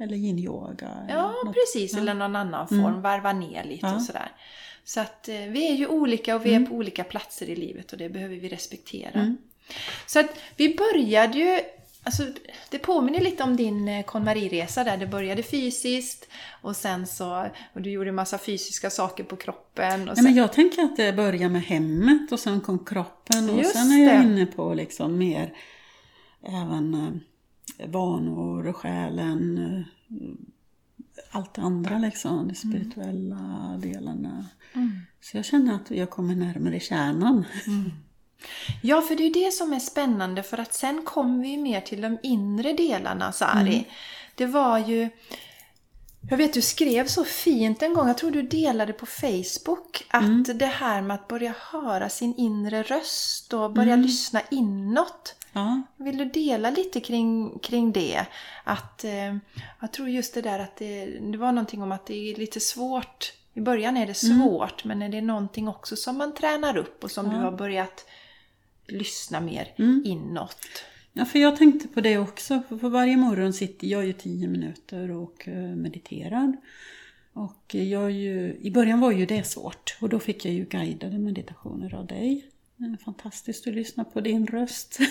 Eller 0.01 0.17
yin-yoga. 0.17 0.89
Ja, 1.09 1.35
något. 1.45 1.55
precis. 1.55 1.93
Ja. 1.93 1.99
Eller 1.99 2.15
någon 2.15 2.37
annan 2.37 2.69
form. 2.69 2.85
Mm. 2.85 3.03
Varva 3.03 3.33
ner 3.33 3.65
lite 3.65 3.87
Ja. 3.87 3.95
och 3.95 4.03
sådär. 4.03 4.33
Så 4.89 5.01
att 5.01 5.29
eh, 5.29 5.35
vi 5.37 5.71
är 5.71 5.75
ju 5.75 5.87
olika 5.87 6.37
och 6.37 6.47
vi 6.47 6.51
Mm. 6.51 6.63
är 6.63 6.67
på 6.67 6.75
olika 6.75 7.05
platser 7.05 7.51
i 7.51 7.57
livet 7.57 7.93
och 7.93 7.99
det 7.99 8.09
behöver 8.09 8.37
vi 8.37 8.49
respektera. 8.49 9.21
Mm. 9.21 9.37
Så 10.07 10.21
att 10.21 10.39
vi 10.57 10.77
började 10.77 11.39
ju 11.39 11.61
Alltså, 12.03 12.23
det 12.71 12.79
påminner 12.79 13.21
lite 13.21 13.43
om 13.43 13.57
din 13.57 13.89
eh, 13.89 14.05
KonMari-resa 14.05 14.85
där 14.85 14.97
det 14.97 15.07
började 15.07 15.43
fysiskt 15.43 16.29
och 16.63 16.77
sen 16.77 17.07
så 17.07 17.47
och 17.73 17.83
du 17.83 17.91
gjorde 17.91 18.13
massa 18.13 18.39
fysiska 18.39 18.91
saker 18.91 19.25
på 19.25 19.37
kroppen. 19.37 20.01
Och 20.01 20.07
Nej, 20.07 20.15
sen, 20.17 20.25
men 20.25 20.35
jag 20.35 20.53
tänker 20.53 20.83
att 20.83 20.97
det 20.97 21.13
börjar 21.13 21.49
med 21.49 21.63
hemmet 21.63 22.33
och 22.33 22.41
sen 22.41 22.61
kom 22.61 22.85
kroppen 22.85 23.51
och 23.51 23.59
Just 23.59 23.73
sen 23.73 23.93
är 23.93 24.05
jag 24.15 24.21
det. 24.21 24.25
inne 24.25 24.47
på 24.47 24.75
liksom 24.75 25.19
mer 25.19 25.53
även 26.43 26.95
eh, 27.79 27.89
vanor, 27.91 28.73
själen, 28.73 29.85
allt 31.31 31.55
det 31.55 31.63
andra 31.63 31.99
liksom, 31.99 32.49
de 32.49 32.55
spirituella 32.55 33.75
delarna. 33.83 34.47
Mm. 34.75 35.01
Så 35.21 35.37
jag 35.37 35.45
känner 35.45 35.75
att 35.75 35.91
jag 35.91 36.11
kommer 36.11 36.35
närmare 36.35 36.81
kärnan. 36.81 37.45
Ja, 38.83 39.03
för 39.03 39.15
det 39.17 39.27
är 39.27 39.35
det 39.35 39.53
som 39.53 39.73
är 39.73 39.79
spännande 39.81 40.43
för 40.43 40.59
att 40.61 40.75
sen 40.75 41.03
kommer 41.05 41.43
vi 41.43 41.57
mer 41.57 41.81
till 41.81 42.01
de 42.01 42.19
inre 42.23 42.73
delarna, 42.73 43.33
Sari. 43.33 43.75
Mm. 43.75 43.85
Det 44.35 44.47
var 44.47 44.79
ju... 44.79 45.09
Jag 46.31 46.37
vet, 46.37 46.55
du 46.55 46.63
skrev 46.63 47.07
så 47.07 47.25
fint 47.25 47.83
en 47.83 47.95
gång, 47.95 48.07
jag 48.09 48.19
tror 48.19 48.31
du 48.31 48.43
delade 48.43 48.93
på 48.93 49.07
Facebook, 49.07 50.07
att 50.09 50.23
Mm. 50.25 50.45
det 50.55 50.67
här 50.67 51.03
med 51.03 51.15
att 51.15 51.29
börja 51.29 51.55
höra 51.73 52.09
sin 52.09 52.35
inre 52.37 52.83
röst 52.83 53.53
och 53.55 53.73
börja 53.73 53.93
Mm. 53.95 54.07
lyssna 54.07 54.41
inåt. 54.51 55.35
Ja, 55.53 55.83
Vill 55.97 56.17
du 56.19 56.25
dela 56.25 56.71
lite 56.71 57.01
kring, 57.01 57.59
kring 57.59 57.93
det? 57.93 58.27
Att, 58.65 59.05
eh, 59.05 59.37
jag 59.81 59.93
tror 59.93 60.09
just 60.09 60.35
det 60.35 60.43
där 60.43 60.59
att 60.59 60.77
det, 60.77 61.05
det 61.07 61.39
var 61.39 61.53
någonting 61.53 61.83
om 61.83 61.93
att 61.93 62.07
det 62.07 62.31
är 62.31 62.37
lite 62.37 62.61
svårt. 62.61 63.33
I 63.55 63.61
början 63.61 63.97
är 63.97 64.07
det 64.07 64.23
Mm. 64.25 64.41
svårt, 64.43 64.85
men 64.85 65.03
är 65.03 65.09
det 65.09 65.21
någonting 65.21 65.69
också 65.69 65.97
som 65.97 66.19
man 66.19 66.35
tränar 66.35 66.77
upp 66.77 67.05
och 67.05 67.11
som 67.11 67.27
Ja. 67.27 67.33
du 67.33 67.39
har 67.39 67.53
börjat 67.53 68.07
lyssna 68.87 69.41
mer 69.41 69.75
Mm. 69.79 70.03
inåt? 70.07 70.67
Ja, 71.13 71.25
för 71.25 71.39
jag 71.39 71.57
tänkte 71.57 71.89
på 71.89 72.01
det 72.01 72.19
också. 72.19 72.63
För 72.69 72.89
varje 72.89 73.17
morgon 73.17 73.53
sitter 73.53 73.87
jag 73.87 74.07
ju 74.07 74.13
tio 74.13 74.49
minuter 74.49 75.11
och 75.11 75.49
eh, 75.49 75.55
mediterar. 75.55 76.57
Och 77.33 77.75
jag 77.75 78.11
ju, 78.11 78.57
i 78.61 78.71
början 78.71 79.01
var 79.01 79.11
ju 79.13 79.27
det 79.27 79.45
svårt 79.47 79.97
och 80.01 80.09
då 80.09 80.19
fick 80.21 80.45
jag 80.45 80.55
ju 80.55 80.65
guidade 80.65 81.19
meditationer 81.19 81.95
av 81.95 82.07
dig. 82.07 82.45
Fantastiskt 83.05 83.67
att 83.67 83.75
lyssna 83.75 84.05
på 84.05 84.21
din 84.21 84.47
röst. 84.47 84.99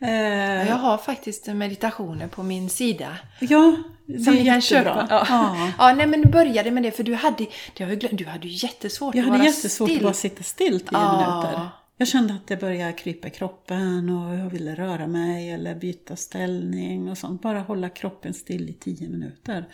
Eh, 0.00 0.68
Jag 0.68 0.76
har 0.76 0.98
faktiskt 0.98 1.46
meditationer 1.46 2.28
på 2.28 2.42
min 2.42 2.68
sida. 2.70 3.16
ja, 3.40 3.76
det 4.06 4.18
Som 4.18 4.32
är 4.34 4.38
ni 4.38 4.44
kan 4.44 4.60
jättebra. 4.60 4.60
köpa. 4.94 5.06
Ja. 5.10 5.26
Ja. 5.28 5.72
Ja. 5.78 5.94
nej 5.94 6.06
men 6.06 6.22
du 6.22 6.28
började 6.28 6.70
med 6.70 6.82
det 6.82 6.90
för 6.90 7.02
du 7.04 7.14
hade, 7.14 7.46
det 7.76 7.84
har 7.84 7.90
jag 7.90 8.00
glömt, 8.00 8.18
du 8.18 8.24
hade 8.26 8.48
ju 8.48 8.66
jättesvårt 8.66 9.14
Jag 9.14 9.22
att 9.22 9.26
hade 9.28 9.38
vara 9.38 9.48
jättesvårt 9.48 9.88
still. 9.88 9.98
att 9.98 10.02
bara 10.02 10.12
sitta 10.12 10.42
still 10.42 10.80
tio 10.80 10.88
Ja. 10.92 11.12
minuter. 11.42 11.68
Jag 11.96 12.08
kände 12.08 12.34
att 12.34 12.46
det 12.46 12.56
började 12.56 12.92
krypa 12.92 13.28
i 13.28 13.30
kroppen 13.30 14.10
och 14.10 14.34
jag 14.34 14.50
ville 14.50 14.74
röra 14.74 15.06
mig 15.06 15.50
eller 15.50 15.74
byta 15.74 16.16
ställning 16.16 17.08
och 17.10 17.18
sånt. 17.18 17.42
Bara 17.42 17.60
hålla 17.60 17.88
kroppen 17.88 18.34
still 18.34 18.68
i 18.68 18.72
tio 18.72 19.08
minuter. 19.08 19.64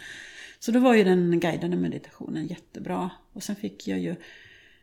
Så 0.60 0.72
då 0.72 0.80
var 0.80 0.94
ju 0.94 1.04
den 1.04 1.40
guidade 1.40 1.76
meditationen 1.76 2.46
jättebra. 2.46 3.10
Och 3.32 3.42
sen 3.42 3.56
fick 3.56 3.88
jag 3.88 3.98
ju... 3.98 4.10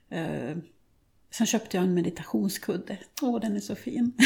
Eh, 0.10 0.58
sen 1.32 1.48
köpte 1.48 1.78
jag 1.78 1.84
en 1.84 1.94
meditationskudde. 1.94 2.98
Åh, 3.22 3.40
den 3.40 3.56
är 3.56 3.60
så 3.60 3.76
fin. 3.76 4.14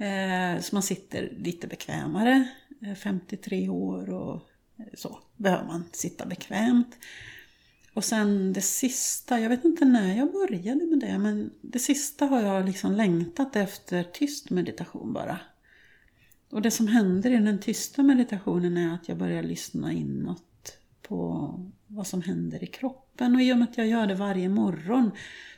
Eh, 0.00 0.60
så 0.60 0.76
man 0.76 0.82
sitter 0.82 1.32
lite 1.38 1.66
bekvämare. 1.66 2.48
Eh, 2.82 2.94
53 2.94 3.68
år 3.68 4.10
och 4.10 4.34
eh, 4.78 4.84
så 4.94 5.18
behöver 5.36 5.64
man 5.64 5.84
sitta 5.92 6.26
bekvämt. 6.26 6.98
Och 7.94 8.04
sen 8.04 8.52
det 8.52 8.60
sista, 8.60 9.40
jag 9.40 9.48
vet 9.48 9.64
inte 9.64 9.84
när 9.84 10.16
jag 10.16 10.32
började 10.32 10.86
med 10.86 10.98
det, 10.98 11.18
men 11.18 11.50
det 11.60 11.78
sista 11.78 12.26
har 12.26 12.40
jag 12.40 12.66
liksom 12.66 12.92
längtat 12.92 13.56
efter 13.56 14.02
tyst 14.02 14.50
meditation 14.50 15.12
bara. 15.12 15.38
och 16.50 16.62
det 16.62 16.70
som 16.70 16.88
händer 16.88 17.30
i 17.30 17.36
den 17.36 17.60
tysta 17.60 18.02
meditationen 18.02 18.76
är 18.76 18.94
att 18.94 19.08
jag 19.08 19.18
börjar 19.18 19.42
lyssna 19.42 19.92
inåt 19.92 20.47
på 21.08 21.54
vad 21.86 22.06
som 22.06 22.22
händer 22.22 22.64
i 22.64 22.66
kroppen. 22.66 23.34
Och 23.34 23.42
i 23.42 23.52
och 23.52 23.58
med 23.58 23.68
att 23.68 23.78
jag 23.78 23.86
gör 23.86 24.06
det 24.06 24.14
varje 24.14 24.48
morgon 24.48 25.10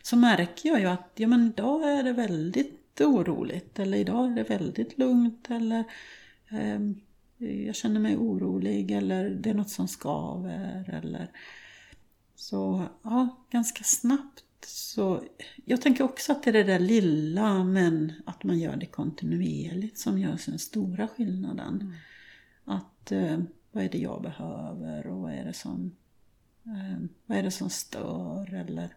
så 0.02 0.16
märker 0.16 0.68
jag 0.68 0.80
ju 0.80 0.86
att 0.86 1.12
ja, 1.14 1.28
men 1.28 1.46
idag 1.46 1.98
är 1.98 2.02
det 2.02 2.12
väldigt 2.12 3.00
oroligt 3.00 3.78
eller 3.78 3.98
idag 3.98 4.32
är 4.32 4.36
det 4.36 4.50
väldigt 4.50 4.98
lugnt 4.98 5.50
eller 5.50 5.84
eh, 6.48 6.80
jag 7.66 7.74
känner 7.74 8.00
mig 8.00 8.16
orolig 8.16 8.90
eller 8.90 9.30
det 9.30 9.50
är 9.50 9.54
något 9.54 9.70
som 9.70 9.88
skaver 9.88 11.00
eller 11.02 11.30
så 12.36 12.84
ja, 13.02 13.46
ganska 13.50 13.84
snabbt 13.84 14.44
så 14.66 15.22
jag 15.64 15.82
tänker 15.82 16.04
också 16.04 16.32
att 16.32 16.42
det 16.42 16.50
är 16.50 16.52
det 16.52 16.64
där 16.64 16.78
lilla 16.78 17.64
men 17.64 18.12
att 18.26 18.44
man 18.44 18.58
gör 18.58 18.76
det 18.76 18.86
kontinuerligt 18.86 19.98
som 19.98 20.18
gör 20.18 20.38
den 20.46 20.58
stora 20.58 21.08
skillnaden. 21.08 21.80
Mm. 21.80 21.92
Att 22.64 23.12
eh, 23.12 23.38
vad 23.72 23.84
är 23.84 23.88
det 23.88 23.98
jag 23.98 24.22
behöver 24.22 25.06
och 25.06 25.20
vad 25.20 25.32
är 25.32 25.44
det 25.44 25.52
som, 25.52 25.96
eh, 26.64 27.06
vad 27.26 27.38
är 27.38 27.42
det 27.42 27.50
som 27.50 27.70
stör 27.70 28.54
eller 28.54 28.94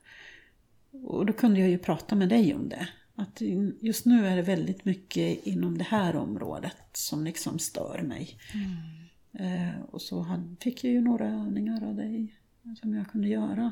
och 0.93 1.25
då 1.25 1.33
kunde 1.33 1.59
jag 1.59 1.69
ju 1.69 1.77
prata 1.77 2.15
med 2.15 2.29
dig 2.29 2.55
om 2.55 2.69
det. 2.69 2.87
Att 3.15 3.41
just 3.81 4.05
nu 4.05 4.27
är 4.27 4.35
det 4.35 4.41
väldigt 4.41 4.85
mycket 4.85 5.47
inom 5.47 5.77
det 5.77 5.83
här 5.83 6.15
området 6.15 6.77
som 6.93 7.23
liksom 7.23 7.59
stör 7.59 8.01
mig. 8.01 8.37
Mm. 8.53 9.69
Eh, 9.69 9.81
och 9.81 10.01
så 10.01 10.43
fick 10.59 10.83
jag 10.83 10.93
ju 10.93 11.01
några 11.01 11.27
övningar 11.27 11.83
av 11.87 11.95
dig 11.95 12.39
som 12.81 12.93
jag 12.93 13.07
kunde 13.07 13.27
göra. 13.27 13.71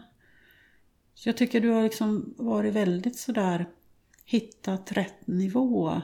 Så 1.13 1.29
jag 1.29 1.37
tycker 1.37 1.61
du 1.61 1.69
har 1.69 1.83
liksom 1.83 2.33
varit 2.37 2.73
väldigt 2.73 3.17
sådär 3.17 3.65
hittat 4.25 4.91
rätt 4.91 5.27
nivå 5.27 6.01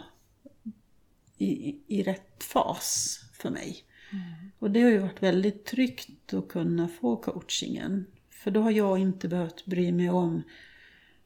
i, 1.37 1.79
i 1.87 2.03
rätt 2.03 2.43
fas 2.43 3.19
för 3.33 3.49
mig. 3.49 3.83
Mm. 4.11 4.51
Och 4.59 4.71
det 4.71 4.81
har 4.81 4.89
ju 4.89 4.97
varit 4.97 5.23
väldigt 5.23 5.65
tryggt 5.65 6.33
att 6.33 6.47
kunna 6.47 6.87
få 6.87 7.15
coachingen. 7.15 8.05
För 8.29 8.51
då 8.51 8.61
har 8.61 8.71
jag 8.71 8.99
inte 8.99 9.27
behövt 9.27 9.65
bry 9.65 9.91
mig 9.91 10.09
om 10.09 10.43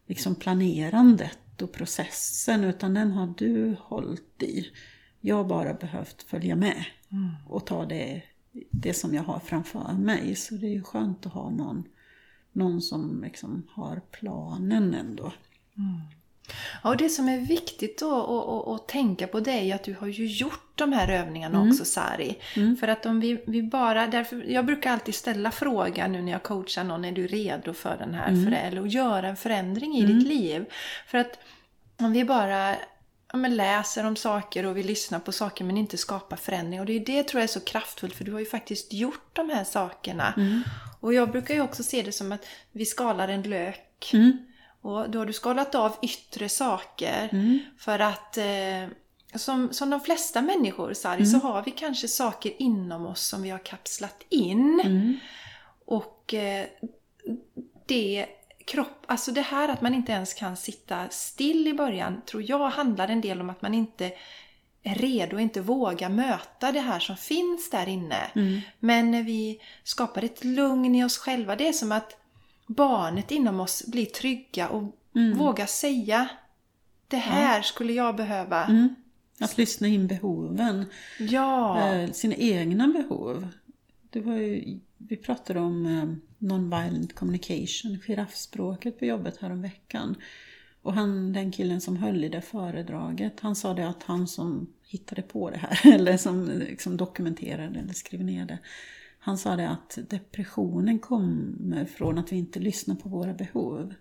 liksom 0.05 0.35
planerandet 0.35 1.61
och 1.61 1.71
processen 1.71 2.63
utan 2.63 2.93
den 2.93 3.11
har 3.11 3.33
du 3.37 3.75
hållit 3.79 4.43
i. 4.43 4.67
Jag 5.19 5.35
har 5.35 5.43
bara 5.43 5.73
behövt 5.73 6.23
följa 6.23 6.55
med 6.55 6.85
mm. 7.11 7.29
och 7.47 7.65
ta 7.65 7.85
det, 7.85 8.23
det 8.71 8.93
som 8.93 9.13
jag 9.13 9.23
har 9.23 9.39
framför 9.39 9.93
mig. 9.93 10.35
Så 10.35 10.55
det 10.55 10.67
är 10.67 10.73
ju 10.73 10.83
skönt 10.83 11.25
att 11.25 11.33
ha 11.33 11.49
någon 11.49 11.83
någon 12.51 12.81
som 12.81 13.23
liksom 13.23 13.67
har 13.69 14.01
planen 14.11 14.93
ändå. 14.93 15.33
Mm. 15.77 16.01
Ja, 16.83 16.89
och 16.89 16.97
det 16.97 17.09
som 17.09 17.29
är 17.29 17.37
viktigt 17.37 17.99
då 17.99 18.73
att, 18.75 18.87
tänka 18.87 19.27
på 19.27 19.39
det 19.39 19.51
är 19.51 19.63
ju 19.63 19.71
att 19.71 19.83
du 19.83 19.95
har 19.99 20.07
ju 20.07 20.25
gjort 20.25 20.71
de 20.75 20.93
här 20.93 21.07
övningarna 21.07 21.57
mm. 21.57 21.69
också 21.69 21.85
Sari. 21.85 22.37
Mm. 22.55 22.77
För 22.77 22.87
att 22.87 23.05
om 23.05 23.19
vi, 23.19 23.43
vi 23.47 23.63
bara, 23.63 24.07
därför, 24.07 24.43
jag 24.47 24.65
brukar 24.65 24.91
alltid 24.91 25.15
ställa 25.15 25.51
frågan 25.51 26.11
nu 26.11 26.21
när 26.21 26.31
jag 26.31 26.43
coachar 26.43 26.83
någon, 26.83 27.05
är 27.05 27.11
du 27.11 27.27
redo 27.27 27.73
för 27.73 27.97
den 27.97 28.13
här 28.13 28.29
mm. 28.29 28.53
eller 28.53 28.81
att 28.81 28.93
göra 28.93 29.27
en 29.27 29.37
förändring 29.37 29.97
i 29.97 30.03
mm. 30.03 30.19
ditt 30.19 30.27
liv? 30.27 30.65
För 31.07 31.17
att 31.17 31.39
om 31.97 32.13
vi 32.13 32.25
bara 32.25 32.75
ja, 33.31 33.37
men 33.37 33.55
läser 33.55 34.05
om 34.05 34.15
saker 34.15 34.65
och 34.65 34.77
vi 34.77 34.83
lyssnar 34.83 35.19
på 35.19 35.31
saker 35.31 35.65
men 35.65 35.77
inte 35.77 35.97
skapar 35.97 36.37
förändring. 36.37 36.79
Och 36.79 36.85
det 36.85 36.93
är 36.93 37.05
det 37.05 37.23
tror 37.23 37.39
jag 37.39 37.43
är 37.43 37.53
så 37.53 37.59
kraftfullt 37.59 38.15
för 38.15 38.23
du 38.23 38.31
har 38.31 38.39
ju 38.39 38.45
faktiskt 38.45 38.93
gjort 38.93 39.29
de 39.33 39.49
här 39.49 39.63
sakerna. 39.63 40.33
Mm. 40.37 40.63
Och 40.99 41.13
jag 41.13 41.31
brukar 41.31 41.53
ju 41.53 41.61
också 41.61 41.83
se 41.83 42.01
det 42.01 42.11
som 42.11 42.31
att 42.31 42.45
vi 42.71 42.85
skalar 42.85 43.27
en 43.27 43.41
lök. 43.41 44.11
Och 44.81 45.09
då 45.09 45.19
har 45.19 45.25
du 45.25 45.33
skalat 45.33 45.75
av 45.75 45.95
yttre 46.01 46.49
saker. 46.49 47.29
Mm. 47.31 47.59
För 47.77 47.99
att 47.99 48.37
eh, 48.37 48.87
som, 49.35 49.73
som 49.73 49.89
de 49.89 49.99
flesta 50.01 50.41
människor 50.41 50.93
Sari, 50.93 51.25
så 51.25 51.37
mm. 51.37 51.47
har 51.47 51.63
vi 51.63 51.71
kanske 51.71 52.07
saker 52.07 52.53
inom 52.61 53.05
oss 53.05 53.21
som 53.27 53.41
vi 53.41 53.49
har 53.49 53.65
kapslat 53.65 54.23
in. 54.29 54.81
Mm. 54.83 55.17
Och 55.85 56.33
eh, 56.33 56.65
det 57.85 58.25
kropp, 58.65 59.05
alltså 59.07 59.31
det 59.31 59.41
här 59.41 59.69
att 59.69 59.81
man 59.81 59.93
inte 59.93 60.11
ens 60.11 60.33
kan 60.33 60.57
sitta 60.57 61.09
still 61.09 61.67
i 61.67 61.73
början 61.73 62.21
tror 62.25 62.49
jag 62.49 62.69
handlar 62.69 63.07
en 63.07 63.21
del 63.21 63.41
om 63.41 63.49
att 63.49 63.61
man 63.61 63.73
inte 63.73 64.11
är 64.83 64.95
redo 64.95 65.35
och 65.35 65.41
inte 65.41 65.61
vågar 65.61 66.09
möta 66.09 66.71
det 66.71 66.79
här 66.79 66.99
som 66.99 67.17
finns 67.17 67.69
där 67.69 67.89
inne. 67.89 68.31
Mm. 68.35 68.61
Men 68.79 69.11
när 69.11 69.23
vi 69.23 69.61
skapar 69.83 70.23
ett 70.23 70.43
lugn 70.43 70.95
i 70.95 71.03
oss 71.03 71.17
själva, 71.17 71.55
det 71.55 71.67
är 71.67 71.73
som 71.73 71.91
att 71.91 72.20
barnet 72.73 73.31
inom 73.31 73.59
oss 73.59 73.83
blir 73.87 74.05
trygga 74.05 74.69
och 74.69 74.95
mm. 75.15 75.37
vågar 75.37 75.65
säga 75.65 76.29
Det 77.07 77.17
här 77.17 77.57
ja. 77.57 77.63
skulle 77.63 77.93
jag 77.93 78.15
behöva. 78.15 78.65
Mm. 78.65 78.95
Att 79.39 79.57
lyssna 79.57 79.87
in 79.87 80.07
behoven. 80.07 80.85
Ja. 81.19 81.81
Eh, 81.93 82.11
sina 82.11 82.35
egna 82.35 82.87
behov. 82.87 83.47
Det 84.09 84.19
var 84.19 84.35
ju, 84.35 84.79
vi 84.97 85.17
pratade 85.17 85.59
om 85.59 85.85
eh, 85.85 86.45
non-violent 86.47 87.13
communication, 87.13 87.99
giraffspråket 88.07 88.99
på 88.99 89.05
jobbet 89.05 89.37
häromveckan. 89.37 90.15
Och 90.81 90.93
han, 90.93 91.33
den 91.33 91.51
killen 91.51 91.81
som 91.81 91.97
höll 91.97 92.23
i 92.23 92.29
det 92.29 92.41
föredraget, 92.41 93.39
han 93.39 93.55
sa 93.55 93.73
det 93.73 93.87
att 93.87 94.03
han 94.03 94.27
som 94.27 94.67
hittade 94.87 95.21
på 95.21 95.49
det 95.49 95.57
här, 95.57 95.93
eller 95.93 96.17
som 96.17 96.45
liksom 96.45 96.97
dokumenterade 96.97 97.79
eller 97.79 97.93
skrev 97.93 98.23
ner 98.23 98.45
det, 98.45 98.59
han 99.23 99.37
sa 99.37 99.55
det 99.55 99.69
att 99.69 99.97
depressionen 100.09 100.99
kommer 100.99 101.85
från 101.85 102.17
att 102.17 102.31
vi 102.31 102.35
inte 102.35 102.59
lyssnar 102.59 102.95
på 102.95 103.09
våra 103.09 103.33
behov. 103.33 103.93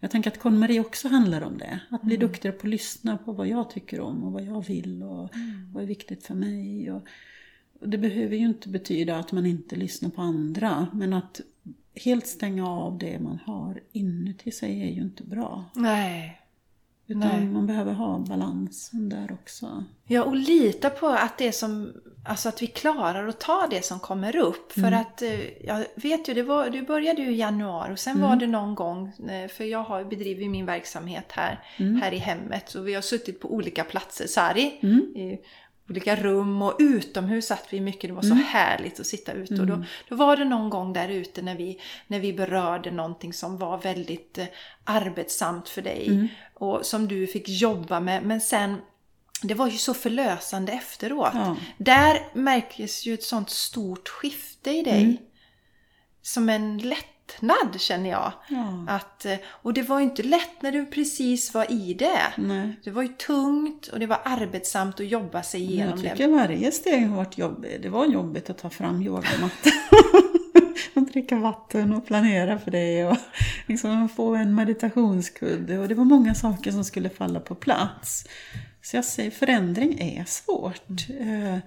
Jag 0.00 0.10
tänker 0.10 0.30
att 0.30 0.38
KonMari 0.38 0.80
också 0.80 1.08
handlar 1.08 1.42
om 1.42 1.58
det. 1.58 1.80
Att 1.90 2.02
bli 2.02 2.14
mm. 2.14 2.28
duktigare 2.28 2.56
på 2.56 2.66
att 2.66 2.70
lyssna 2.70 3.18
på 3.18 3.32
vad 3.32 3.48
jag 3.48 3.70
tycker 3.70 4.00
om 4.00 4.24
och 4.24 4.32
vad 4.32 4.42
jag 4.42 4.66
vill 4.66 5.02
och 5.02 5.34
mm. 5.34 5.72
vad 5.72 5.82
är 5.82 5.86
viktigt 5.86 6.26
för 6.26 6.34
mig. 6.34 6.92
Och, 6.92 7.06
och 7.80 7.88
det 7.88 7.98
behöver 7.98 8.36
ju 8.36 8.46
inte 8.46 8.68
betyda 8.68 9.18
att 9.18 9.32
man 9.32 9.46
inte 9.46 9.76
lyssnar 9.76 10.10
på 10.10 10.22
andra, 10.22 10.86
men 10.92 11.12
att 11.12 11.40
helt 11.94 12.26
stänga 12.26 12.68
av 12.68 12.98
det 12.98 13.18
man 13.18 13.38
har 13.44 13.80
inuti 13.92 14.50
sig 14.50 14.82
är 14.82 14.90
ju 14.90 15.02
inte 15.02 15.24
bra. 15.24 15.64
Nej. 15.74 16.41
Utan 17.12 17.28
Nej. 17.28 17.46
man 17.46 17.66
behöver 17.66 17.92
ha 17.92 18.18
balansen 18.18 19.08
där 19.08 19.32
också. 19.32 19.84
Ja, 20.04 20.22
och 20.22 20.36
lita 20.36 20.90
på 20.90 21.06
att 21.06 21.38
det 21.38 21.52
som, 21.52 21.92
alltså 22.24 22.48
att 22.48 22.62
vi 22.62 22.66
klarar 22.66 23.28
att 23.28 23.40
ta 23.40 23.66
det 23.70 23.84
som 23.84 24.00
kommer 24.00 24.36
upp. 24.36 24.76
Mm. 24.76 24.90
För 24.90 24.96
att, 24.96 25.22
eh, 25.22 25.66
jag 25.66 25.84
vet 25.94 26.28
ju, 26.28 26.34
det, 26.34 26.42
var, 26.42 26.70
det 26.70 26.82
började 26.82 27.22
ju 27.22 27.30
i 27.30 27.36
januari 27.36 27.94
och 27.94 27.98
sen 27.98 28.16
mm. 28.16 28.28
var 28.28 28.36
det 28.36 28.46
någon 28.46 28.74
gång, 28.74 29.12
eh, 29.28 29.48
för 29.48 29.64
jag 29.64 29.82
har 29.82 30.04
bedrivit 30.04 30.50
min 30.50 30.66
verksamhet 30.66 31.32
här, 31.32 31.64
mm. 31.76 32.02
här 32.02 32.12
i 32.12 32.18
hemmet. 32.18 32.74
Och 32.74 32.88
vi 32.88 32.94
har 32.94 33.02
suttit 33.02 33.40
på 33.40 33.54
olika 33.54 33.84
platser, 33.84 34.26
Sari, 34.26 34.78
mm 34.82 35.38
olika 35.88 36.16
rum 36.16 36.62
och 36.62 36.76
utomhus 36.78 37.46
satt 37.46 37.66
vi 37.70 37.80
mycket. 37.80 38.10
Det 38.10 38.14
var 38.14 38.22
så 38.22 38.32
mm. 38.32 38.44
härligt 38.44 39.00
att 39.00 39.06
sitta 39.06 39.32
ute. 39.32 39.54
Mm. 39.54 39.60
Och 39.60 39.66
då, 39.66 39.74
mm. 39.74 39.86
då 40.08 40.16
var 40.16 40.36
det 40.36 40.44
någon 40.44 40.70
gång 40.70 40.92
där 40.92 41.08
ute 41.08 41.42
när 41.42 41.56
vi, 41.56 41.80
när 42.06 42.20
vi 42.20 42.32
berörde 42.32 42.90
någonting 42.90 43.32
som 43.32 43.58
var 43.58 43.78
väldigt 43.78 44.38
eh, 44.38 44.46
arbetsamt 44.84 45.68
för 45.68 45.82
dig. 45.82 46.06
Mm. 46.06 46.28
Och 46.54 46.86
som 46.86 47.08
du 47.08 47.26
fick 47.26 47.48
jobba 47.48 48.00
med. 48.00 48.22
Men 48.22 48.40
sen 48.40 48.76
det 49.42 49.54
var 49.54 49.68
ju 49.68 49.78
så 49.78 49.94
förlösande 49.94 50.72
efteråt. 50.72 51.30
Ja. 51.34 51.56
Där 51.78 52.28
märktes 52.32 53.06
ju 53.06 53.14
ett 53.14 53.22
sånt 53.22 53.50
stort 53.50 54.08
skifte 54.08 54.70
i 54.70 54.82
dig. 54.82 55.02
Mm. 55.02 55.16
Som 56.22 56.48
en 56.48 56.78
lätt 56.78 57.11
lättnad 57.40 57.80
känner 57.80 58.10
jag. 58.10 58.32
Ja. 58.48 58.84
Att, 58.88 59.24
eh, 59.24 59.36
och 59.46 59.72
det 59.72 59.82
var 59.82 59.98
ju 59.98 60.04
inte 60.04 60.22
lätt 60.22 60.62
när 60.62 60.72
du 60.72 60.86
precis 60.86 61.54
var 61.54 61.72
i 61.72 61.94
det. 61.94 62.32
Nej. 62.36 62.80
Det 62.84 62.90
var 62.90 63.02
ju 63.02 63.08
tungt 63.08 63.86
och 63.86 64.00
det 64.00 64.06
var 64.06 64.20
arbetsamt 64.24 65.00
att 65.00 65.06
jobba 65.06 65.42
sig 65.42 65.62
igenom 65.62 66.00
det. 66.00 66.08
Jag 66.08 66.16
tycker 66.16 66.28
det. 66.28 66.34
varje 66.34 66.72
steg 66.72 67.08
har 67.08 67.16
varit 67.16 67.38
jobbigt. 67.38 67.82
Det 67.82 67.88
var 67.88 68.06
jobbigt 68.06 68.50
att 68.50 68.58
ta 68.58 68.70
fram 68.70 69.02
yogamattan. 69.02 69.72
och 70.94 71.02
dricka 71.02 71.36
vatten 71.36 71.92
och 71.94 72.06
planera 72.06 72.58
för 72.58 72.70
det 72.70 73.04
och 73.04 73.16
liksom 73.66 74.08
få 74.08 74.34
en 74.34 74.54
meditationskudde. 74.54 75.78
Och 75.78 75.88
det 75.88 75.94
var 75.94 76.04
många 76.04 76.34
saker 76.34 76.72
som 76.72 76.84
skulle 76.84 77.10
falla 77.10 77.40
på 77.40 77.54
plats. 77.54 78.24
Så 78.82 78.96
jag 78.96 79.04
säger, 79.04 79.30
förändring 79.30 80.00
är 80.00 80.24
svårt. 80.24 81.08
Mm. 81.08 81.60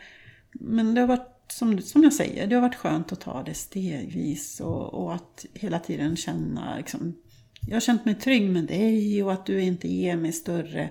Men 0.52 0.96
det 0.96 1.02
har 1.02 1.08
varit 1.08 1.35
som, 1.48 1.82
som 1.82 2.04
jag 2.04 2.14
säger, 2.14 2.48
det 2.48 2.56
har 2.56 2.62
varit 2.62 2.76
skönt 2.76 3.12
att 3.12 3.22
ta 3.22 3.44
det 3.44 3.54
stegvis 3.54 4.60
och, 4.60 4.94
och 4.94 5.14
att 5.14 5.46
hela 5.54 5.80
tiden 5.80 6.16
känna 6.16 6.78
liksom, 6.78 7.16
jag 7.68 7.76
har 7.76 7.82
känt 7.82 8.06
mig 8.06 8.16
trygg 8.16 8.50
med 8.52 8.66
dig 8.66 9.24
och 9.24 9.34
att 9.34 9.46
du 9.46 9.62
inte 9.62 9.88
ger 9.88 10.18
mig 10.18 10.32
större, 10.32 10.90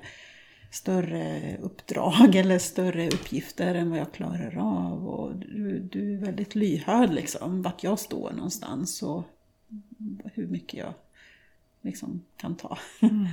större 0.71 1.57
uppdrag 1.63 2.35
eller 2.35 2.59
större 2.59 3.09
uppgifter 3.09 3.75
än 3.75 3.91
vad 3.91 3.99
jag 3.99 4.13
klarar 4.13 4.57
av. 4.59 5.09
Och 5.09 5.37
du, 5.37 5.81
du 5.93 6.15
är 6.15 6.19
väldigt 6.19 6.55
lyhörd 6.55 7.15
liksom, 7.15 7.63
vart 7.63 7.85
jag 7.85 7.99
står 7.99 8.33
någonstans 8.33 9.03
och 9.03 9.25
hur 10.35 10.47
mycket 10.47 10.79
jag 10.79 10.95
liksom 11.83 12.23
kan 12.37 12.57
ta. 12.57 12.79
Mm. 13.03 13.27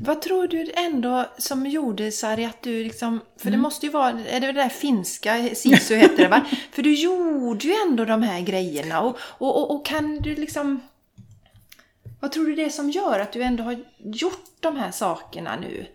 Vad 0.00 0.22
tror 0.22 0.48
du 0.48 0.72
ändå 0.76 1.26
som 1.38 1.66
gjorde 1.66 2.12
Sari 2.12 2.44
att 2.44 2.62
du 2.62 2.84
liksom, 2.84 3.20
för 3.36 3.48
mm. 3.48 3.58
det 3.58 3.62
måste 3.62 3.86
ju 3.86 3.92
vara, 3.92 4.10
är 4.10 4.40
det 4.40 4.46
det 4.46 4.52
där 4.52 4.68
finska, 4.68 5.54
sisu 5.54 5.96
heter 5.96 6.16
det 6.16 6.28
va? 6.28 6.46
för 6.72 6.82
du 6.82 6.94
gjorde 6.94 7.66
ju 7.66 7.74
ändå 7.88 8.04
de 8.04 8.22
här 8.22 8.40
grejerna 8.40 9.00
och, 9.00 9.18
och, 9.20 9.62
och, 9.62 9.70
och, 9.76 9.86
kan 9.86 10.16
du 10.16 10.34
liksom, 10.34 10.80
vad 12.20 12.32
tror 12.32 12.46
du 12.46 12.54
det 12.54 12.64
är 12.64 12.70
som 12.70 12.90
gör 12.90 13.20
att 13.20 13.32
du 13.32 13.42
ändå 13.42 13.64
har 13.64 13.84
gjort 13.98 14.56
de 14.60 14.76
här 14.76 14.90
sakerna 14.90 15.56
nu? 15.56 15.86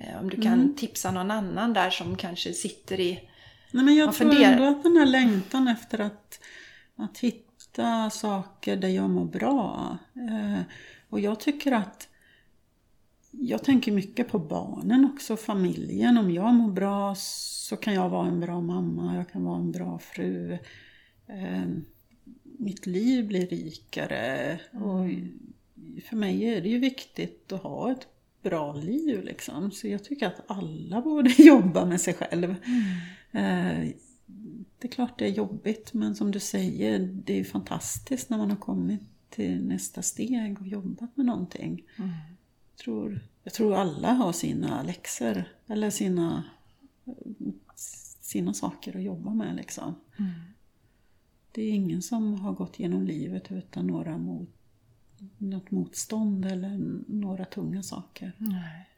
Eh, 0.00 0.20
Om 0.20 0.30
du 0.30 0.42
kan 0.42 0.74
tipsa 0.76 1.10
någon 1.10 1.30
annan 1.30 1.72
där 1.72 1.90
som 1.90 2.16
kanske 2.16 2.52
sitter 2.52 3.00
i... 3.00 3.28
Nej, 3.70 3.84
men 3.84 3.94
jag 3.94 4.14
tror 4.14 4.42
ändå 4.42 4.64
att 4.64 4.82
den 4.82 4.96
här 4.96 5.06
längtan 5.06 5.68
efter 5.68 6.00
att, 6.00 6.40
att 6.96 7.18
hitta 7.18 8.10
saker 8.10 8.76
där 8.76 8.88
jag 8.88 9.10
mår 9.10 9.24
bra. 9.24 9.98
Eh, 10.14 10.60
och 11.10 11.20
jag 11.20 11.40
tycker 11.40 11.72
att 11.72 12.08
jag 13.40 13.64
tänker 13.64 13.92
mycket 13.92 14.28
på 14.28 14.38
barnen 14.38 15.10
också, 15.14 15.36
familjen. 15.36 16.18
Om 16.18 16.30
jag 16.30 16.54
mår 16.54 16.72
bra 16.72 17.14
så 17.16 17.76
kan 17.76 17.94
jag 17.94 18.08
vara 18.08 18.28
en 18.28 18.40
bra 18.40 18.60
mamma, 18.60 19.16
jag 19.16 19.28
kan 19.28 19.44
vara 19.44 19.56
en 19.56 19.72
bra 19.72 19.98
fru. 19.98 20.58
Eh, 21.26 21.66
mitt 22.42 22.86
liv 22.86 23.26
blir 23.26 23.46
rikare. 23.46 24.60
Och 24.72 25.08
för 26.04 26.16
mig 26.16 26.44
är 26.44 26.60
det 26.60 26.68
ju 26.68 26.78
viktigt 26.78 27.52
att 27.52 27.62
ha 27.62 27.92
ett 27.92 28.06
bra 28.42 28.72
liv 28.72 29.24
liksom. 29.24 29.70
Så 29.70 29.88
jag 29.88 30.04
tycker 30.04 30.26
att 30.26 30.44
alla 30.46 31.00
borde 31.02 31.42
jobba 31.42 31.84
med 31.84 32.00
sig 32.00 32.14
själv. 32.14 32.50
Eh, 33.32 33.88
det 34.78 34.88
är 34.88 34.92
klart 34.92 35.18
det 35.18 35.24
är 35.24 35.30
jobbigt 35.30 35.94
men 35.94 36.14
som 36.14 36.30
du 36.30 36.40
säger, 36.40 36.98
det 36.98 37.32
är 37.32 37.36
ju 37.36 37.44
fantastiskt 37.44 38.30
när 38.30 38.38
man 38.38 38.50
har 38.50 38.56
kommit 38.56 39.00
till 39.30 39.64
nästa 39.64 40.02
steg 40.02 40.60
och 40.60 40.66
jobbat 40.66 41.16
med 41.16 41.26
någonting. 41.26 41.82
Jag, 41.96 42.06
tror, 42.76 43.20
jag 43.42 43.52
tror 43.52 43.74
alla 43.74 44.12
har 44.12 44.32
sina 44.32 44.82
läxor 44.82 45.44
eller 45.66 45.90
sina, 45.90 46.44
sina 48.20 48.54
saker 48.54 48.96
att 48.96 49.02
jobba 49.02 49.34
med 49.34 49.56
liksom. 49.56 49.94
Det 51.52 51.62
är 51.62 51.72
ingen 51.72 52.02
som 52.02 52.34
har 52.40 52.52
gått 52.52 52.78
genom 52.78 53.02
livet 53.06 53.52
utan 53.52 53.86
några 53.86 54.18
mot, 54.18 54.48
något 55.38 55.70
motstånd 55.70 56.44
eller 56.46 57.02
några 57.08 57.44
tunga 57.44 57.82
saker. 57.82 58.32
Nej. 58.38 58.88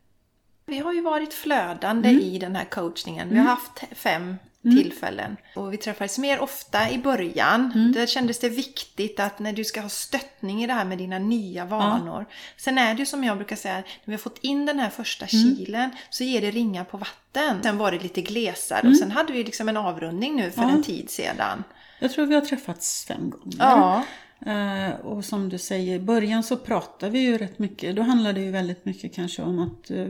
Vi 0.66 0.78
har 0.78 0.92
ju 0.92 1.02
varit 1.02 1.34
flödande 1.34 2.08
Mm. 2.08 2.22
i 2.22 2.38
den 2.38 2.56
här 2.56 2.64
coachningen. 2.64 3.28
Vi 3.28 3.36
har 3.36 3.44
haft 3.44 3.78
fem 3.92 4.36
tillfällen. 4.62 5.36
Och 5.56 5.72
vi 5.72 5.76
träffades 5.76 6.18
mer 6.18 6.40
ofta 6.40 6.90
i 6.90 6.98
början. 6.98 7.72
Mm. 7.74 7.92
Där 7.92 8.06
kändes 8.06 8.38
det 8.38 8.48
viktigt 8.48 9.20
att 9.20 9.38
när 9.38 9.52
du 9.52 9.64
ska 9.64 9.80
ha 9.80 9.88
stöttning 9.88 10.62
i 10.64 10.66
det 10.66 10.72
här 10.72 10.84
med 10.84 10.98
dina 10.98 11.18
nya 11.18 11.64
vanor. 11.64 12.26
Sen 12.56 12.78
är 12.78 12.94
det 12.94 12.98
ju 13.00 13.06
som 13.06 13.24
jag 13.24 13.36
brukar 13.36 13.56
säga, 13.56 13.74
när 13.74 13.84
vi 14.04 14.12
har 14.12 14.18
fått 14.18 14.38
in 14.42 14.66
den 14.66 14.78
här 14.78 14.90
första 14.90 15.26
Mm. 15.32 15.56
kilen 15.56 15.90
så 16.10 16.24
ger 16.24 16.40
det 16.40 16.50
ringar 16.50 16.84
på 16.84 16.96
vatten. 16.96 17.62
Sen 17.62 17.78
var 17.78 17.92
det 17.92 17.98
lite 18.02 18.22
glesare 18.22 18.88
och 18.88 18.96
sen 18.96 19.10
hade 19.10 19.32
vi 19.32 19.44
liksom 19.44 19.68
en 19.68 19.76
avrundning 19.76 20.36
nu 20.36 20.50
för 20.50 20.58
Mm. 20.62 20.70
Ja. 20.70 20.76
en 20.76 20.82
tid 20.82 21.10
sedan. 21.10 21.64
Jag 22.00 22.12
tror 22.12 22.26
vi 22.26 22.34
har 22.34 22.42
träffats 22.42 23.04
fem 23.08 23.30
gånger. 23.30 23.56
Ja. 23.58 24.04
Eh, 24.46 25.00
och 25.00 25.24
som 25.24 25.48
du 25.48 25.58
säger, 25.58 25.94
i 25.94 25.98
början 26.00 26.42
så 26.42 26.56
pratade 26.56 27.12
vi 27.12 27.18
ju 27.18 27.38
rätt 27.38 27.58
mycket. 27.58 27.96
Då 27.96 28.02
handlade 28.02 28.40
det 28.40 28.44
ju 28.44 28.50
väldigt 28.50 28.84
mycket 28.84 29.14
kanske 29.14 29.42
om 29.42 29.58
att 29.58 29.90
eh, 29.90 30.06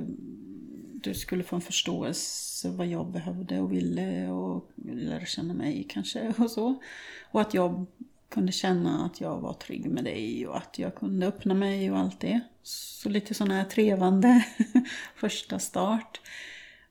du 1.03 1.15
skulle 1.15 1.45
få 1.45 1.57
en 1.57 1.63
förståelse 1.63 2.71
vad 2.71 2.87
jag 2.87 3.07
behövde 3.07 3.61
och 3.61 3.73
ville 3.73 4.29
och 4.29 4.71
lära 4.77 5.25
känna 5.25 5.55
mig 5.55 5.87
kanske 5.89 6.35
och 6.39 6.51
så. 6.51 6.83
Och 7.31 7.41
att 7.41 7.55
jag 7.55 7.87
kunde 8.29 8.53
känna 8.53 9.05
att 9.05 9.21
jag 9.21 9.41
var 9.41 9.53
trygg 9.53 9.87
med 9.87 10.05
dig 10.05 10.47
och 10.47 10.57
att 10.57 10.79
jag 10.79 10.95
kunde 10.95 11.27
öppna 11.27 11.55
mig 11.55 11.91
och 11.91 11.99
allt 11.99 12.21
det. 12.21 12.41
Så 12.63 13.09
lite 13.09 13.35
sån 13.35 13.51
här 13.51 13.65
trevande 13.65 14.45
första 15.17 15.59
start. 15.59 16.21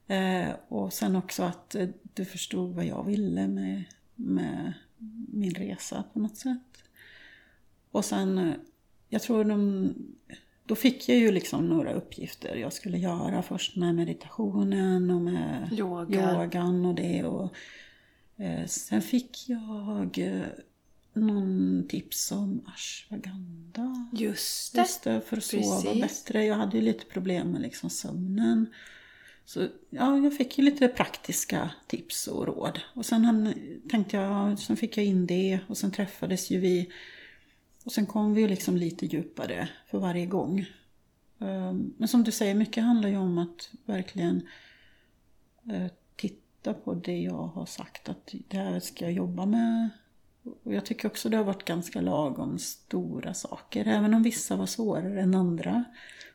Eh, 0.08 0.50
och 0.68 0.94
sen 0.94 1.16
också 1.16 1.44
att 1.44 1.76
eh, 1.76 1.88
du 2.14 2.26
förstod 2.26 2.76
vad 2.76 2.86
jag 2.86 3.04
ville 3.04 3.48
med, 3.48 3.84
med 4.16 4.74
min 5.32 5.54
resa 5.54 6.04
på 6.14 6.20
något 6.20 6.38
sätt. 6.38 6.84
Och 7.92 8.06
sen, 8.06 8.38
eh, 8.38 8.54
jag 9.10 9.22
tror 9.22 9.44
de, 9.44 9.94
då 10.68 10.76
fick 10.76 11.10
jag 11.10 11.18
ju 11.18 11.32
liksom 11.32 11.70
några 11.70 11.94
uppgifter 11.94 12.56
jag 12.56 12.74
skulle 12.74 12.98
göra. 12.98 13.42
Först 13.42 13.76
med 13.76 13.96
meditationen 13.96 15.12
och 15.12 15.22
med 15.22 15.70
Yoga. 15.72 16.34
yogan 16.34 16.86
och 16.86 16.96
det. 16.96 17.24
Och, 17.24 17.54
eh, 18.38 18.66
sen 18.66 19.02
fick 19.02 19.50
jag 19.50 20.18
eh, 20.18 20.42
någon 21.14 21.86
tips 21.90 22.32
om 22.32 22.62
ashwagandha. 22.76 24.10
Just 24.14 24.74
det. 24.74 24.80
Just 24.80 25.04
det, 25.04 25.22
för 25.22 25.38
att 25.38 25.44
sova 25.44 25.82
Precis. 25.82 26.02
bättre. 26.02 26.46
Jag 26.46 26.56
hade 26.56 26.78
ju 26.78 26.84
lite 26.84 27.06
problem 27.06 27.52
med 27.52 27.62
liksom 27.62 27.90
sömnen. 27.90 28.66
Så 29.46 29.68
ja, 29.90 30.18
jag 30.18 30.38
fick 30.38 30.58
ju 30.58 30.64
lite 30.64 30.88
praktiska 30.88 31.70
tips 31.88 32.28
och 32.28 32.48
råd. 32.48 32.80
Och 32.94 33.06
sen 33.06 33.26
han, 33.26 33.54
tänkte 33.90 34.18
jag, 34.18 34.60
sen 34.60 34.78
fick 34.78 34.98
jag 34.98 35.06
in 35.06 35.26
det 35.26 35.60
och 35.68 35.78
sen 35.78 35.92
träffades 35.92 36.52
ju 36.52 36.60
vi. 36.60 36.90
Och 37.88 37.94
sen 37.94 38.06
kom 38.06 38.34
vi 38.34 38.48
liksom 38.48 38.78
lite 38.78 39.06
djupare 39.06 39.70
för 39.86 40.00
varje 40.00 40.26
gång. 40.26 40.66
Ehm, 41.40 41.94
Men 41.98 42.08
som 42.08 42.24
du 42.24 42.32
säger, 42.32 42.56
mycket 42.56 42.84
handlar 42.84 43.10
ju 43.10 43.18
om 43.18 43.38
att 43.38 43.72
verkligen 43.86 44.48
eh, 45.70 45.92
titta 46.16 46.74
på 46.74 46.94
det 46.94 47.18
jag 47.18 47.48
har 47.48 47.66
sagt 47.66 48.10
att 48.10 48.34
det 48.48 48.58
här 48.58 48.80
ska 48.80 49.06
jag 49.06 49.14
jobba 49.14 49.46
med. 49.46 49.90
Och 50.64 50.74
jag 50.74 50.86
tycker 50.86 51.08
också 51.08 51.30
det 51.30 51.38
har 51.38 51.44
varit 51.44 51.66
ganska 51.66 52.02
lagom 52.02 52.60
stora 52.60 53.34
saker, 53.34 53.88
även 53.88 54.14
om 54.14 54.24
vissa 54.24 54.56
var 54.56 54.66
svårare 54.66 55.22
än 55.22 55.36
andra. 55.36 55.84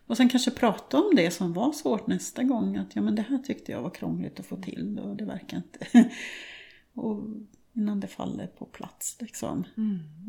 Och 0.06 0.16
sen 0.16 0.28
kanske 0.28 0.50
prata 0.50 0.98
om 0.98 1.14
det 1.16 1.30
som 1.30 1.52
var 1.52 1.72
svårt 1.72 2.06
nästa 2.06 2.42
gång, 2.42 2.76
att 2.76 2.96
ja 2.96 3.02
men 3.02 3.14
det 3.14 3.22
här 3.22 3.38
tyckte 3.38 3.72
jag 3.72 3.82
var 3.82 3.90
krångligt 3.90 4.40
att 4.40 4.46
få 4.46 4.56
till 4.56 4.98
och 4.98 5.16
det 5.16 5.24
verkar 5.24 5.56
inte... 5.56 6.10
och 6.94 7.24
innan 7.72 8.00
det 8.00 8.08
faller 8.08 8.46
på 8.46 8.64
plats 8.64 9.16
liksom. 9.20 9.64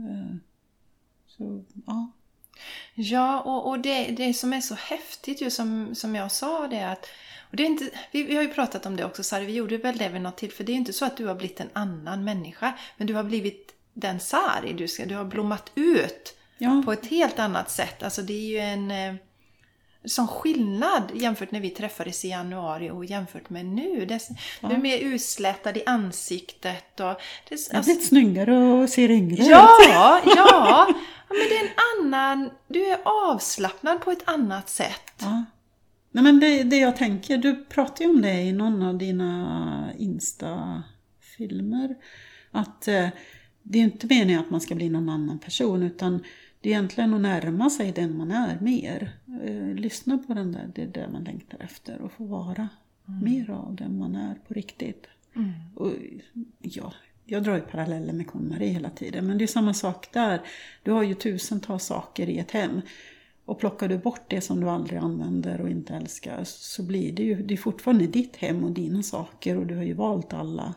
Eh, 0.10 0.36
Så 1.38 1.64
ja, 1.86 2.12
Ja, 2.96 3.42
och, 3.42 3.68
och 3.68 3.80
det, 3.80 4.06
det 4.06 4.34
som 4.34 4.54
är 4.54 4.62
så 4.62 4.76
häftigt 4.76 5.42
ju 5.42 5.50
som, 5.50 5.96
som 5.96 6.16
jag 6.16 6.32
sa 6.32 6.68
det 6.68 6.90
att 6.90 7.10
och 7.54 7.58
det 7.58 7.64
är 7.64 7.68
inte, 7.68 7.90
vi, 8.12 8.24
vi 8.24 8.36
har 8.36 8.44
ju 8.44 8.50
pratat 8.50 8.86
om 8.86 8.96
det 8.96 9.06
också 9.06 9.24
Sari, 9.24 9.46
vi 9.46 9.54
gjorde 9.54 9.78
väl 9.78 9.98
det 9.98 10.10
vid 10.10 10.22
något 10.22 10.38
tillfälle. 10.38 10.66
Det 10.66 10.72
är 10.72 10.74
ju 10.74 10.80
inte 10.80 10.94
så 10.94 11.06
att 11.06 11.18
du 11.18 11.26
har 11.26 11.36
blivit 11.36 11.60
en 11.60 11.70
annan 11.74 12.24
människa, 12.24 12.74
men 12.98 13.08
du 13.08 13.14
har 13.14 13.24
blivit 13.24 13.74
den 13.94 14.20
Sari. 14.20 14.74
Du, 14.74 14.88
ska, 14.88 15.06
du 15.06 15.16
har 15.16 15.26
blommat 15.26 15.72
ut 15.76 16.38
ja. 16.58 16.82
på 16.86 16.94
ett 16.94 17.06
helt 17.06 17.40
annat 17.40 17.72
sätt. 17.72 18.04
Alltså 18.04 18.22
det 18.22 18.34
är 18.34 18.48
ju 18.48 18.58
en 18.58 18.92
sån 20.06 20.28
skillnad 20.28 21.12
jämfört 21.14 21.52
när 21.52 21.60
vi 21.60 21.70
träffades 21.70 22.26
i 22.26 22.30
januari 22.30 22.90
och 22.90 23.06
jämfört 23.06 23.50
med 23.50 23.66
nu. 23.66 24.06
Det, 24.06 24.20
Du 24.62 24.68
är 24.68 24.78
mer 24.78 24.98
utslätad 24.98 25.78
i 25.78 25.84
ansiktet 25.86 27.00
och... 27.00 27.22
Det, 27.50 27.68
jag 27.72 27.78
har 27.78 27.84
blivit 27.84 28.08
snyggare 28.08 28.58
och 28.58 28.90
ser 28.90 29.12
yngre 29.12 29.44
ut. 29.44 29.50
Ja, 29.50 29.70
ja, 29.86 30.22
ja, 30.26 30.88
men 31.28 31.38
det 31.50 31.58
är 31.58 31.64
en 31.64 31.72
annan... 32.06 32.50
Du 32.68 32.86
är 32.86 33.00
avslappnad 33.06 34.02
på 34.02 34.12
ett 34.12 34.30
annat 34.30 34.70
sätt. 34.70 35.14
Ja. 35.20 35.44
Nej, 36.12 36.24
men 36.24 36.40
det, 36.40 36.64
det 36.64 36.78
jag 36.78 36.98
tänker, 36.98 37.38
du 37.38 37.66
pratade 37.66 38.04
ju 38.04 38.10
om 38.10 38.22
det 38.22 38.42
i 38.42 38.52
någon 38.52 38.84
av 38.84 38.98
dina 38.98 39.90
Insta-filmer. 39.98 41.96
Att 42.52 42.88
eh, 42.88 43.08
det 43.64 43.80
är 43.80 43.84
inte 43.84 44.08
meningen 44.08 44.42
att 44.42 44.50
man 44.50 44.62
ska 44.62 44.76
bli 44.76 44.90
någon 44.90 45.10
annan 45.10 45.40
person 45.40 45.84
utan 45.84 46.24
det 46.64 46.70
är 46.70 46.74
egentligen 46.74 47.14
att 47.14 47.22
närma 47.22 47.70
sig 47.70 47.92
den 47.92 48.18
man 48.18 48.32
är 48.32 48.60
mer. 48.60 49.12
Eh, 49.44 49.76
lyssna 49.76 50.18
på 50.18 50.34
den 50.34 50.52
där, 50.52 50.72
det 50.76 50.82
är 50.82 50.88
det 50.88 51.10
man 51.12 51.24
längtar 51.24 51.58
efter 51.62 52.02
och 52.02 52.12
få 52.12 52.24
vara 52.24 52.70
mer 53.06 53.50
av 53.50 53.76
den 53.76 53.98
man 53.98 54.16
är 54.16 54.36
på 54.48 54.54
riktigt. 54.54 55.08
Och, 55.76 55.92
ja, 56.60 56.94
jag 57.26 57.44
drar 57.44 57.56
ju 57.56 57.62
paralleller 57.62 58.14
med 58.14 58.28
KonMari 58.28 58.68
hela 58.68 58.90
tiden 58.90 59.28
men 59.28 59.38
det 59.38 59.46
är 59.46 59.48
samma 59.48 59.74
sak 59.74 60.14
där. 60.14 60.42
Du 60.84 60.92
har 60.92 61.04
ju 61.04 61.14
tusentals 61.14 61.84
saker 61.84 62.30
i 62.30 62.40
ett 62.40 62.52
hem. 62.52 62.82
Och 63.46 63.60
plockar 63.60 63.88
du 63.88 63.98
bort 63.98 64.26
det 64.28 64.42
som 64.42 64.60
du 64.60 64.70
aldrig 64.70 65.00
använder 65.00 65.62
och 65.62 65.70
inte 65.70 65.94
älskar 65.94 66.44
så 66.44 66.84
blir 66.84 67.12
det 67.12 67.24
ju 67.24 67.44
det 67.44 67.54
är 67.54 67.58
fortfarande 67.58 68.08
ditt 68.08 68.36
hem 68.36 68.64
och 68.64 68.72
dina 68.72 69.04
saker 69.04 69.58
och 69.58 69.66
du 69.66 69.76
har 69.76 69.84
ju 69.84 69.94
valt 69.94 70.34
alla 70.34 70.74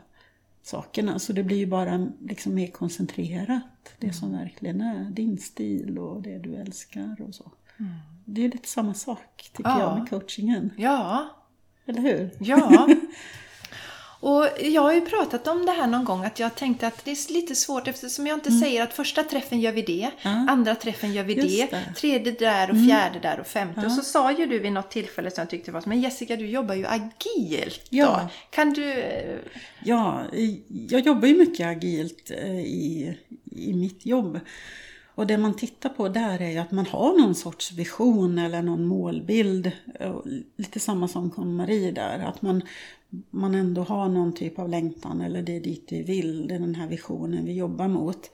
sakerna. 0.66 1.18
Så 1.18 1.32
det 1.32 1.42
blir 1.42 1.56
ju 1.56 1.66
bara 1.66 2.08
liksom 2.20 2.54
mer 2.54 2.66
koncentrerat. 2.66 3.62
Det 3.98 4.12
som 4.12 4.32
verkligen 4.32 4.80
är 4.80 5.10
din 5.10 5.38
stil 5.38 5.98
och 5.98 6.22
det 6.22 6.38
du 6.38 6.54
älskar 6.54 7.16
och 7.28 7.34
så. 7.34 7.52
Det 8.24 8.44
är 8.44 8.48
lite 8.48 8.68
samma 8.68 8.94
sak 8.94 9.50
tycker 9.56 9.70
Ja. 9.70 9.80
jag 9.80 9.98
med 9.98 10.08
coachingen. 10.10 10.70
Ja, 10.76 11.26
Eller 11.86 12.00
hur? 12.00 12.30
ja. 12.40 12.88
Och 14.20 14.48
jag 14.60 14.82
har 14.82 14.92
ju 14.92 15.00
pratat 15.00 15.46
om 15.46 15.66
det 15.66 15.72
här 15.72 15.86
någon 15.86 16.04
gång 16.04 16.24
att 16.24 16.38
jag 16.38 16.54
tänkte 16.54 16.86
att 16.86 17.04
det 17.04 17.10
är 17.10 17.32
lite 17.32 17.54
svårt 17.54 17.88
eftersom 17.88 18.26
jag 18.26 18.36
inte 18.36 18.50
säger 18.50 18.82
att 18.82 18.92
första 18.92 19.22
träffen 19.22 19.60
gör 19.60 19.72
vi 19.72 19.82
det, 19.82 20.10
Ja. 20.22 20.30
andra 20.30 20.74
träffen 20.74 21.12
gör 21.12 21.24
vi 21.24 21.34
det, 21.34 21.42
det. 21.42 21.72
Mm. 21.72 21.94
tredje 21.94 22.32
där 22.32 22.70
och 22.70 22.76
fjärde 22.86 23.18
där 23.18 23.40
och 23.40 23.46
femte. 23.46 23.86
Och 23.86 23.92
så 23.92 24.02
sa 24.02 24.32
ju 24.32 24.46
du 24.46 24.58
vid 24.58 24.72
något 24.72 24.90
tillfälle 24.90 25.30
som 25.30 25.40
jag 25.42 25.50
tyckte 25.50 25.72
var 25.72 25.82
men 25.86 26.00
Jessica 26.00 26.36
du 26.36 26.46
jobbar 26.46 26.74
ju 26.74 26.86
agilt 26.86 27.90
då. 27.90 27.96
Ja. 27.96 28.28
Kan 28.50 28.72
du... 28.72 29.04
Ja, 29.84 30.22
jag 30.88 31.00
jobbar 31.00 31.28
ju 31.28 31.36
mycket 31.38 31.66
agilt 31.66 32.30
eh, 32.30 32.60
i, 32.60 33.16
i 33.56 33.72
mitt 33.72 34.06
jobb. 34.06 34.40
Och 35.16 35.26
det 35.26 35.38
man 35.38 35.54
tittar 35.54 35.88
på 35.88 36.08
där 36.08 36.42
är 36.42 36.50
ju 36.50 36.58
att 36.58 36.70
man 36.70 36.86
har 36.86 37.20
någon 37.20 37.34
sorts 37.34 37.72
vision 37.72 38.38
eller 38.38 38.62
någon 38.62 38.86
målbild. 38.86 39.72
Lite 40.56 40.80
samma 40.80 41.08
som 41.08 41.30
KonMari 41.30 41.90
där. 41.90 42.18
Att 42.18 42.42
man, 42.42 42.62
man 43.30 43.54
ändå 43.54 43.82
har 43.82 44.08
någon 44.08 44.32
typ 44.32 44.58
av 44.58 44.68
längtan 44.68 45.20
eller 45.20 45.42
det 45.42 45.56
är 45.56 45.60
dit 45.60 45.86
vi 45.88 46.02
vill. 46.02 46.48
Det 46.48 46.54
är 46.54 46.58
den 46.58 46.74
här 46.74 46.88
visionen 46.88 47.44
vi 47.44 47.52
jobbar 47.52 47.88
mot. 47.88 48.30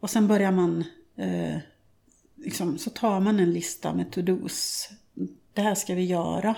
Och 0.00 0.10
sen 0.10 0.28
börjar 0.28 0.52
man, 0.52 0.84
eh, 1.16 1.56
liksom, 2.36 2.78
så 2.78 2.90
tar 2.90 3.20
man 3.20 3.40
en 3.40 3.52
lista 3.52 3.94
med 3.94 4.10
to-dos. 4.10 4.88
Det 5.52 5.62
här 5.62 5.74
ska 5.74 5.94
vi 5.94 6.04
göra. 6.04 6.56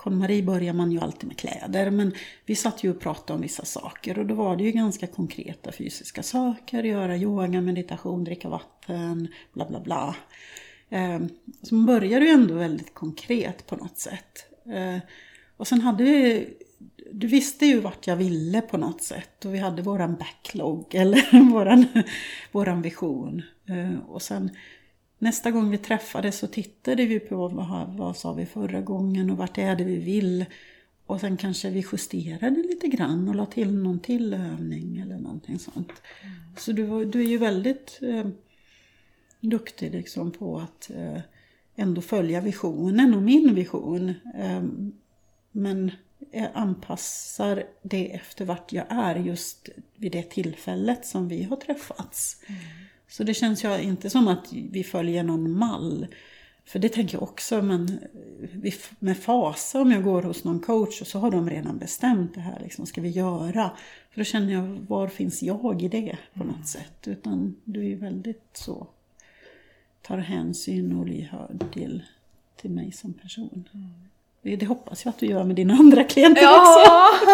KonMari 0.00 0.42
börjar 0.42 0.72
man 0.72 0.92
ju 0.92 1.00
alltid 1.00 1.28
med 1.28 1.38
kläder 1.38 1.90
men 1.90 2.12
vi 2.46 2.54
satt 2.54 2.84
ju 2.84 2.90
och 2.90 3.00
pratade 3.00 3.32
om 3.34 3.40
vissa 3.40 3.64
saker 3.64 4.18
och 4.18 4.26
då 4.26 4.34
var 4.34 4.56
det 4.56 4.64
ju 4.64 4.70
ganska 4.70 5.06
konkreta 5.06 5.72
fysiska 5.72 6.22
saker. 6.22 6.82
Göra 6.82 7.16
yoga, 7.16 7.60
meditation, 7.60 8.24
dricka 8.24 8.48
vatten, 8.48 9.28
bla 9.52 9.68
bla 9.68 9.80
bla. 9.80 10.16
Ehm, 10.90 11.28
så 11.62 11.74
man 11.74 11.86
började 11.86 12.24
ju 12.24 12.30
ändå 12.30 12.54
väldigt 12.54 12.94
konkret 12.94 13.66
på 13.66 13.76
något 13.76 13.98
sätt. 13.98 14.46
Ehm, 14.72 15.00
och 15.56 15.66
sen 15.66 15.80
hade 15.80 16.04
vi 16.04 16.48
du 17.12 17.26
visste 17.26 17.66
ju 17.66 17.80
vart 17.80 18.06
jag 18.06 18.16
ville 18.16 18.60
på 18.60 18.76
något 18.76 19.02
sätt 19.02 19.44
och 19.44 19.54
vi 19.54 19.58
hade 19.58 19.82
våran 19.82 20.16
backlog 20.16 20.94
eller 20.94 21.50
våran, 21.52 21.86
våran 22.52 22.82
vision. 22.82 23.42
Ehm, 23.66 24.00
och 24.00 24.22
sen 24.22 24.50
nästa 25.20 25.50
gång 25.50 25.70
vi 25.70 25.78
träffades 25.78 26.38
så 26.38 26.46
tittade 26.46 27.06
vi 27.06 27.20
på 27.20 27.48
vad, 27.48 27.96
vad 27.96 28.16
sa 28.16 28.32
vi 28.32 28.46
förra 28.46 28.80
gången 28.80 29.30
och 29.30 29.36
vart 29.36 29.58
är 29.58 29.76
det 29.76 29.84
vi 29.84 29.96
vill. 29.96 30.44
Och 31.06 31.20
sen 31.20 31.36
kanske 31.36 31.70
vi 31.70 31.84
justerade 31.92 32.62
lite 32.62 32.88
grann 32.88 33.28
och 33.28 33.34
la 33.34 33.46
till 33.46 33.74
någon 33.74 34.00
till 34.00 34.34
övning 34.34 34.98
eller 34.98 35.18
någonting 35.18 35.58
sånt. 35.58 35.92
Mm. 36.22 36.34
Så 36.56 36.72
du, 36.72 37.04
du 37.04 37.20
är 37.20 37.28
ju 37.28 37.38
väldigt 37.38 37.98
eh, 38.02 38.26
duktig 39.40 39.92
liksom 39.92 40.30
på 40.30 40.58
att 40.58 40.90
eh, 40.90 41.20
ändå 41.76 42.00
följa 42.00 42.40
visionen 42.40 43.14
och 43.14 43.22
min 43.22 43.54
vision. 43.54 44.08
Eh, 44.34 44.62
men 45.52 45.90
anpassar 46.54 47.64
det 47.82 48.14
efter 48.14 48.44
vart 48.44 48.72
jag 48.72 48.86
är 48.88 49.16
just 49.16 49.68
vid 49.96 50.12
det 50.12 50.22
tillfället 50.22 51.06
som 51.06 51.28
vi 51.28 51.42
har 51.42 51.56
träffats. 51.56 52.42
Mm. 52.46 52.60
Så 53.10 53.24
det 53.24 53.34
känns 53.34 53.64
ju 53.64 53.82
inte 53.82 54.10
som 54.10 54.28
att 54.28 54.52
vi 54.52 54.84
följer 54.84 55.22
någon 55.22 55.58
mall. 55.58 56.06
För 56.64 56.78
det 56.78 56.88
tänker 56.88 57.14
jag 57.14 57.22
också, 57.22 57.62
men 57.62 57.98
med 58.98 59.18
fasa 59.18 59.80
om 59.80 59.90
jag 59.90 60.04
går 60.04 60.22
hos 60.22 60.44
någon 60.44 60.60
coach 60.60 61.00
och 61.00 61.06
så 61.06 61.18
har 61.18 61.30
de 61.30 61.50
redan 61.50 61.78
bestämt 61.78 62.34
det 62.34 62.40
här, 62.40 62.60
liksom, 62.60 62.86
ska 62.86 63.00
vi 63.00 63.08
göra? 63.08 63.70
För 64.10 64.20
då 64.20 64.24
känner 64.24 64.52
jag, 64.52 64.62
var 64.88 65.08
finns 65.08 65.42
jag 65.42 65.82
i 65.82 65.88
det 65.88 66.18
på 66.34 66.44
något 66.44 66.54
mm. 66.54 66.66
sätt? 66.66 67.08
Utan 67.08 67.56
du 67.64 67.80
är 67.80 67.88
ju 67.88 67.96
väldigt 67.96 68.50
så, 68.52 68.86
tar 70.02 70.18
hänsyn 70.18 70.96
och 70.96 71.06
lyhörd 71.06 71.64
till, 71.72 72.02
till 72.56 72.70
mig 72.70 72.92
som 72.92 73.12
person. 73.12 73.68
Mm. 73.74 74.09
Det 74.42 74.66
hoppas 74.66 75.04
jag 75.04 75.12
att 75.12 75.18
du 75.18 75.26
gör 75.26 75.44
med 75.44 75.56
dina 75.56 75.74
andra 75.74 76.04
klienter 76.04 76.42
ja. 76.42 76.60
också. 76.60 77.30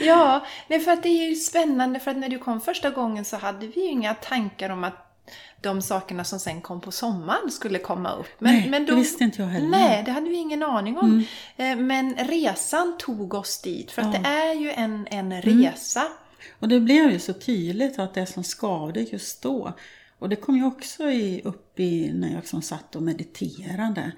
ja, 0.04 0.46
nej, 0.68 0.80
för 0.80 0.92
att 0.92 1.02
det 1.02 1.08
är 1.08 1.28
ju 1.28 1.34
spännande 1.34 2.00
för 2.00 2.10
att 2.10 2.16
när 2.16 2.28
du 2.28 2.38
kom 2.38 2.60
första 2.60 2.90
gången 2.90 3.24
så 3.24 3.36
hade 3.36 3.66
vi 3.66 3.80
ju 3.80 3.86
inga 3.88 4.14
tankar 4.14 4.70
om 4.70 4.84
att 4.84 5.12
de 5.60 5.82
sakerna 5.82 6.24
som 6.24 6.40
sen 6.40 6.60
kom 6.60 6.80
på 6.80 6.92
sommaren 6.92 7.50
skulle 7.50 7.78
komma 7.78 8.12
upp. 8.12 8.26
Men, 8.38 8.54
nej, 8.54 8.70
men 8.70 8.86
då, 8.86 8.92
det 8.92 8.98
visste 8.98 9.24
inte 9.24 9.42
jag 9.42 9.48
heller. 9.48 9.68
Nej, 9.68 10.02
det 10.04 10.10
hade 10.10 10.28
vi 10.28 10.36
ingen 10.36 10.62
aning 10.62 10.98
om. 10.98 11.26
Mm. 11.56 11.78
Eh, 11.80 11.84
men 11.84 12.14
resan 12.14 12.98
tog 12.98 13.34
oss 13.34 13.62
dit, 13.62 13.90
för 13.90 14.02
att 14.02 14.14
ja. 14.14 14.20
det 14.20 14.28
är 14.28 14.54
ju 14.54 14.70
en, 14.70 15.06
en 15.10 15.32
mm. 15.32 15.42
resa. 15.42 16.00
Mm. 16.00 16.12
Och 16.58 16.68
det 16.68 16.80
blev 16.80 17.10
ju 17.10 17.18
så 17.18 17.32
tydligt 17.32 17.98
att 17.98 18.14
det 18.14 18.26
som 18.26 18.44
skavde 18.44 19.00
just 19.00 19.42
då, 19.42 19.72
och 20.18 20.28
det 20.28 20.36
kom 20.36 20.56
ju 20.56 20.64
också 20.64 21.10
i, 21.10 21.42
upp 21.44 21.80
i 21.80 22.12
när 22.14 22.28
jag 22.28 22.36
liksom 22.36 22.62
satt 22.62 22.96
och 22.96 23.02
mediterade. 23.02 24.12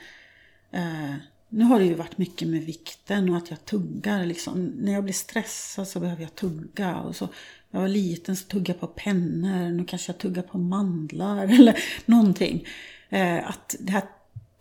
Nu 1.54 1.64
har 1.64 1.78
det 1.78 1.84
ju 1.84 1.94
varit 1.94 2.18
mycket 2.18 2.48
med 2.48 2.62
vikten 2.64 3.30
och 3.30 3.36
att 3.36 3.50
jag 3.50 3.64
tuggar. 3.64 4.24
Liksom. 4.26 4.72
När 4.78 4.92
jag 4.92 5.04
blir 5.04 5.14
stressad 5.14 5.88
så 5.88 6.00
behöver 6.00 6.22
jag 6.22 6.34
tugga. 6.34 6.96
Och 6.96 7.16
så, 7.16 7.28
jag 7.70 7.80
var 7.80 7.88
liten 7.88 8.36
så 8.36 8.46
tuggade 8.46 8.70
jag 8.70 8.80
på 8.80 8.86
pennor. 8.86 9.70
Nu 9.70 9.84
kanske 9.84 10.12
jag 10.12 10.18
tuggar 10.18 10.42
på 10.42 10.58
mandlar 10.58 11.44
eller 11.58 11.78
någonting. 12.06 12.66
Eh, 13.08 13.48
att 13.48 13.76
det 13.80 13.92
här 13.92 14.02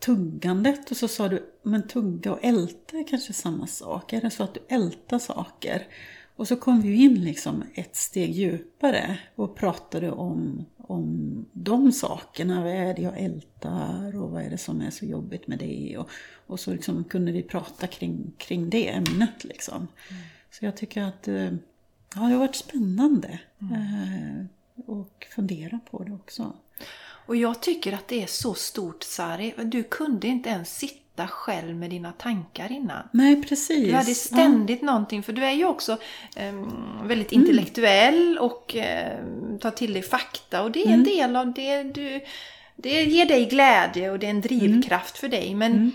tuggandet 0.00 0.90
och 0.90 0.96
så 0.96 1.08
sa 1.08 1.28
du, 1.28 1.52
men 1.62 1.88
tugga 1.88 2.32
och 2.32 2.44
älta 2.44 2.96
är 2.96 3.08
kanske 3.08 3.32
samma 3.32 3.66
sak. 3.66 4.12
Är 4.12 4.20
det 4.20 4.30
så 4.30 4.42
att 4.42 4.54
du 4.54 4.60
ältar 4.68 5.18
saker? 5.18 5.86
Och 6.36 6.48
så 6.48 6.56
kom 6.56 6.80
vi 6.80 6.94
in 6.94 7.14
liksom 7.14 7.64
ett 7.74 7.96
steg 7.96 8.30
djupare 8.30 9.18
och 9.34 9.56
pratade 9.56 10.10
om, 10.10 10.66
om 10.88 11.46
de 11.52 11.92
sakerna. 11.92 12.62
Vad 12.62 12.72
är 12.72 12.94
det 12.94 13.02
jag 13.02 13.18
ältar 13.18 14.16
och 14.22 14.30
vad 14.30 14.42
är 14.42 14.50
det 14.50 14.58
som 14.58 14.80
är 14.80 14.90
så 14.90 15.04
jobbigt 15.04 15.46
med 15.46 15.58
det? 15.58 15.96
Och, 15.98 16.08
och 16.46 16.60
så 16.60 16.72
liksom 16.72 17.04
kunde 17.04 17.32
vi 17.32 17.42
prata 17.42 17.86
kring, 17.86 18.32
kring 18.38 18.70
det 18.70 18.88
ämnet. 18.88 19.44
Liksom. 19.44 19.76
Mm. 19.76 20.22
Så 20.50 20.64
jag 20.64 20.76
tycker 20.76 21.02
att 21.02 21.28
eh, 21.28 21.52
ja, 22.14 22.20
det 22.20 22.20
har 22.20 22.38
varit 22.38 22.56
spännande. 22.56 23.40
Mm. 23.60 23.72
Eh, 23.72 24.46
och 24.86 25.26
fundera 25.34 25.80
på 25.90 26.04
det 26.04 26.12
också. 26.12 26.52
Och 27.26 27.36
jag 27.36 27.62
tycker 27.62 27.92
att 27.92 28.08
det 28.08 28.22
är 28.22 28.26
så 28.26 28.54
stort 28.54 29.02
Sari. 29.02 29.54
Du 29.64 29.82
kunde 29.82 30.26
inte 30.26 30.48
ens 30.48 30.76
sitta 30.76 31.03
sitta 31.14 31.26
själv 31.26 31.76
med 31.76 31.90
dina 31.90 32.12
tankar 32.12 32.72
innan. 32.72 33.08
Nej, 33.12 33.42
precis. 33.42 33.86
Du 33.86 33.94
hade 33.94 34.14
ständigt 34.14 34.78
ja. 34.82 34.86
någonting, 34.86 35.22
för 35.22 35.32
du 35.32 35.44
är 35.44 35.52
ju 35.52 35.64
också 35.64 35.98
um, 36.36 37.08
väldigt 37.08 37.32
mm. 37.32 37.42
intellektuell 37.42 38.38
och 38.38 38.74
um, 38.74 39.58
tar 39.58 39.70
till 39.70 39.92
dig 39.92 40.02
fakta 40.02 40.62
och 40.62 40.70
det 40.70 40.82
är 40.82 40.86
mm. 40.86 40.98
en 41.00 41.04
del 41.04 41.36
av 41.36 41.52
det 41.52 41.82
du... 41.82 42.20
Det 42.76 43.02
ger 43.02 43.26
dig 43.26 43.44
glädje 43.44 44.10
och 44.10 44.18
det 44.18 44.26
är 44.26 44.30
en 44.30 44.40
drivkraft 44.40 45.22
mm. 45.22 45.30
för 45.30 45.38
dig. 45.38 45.54
Men, 45.54 45.72
mm. 45.72 45.92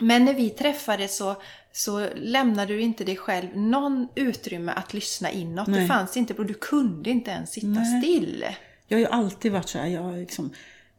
men 0.00 0.24
när 0.24 0.34
vi 0.34 0.50
träffades 0.50 1.16
så, 1.16 1.34
så 1.72 2.06
lämnade 2.16 2.74
du 2.74 2.80
inte 2.80 3.04
dig 3.04 3.16
själv 3.16 3.48
någon 3.54 4.08
utrymme 4.14 4.72
att 4.76 4.94
lyssna 4.94 5.30
inåt. 5.30 5.66
Nej. 5.66 5.80
Det 5.80 5.86
fanns 5.86 6.16
inte, 6.16 6.34
och 6.34 6.46
du 6.46 6.54
kunde 6.54 7.10
inte 7.10 7.30
ens 7.30 7.50
sitta 7.50 7.66
Nej. 7.66 8.02
still. 8.02 8.44
Jag 8.88 8.96
har 8.96 9.00
ju 9.00 9.06
alltid 9.06 9.52
varit 9.52 9.68
så 9.68 9.78
här, 9.78 9.86
jag 9.86 10.18
liksom 10.18 10.50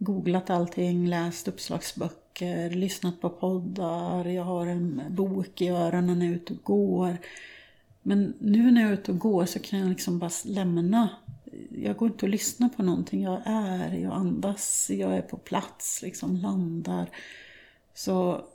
googlat 0.04 0.50
allting, 0.50 1.08
läst 1.08 1.48
uppslagsböcker 1.48 2.22
böcker, 2.32 2.70
lyssnat 2.70 3.22
på 3.22 3.30
poddar, 3.30 4.26
jag 4.26 4.44
har 4.44 4.68
en 4.68 5.02
bok 5.10 5.62
i 5.62 5.68
öronen 5.68 6.20
när 6.20 6.26
jag 6.26 6.34
är 6.34 6.36
ute 6.36 6.54
och 6.54 6.64
går. 6.64 7.18
Men 8.02 8.34
nu 8.40 8.72
när 8.72 8.82
jag 8.82 8.90
är 8.90 8.94
ute 8.94 9.12
och 9.12 9.20
går 9.20 9.46
så 9.46 9.60
kan 9.60 9.80
jag 9.80 9.90
liksom 9.90 10.20
bara 10.20 10.32
lämna. 10.46 11.10
Jag 11.70 11.98
går 11.98 12.08
inte 12.08 12.26
och 12.26 12.30
lyssnar 12.30 12.70
på 12.70 12.84
någonting. 12.84 13.22
Jag 13.22 13.42
är, 13.46 13.94
jag 13.94 14.14
andas, 14.14 14.90
jag 14.90 15.18
är 15.18 15.22
på 15.22 15.38
plats, 15.38 16.02
liksom 16.02 16.36
landar. 16.36 17.10
Så, 17.94 18.46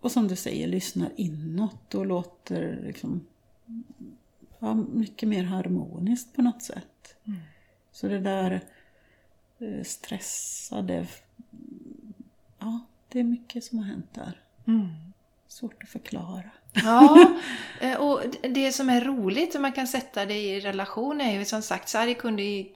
och 0.00 0.12
som 0.12 0.28
du 0.28 0.36
säger, 0.36 0.66
lyssnar 0.66 1.10
inåt 1.16 1.94
och 1.94 2.06
låter 2.06 2.82
liksom, 2.86 3.26
ja, 4.58 4.74
mycket 4.74 5.28
mer 5.28 5.44
harmoniskt 5.44 6.36
på 6.36 6.42
något 6.42 6.62
sätt. 6.62 7.16
Mm. 7.26 7.40
Så 7.92 8.08
det 8.08 8.20
där 8.20 8.60
stressade 9.84 11.06
ja, 12.60 12.80
det 13.08 13.20
är 13.20 13.24
mycket 13.24 13.64
som 13.64 13.78
har 13.78 13.84
hänt 13.84 14.14
där. 14.14 14.40
Mm. 14.66 14.88
Svårt 15.48 15.82
att 15.82 15.88
förklara. 15.88 16.50
Ja, 16.72 17.32
eh, 17.80 17.94
och 17.94 18.22
det 18.42 18.72
som 18.72 18.90
är 18.90 19.00
roligt 19.00 19.54
om 19.54 19.62
man 19.62 19.72
kan 19.72 19.86
sätta 19.86 20.26
det 20.26 20.38
i 20.38 20.60
relation 20.60 21.20
är 21.20 21.38
ju 21.38 21.44
som 21.44 21.62
sagt, 21.62 21.88
Sari 21.88 22.14
kunde 22.14 22.42
ju 22.42 22.66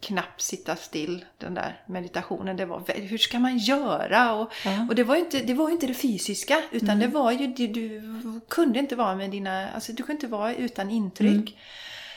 knappt 0.00 0.40
sitta 0.40 0.76
still 0.76 1.24
den 1.38 1.54
där 1.54 1.82
meditationen. 1.86 2.56
Det 2.56 2.64
var, 2.64 2.82
hur 3.08 3.18
ska 3.18 3.38
man 3.38 3.58
göra? 3.58 4.34
Och, 4.34 4.52
ja. 4.64 4.86
och 4.88 4.94
det 4.94 5.04
var 5.04 5.14
ju 5.14 5.20
inte 5.20 5.40
det, 5.42 5.54
var 5.54 5.70
inte 5.70 5.86
det 5.86 5.94
fysiska, 5.94 6.62
utan 6.70 6.90
mm. 6.90 7.00
det 7.00 7.06
var 7.06 7.32
ju, 7.32 7.46
du, 7.46 7.66
du, 7.66 8.02
kunde 8.48 8.78
inte 8.78 8.96
vara 8.96 9.14
med 9.14 9.30
dina, 9.30 9.70
alltså 9.70 9.92
du 9.92 10.02
kunde 10.02 10.12
inte 10.12 10.26
vara 10.26 10.54
utan 10.54 10.90
intryck. 10.90 11.32
Mm. 11.32 11.60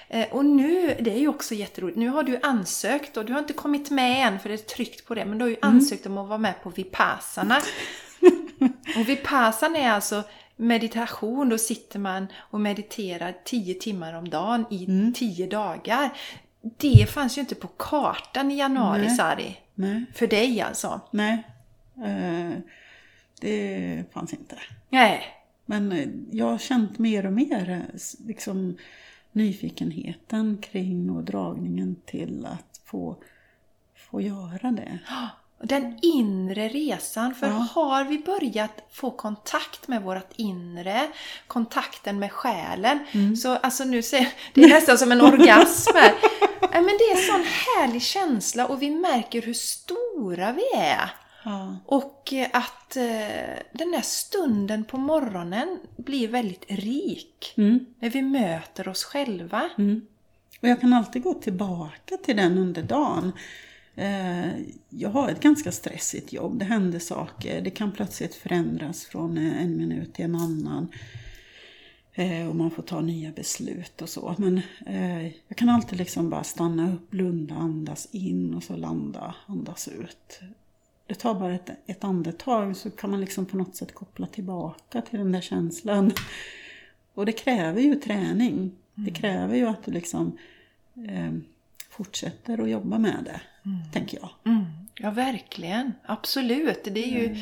Eh, 0.08 0.28
och 0.32 0.46
nu, 0.46 0.98
det 1.00 1.12
är 1.12 1.20
ju 1.20 1.28
också 1.28 1.56
jätteroligt, 1.56 1.98
nu 1.98 2.10
har 2.10 2.24
du 2.24 2.40
ansökt 2.44 3.18
och 3.18 3.26
du 3.26 3.34
har 3.34 3.40
inte 3.40 3.54
kommit 3.54 3.90
med 3.90 4.28
än 4.28 4.40
för 4.40 4.50
det 4.50 4.56
är 4.56 4.58
tryckt 4.58 5.06
på 5.06 5.16
det, 5.16 5.26
men 5.26 5.38
du 5.38 5.44
har 5.44 5.50
ju 5.50 5.58
mm. 5.64 5.76
ansökt 5.76 6.06
om 6.06 6.18
att 6.18 6.28
vara 6.28 6.38
med 6.38 6.64
på 6.64 6.70
Vipassana. 6.70 7.62
och 8.98 9.10
Vipassana 9.10 9.78
är 9.78 9.90
alltså 9.90 10.24
meditation, 10.56 11.50
då 11.50 11.58
sitter 11.58 12.00
man 12.00 12.28
och 12.38 12.62
mediterar 12.62 13.36
10 13.44 13.74
timmar 13.74 14.14
om 14.14 14.30
dagen 14.30 14.66
i 14.70 15.12
10 15.16 15.46
mm. 15.46 15.50
dagar. 15.50 16.10
Det 16.78 17.10
fanns 17.10 17.38
ju 17.38 17.42
inte 17.42 17.56
på 17.56 17.68
kartan 17.68 18.52
i 18.52 18.58
januari, 18.58 19.02
Nej. 19.02 19.18
Sari. 19.18 19.58
Nej. 19.76 20.06
För 20.14 20.28
dig 20.28 20.62
alltså. 20.62 21.02
Nej, 21.12 21.44
uh, 21.98 22.58
det 23.42 24.04
fanns 24.14 24.34
inte. 24.34 24.56
Nej. 24.90 25.24
Men 25.66 25.92
eh, 25.92 26.08
jag 26.32 26.46
har 26.46 26.58
känt 26.58 27.00
mer 27.00 27.26
och 27.26 27.34
mer 27.34 27.86
liksom 28.28 28.78
nyfikenheten 29.36 30.58
kring 30.58 31.10
och 31.10 31.24
dragningen 31.24 31.96
till 32.06 32.46
att 32.46 32.82
få, 32.86 33.16
få 34.10 34.22
göra 34.22 34.72
det. 34.72 35.00
Den 35.64 36.00
inre 36.02 36.68
resan, 36.68 37.36
för 37.36 37.48
ja. 37.48 37.54
har 37.54 38.04
vi 38.04 38.20
börjat 38.20 38.88
få 38.92 39.12
kontakt 39.12 39.88
med 39.88 40.02
vårt 40.02 40.32
inre, 40.36 41.08
kontakten 41.48 42.20
med 42.20 42.32
själen, 42.32 43.00
mm. 43.12 43.36
så 43.36 43.56
alltså 43.56 43.84
nu 43.84 44.02
ser 44.02 44.28
det 44.54 44.64
är 44.64 44.70
nästan 44.70 44.98
som 44.98 45.12
en 45.12 45.22
orgasm 45.22 45.92
här. 45.96 46.14
Men 46.72 46.98
det 46.98 47.04
är 47.04 47.16
en 47.16 47.32
sån 47.32 47.46
härlig 47.46 48.02
känsla 48.02 48.68
och 48.68 48.82
vi 48.82 48.90
märker 48.90 49.42
hur 49.42 49.54
stora 49.54 50.52
vi 50.52 50.64
är. 50.76 51.25
Ja. 51.46 51.78
Och 51.86 52.34
eh, 52.34 52.48
att 52.54 52.98
eh, 52.98 53.64
den 53.74 53.92
där 53.92 54.02
stunden 54.02 54.84
på 54.84 54.98
morgonen 54.98 55.80
blir 55.98 56.28
väldigt 56.28 56.66
rik. 56.68 57.54
Mm. 57.58 57.86
När 58.00 58.10
vi 58.10 58.22
möter 58.22 58.88
oss 58.88 59.04
själva. 59.04 59.70
Mm. 59.78 60.02
Och 60.62 60.68
jag 60.68 60.82
kan 60.82 60.94
alltid 60.94 61.24
gå 61.24 61.34
tillbaka 61.34 62.18
till 62.18 62.36
den 62.36 62.58
under 62.58 62.84
dagen. 62.84 63.32
Eh, 63.96 64.48
jag 64.90 65.10
har 65.10 65.30
ett 65.30 65.40
ganska 65.40 65.72
stressigt 65.72 66.34
jobb. 66.34 66.60
Det 66.60 66.66
händer 66.66 67.00
saker. 67.00 67.62
Det 67.62 67.70
kan 67.70 67.92
plötsligt 67.92 68.36
förändras 68.36 69.06
från 69.06 69.38
eh, 69.38 69.64
en 69.64 69.78
minut 69.78 70.14
till 70.14 70.26
en 70.26 70.36
annan. 70.36 70.88
Eh, 72.14 72.48
och 72.48 72.56
man 72.56 72.72
får 72.72 72.84
ta 72.84 73.02
nya 73.02 73.32
beslut 73.32 74.02
och 74.02 74.10
så. 74.10 74.36
Men 74.38 74.62
jag 75.48 75.58
kan 75.58 75.70
alltid 75.70 75.98
liksom 75.98 76.30
bara 76.30 76.44
stanna 76.44 76.94
upp, 76.94 77.10
blunda, 77.10 77.56
andas 77.56 78.08
in 78.12 78.54
och 78.54 78.64
så 78.64 78.76
landa, 78.76 79.36
andas 79.48 79.88
ut. 79.88 80.40
Det 81.08 81.16
tar 81.16 81.34
bara 81.34 81.56
ett, 81.56 81.70
ett 81.86 82.04
andetag 82.04 82.76
så 82.76 82.92
kan 82.92 83.12
man 83.12 83.22
liksom 83.22 83.46
på 83.46 83.58
något 83.58 83.76
sätt 83.76 83.94
koppla 83.94 84.28
tillbaka 84.28 85.02
till 85.02 85.20
den 85.20 85.32
där 85.32 85.42
känslan. 85.42 86.12
Och 87.14 87.26
det 87.26 87.32
kräver 87.32 87.82
ju 87.82 87.96
träning. 87.96 88.72
Det 88.96 89.02
mm. 89.02 89.14
kräver 89.14 89.56
ju 89.56 89.68
att 89.68 89.84
du 89.84 89.92
liksom 89.92 90.38
eh, 91.10 91.32
fortsätter 91.90 92.64
att 92.64 92.70
jobba 92.70 92.98
med 92.98 93.24
det, 93.24 93.42
mm. 93.70 93.92
tänker 93.94 94.18
jag. 94.22 94.30
Mm. 94.54 94.66
Ja, 94.96 95.12
verkligen. 95.12 95.94
Absolut. 96.06 96.84
Det 96.84 97.04
är 97.04 97.12
ju 97.12 97.26
mm. 97.26 97.38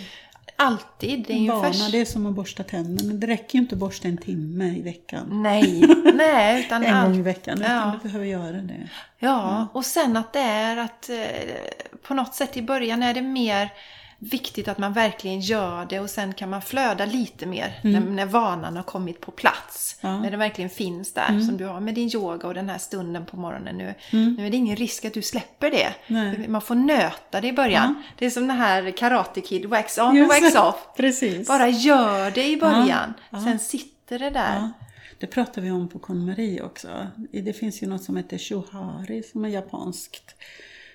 Alltid... 0.56 1.26
Det 1.28 1.34
är 1.34 1.38
ju 1.38 1.50
Vana, 1.50 1.64
färs... 1.64 1.92
det 1.92 2.02
är 2.02 2.06
som 2.06 2.26
att 2.26 2.34
borsta 2.34 2.64
tänderna. 2.64 3.14
Det 3.14 3.28
räcker 3.28 3.56
ju 3.56 3.62
inte 3.62 3.76
att 3.76 3.80
borsta 3.80 4.08
en 4.08 4.18
timme 4.18 4.66
i 4.78 4.82
veckan. 4.82 5.42
Nej, 5.44 5.84
nej. 6.14 6.66
Utan 6.66 6.84
en 6.84 6.96
all... 6.96 7.08
gång 7.08 7.20
i 7.20 7.22
veckan. 7.22 7.62
Utan 7.62 7.72
ja. 7.72 7.94
du 7.94 8.10
behöver 8.10 8.26
göra 8.26 8.58
det. 8.58 8.90
Ja, 9.20 9.56
mm. 9.56 9.68
och 9.74 9.86
sen 9.86 10.18
att 10.18 10.34
det 10.34 10.40
är 10.40 10.78
att 10.78 11.10
eh, 11.10 11.18
på 12.08 12.14
något 12.14 12.36
sätt 12.36 12.58
i 12.58 12.62
början 12.62 13.04
är 13.04 13.14
det 13.14 13.22
mer 13.22 13.70
viktigt 14.24 14.68
att 14.68 14.78
man 14.78 14.94
verkligen 14.94 15.40
gör 15.40 15.86
det 15.86 16.00
och 16.00 16.10
sen 16.10 16.34
kan 16.34 16.50
man 16.50 16.62
flöda 16.62 17.06
lite 17.06 17.46
mer 17.46 17.80
mm. 17.84 18.04
när, 18.04 18.12
när 18.12 18.26
vanan 18.26 18.76
har 18.76 18.84
kommit 18.84 19.22
på 19.22 19.32
plats. 19.32 19.98
Ja. 20.02 20.20
När 20.20 20.32
den 20.32 20.40
verkligen 20.40 20.70
finns 20.70 21.14
där 21.14 21.30
mm. 21.30 21.44
som 21.44 21.58
du 21.58 21.66
har 21.66 21.80
med 21.80 21.96
din 21.96 22.10
yoga 22.16 22.48
och 22.48 22.54
den 22.54 22.70
här 22.70 22.78
stunden 22.78 23.26
på 23.26 23.38
morgonen 23.38 23.78
nu. 23.78 23.94
Mm. 24.12 24.34
Nu 24.34 24.48
är 24.48 24.52
det 24.52 24.58
ingen 24.58 24.76
risk 24.76 25.06
att 25.06 25.14
du 25.14 25.22
släpper 25.22 25.72
det. 25.72 25.94
Nej. 26.08 26.48
Man 26.48 26.62
får 26.62 26.76
nöta 26.76 27.42
det 27.42 27.48
i 27.48 27.54
början. 27.54 27.96
Ja. 27.98 28.14
Det 28.18 28.26
är 28.26 28.30
som 28.30 28.48
den 28.48 28.58
här 28.58 28.92
Karate 28.92 29.42
Kid, 29.42 29.66
wax 29.66 29.98
on, 29.98 30.16
Just 30.16 30.30
wax 30.30 30.56
off. 30.56 30.88
Precis. 30.98 31.48
Bara 31.48 31.70
gör 31.70 32.32
det 32.32 32.48
i 32.50 32.58
början. 32.58 33.14
Ja. 33.30 33.44
Sen 33.44 33.60
sitter 33.60 34.20
det 34.20 34.30
där. 34.30 34.70
Det 35.20 35.28
pratar 35.28 35.62
vi 35.62 35.72
om 35.72 35.90
på 35.90 36.00
KonMari 36.00 36.62
också. 36.62 37.08
Det 37.32 37.54
finns 37.54 37.84
ju 37.84 37.88
något 37.88 38.04
som 38.04 38.18
heter 38.18 38.38
shuhari 38.38 39.24
som 39.24 39.46
är 39.46 39.50
japanskt. 39.50 40.36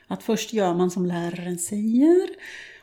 Att 0.07 0.23
först 0.23 0.53
gör 0.53 0.75
man 0.75 0.91
som 0.91 1.07
läraren 1.07 1.59
säger 1.59 2.29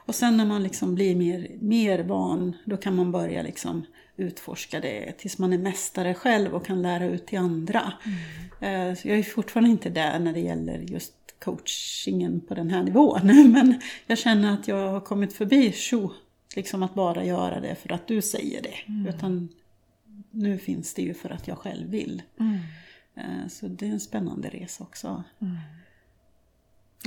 och 0.06 0.16
sen 0.16 0.38
när 0.38 0.46
man 0.46 0.64
liksom 0.64 0.96
blir 0.96 1.16
mer, 1.16 1.48
mer 1.60 2.00
van, 2.00 2.56
då 2.66 2.78
kan 2.78 2.96
man 2.96 3.12
börja 3.12 3.42
liksom 3.42 3.86
utforska 4.18 4.80
det 4.80 5.12
tills 5.12 5.38
man 5.38 5.54
är 5.54 5.58
mästare 5.58 6.14
själv 6.14 6.56
och 6.56 6.66
kan 6.66 6.82
lära 6.82 7.06
ut 7.06 7.28
till 7.28 7.40
andra. 7.40 7.94
Mm. 8.62 8.90
Eh, 8.90 8.96
så 8.96 9.08
jag 9.08 9.20
är 9.20 9.24
fortfarande 9.24 9.70
inte 9.70 9.90
där 9.90 10.20
när 10.20 10.34
det 10.34 10.40
gäller 10.40 10.80
just 10.80 11.14
coachingen 11.40 12.42
på 12.42 12.56
den 12.56 12.70
här 12.70 12.84
nivån. 12.84 13.22
Men 13.52 13.82
jag 14.08 14.18
känner 14.18 14.54
att 14.54 14.68
jag 14.68 14.92
har 14.92 15.02
kommit 15.02 15.34
förbi 15.34 15.72
tjo, 15.72 16.12
liksom 16.56 16.84
att 16.84 16.94
bara 16.94 17.26
göra 17.26 17.60
det 17.60 17.76
för 17.76 17.92
att 17.92 18.08
du 18.08 18.22
säger 18.22 18.62
det. 18.62 18.76
Mm. 18.88 19.08
Utan 19.08 19.50
nu 20.32 20.58
finns 20.58 20.94
det 20.94 21.02
ju 21.02 21.14
för 21.14 21.30
att 21.30 21.48
jag 21.48 21.58
själv 21.58 21.90
vill. 21.90 22.22
Mm. 22.40 22.58
Eh, 23.16 23.48
så 23.50 23.68
det 23.68 23.88
är 23.88 23.92
en 23.92 24.00
spännande 24.00 24.50
resa 24.50 24.84
också. 24.84 25.24
Mm 25.42 25.58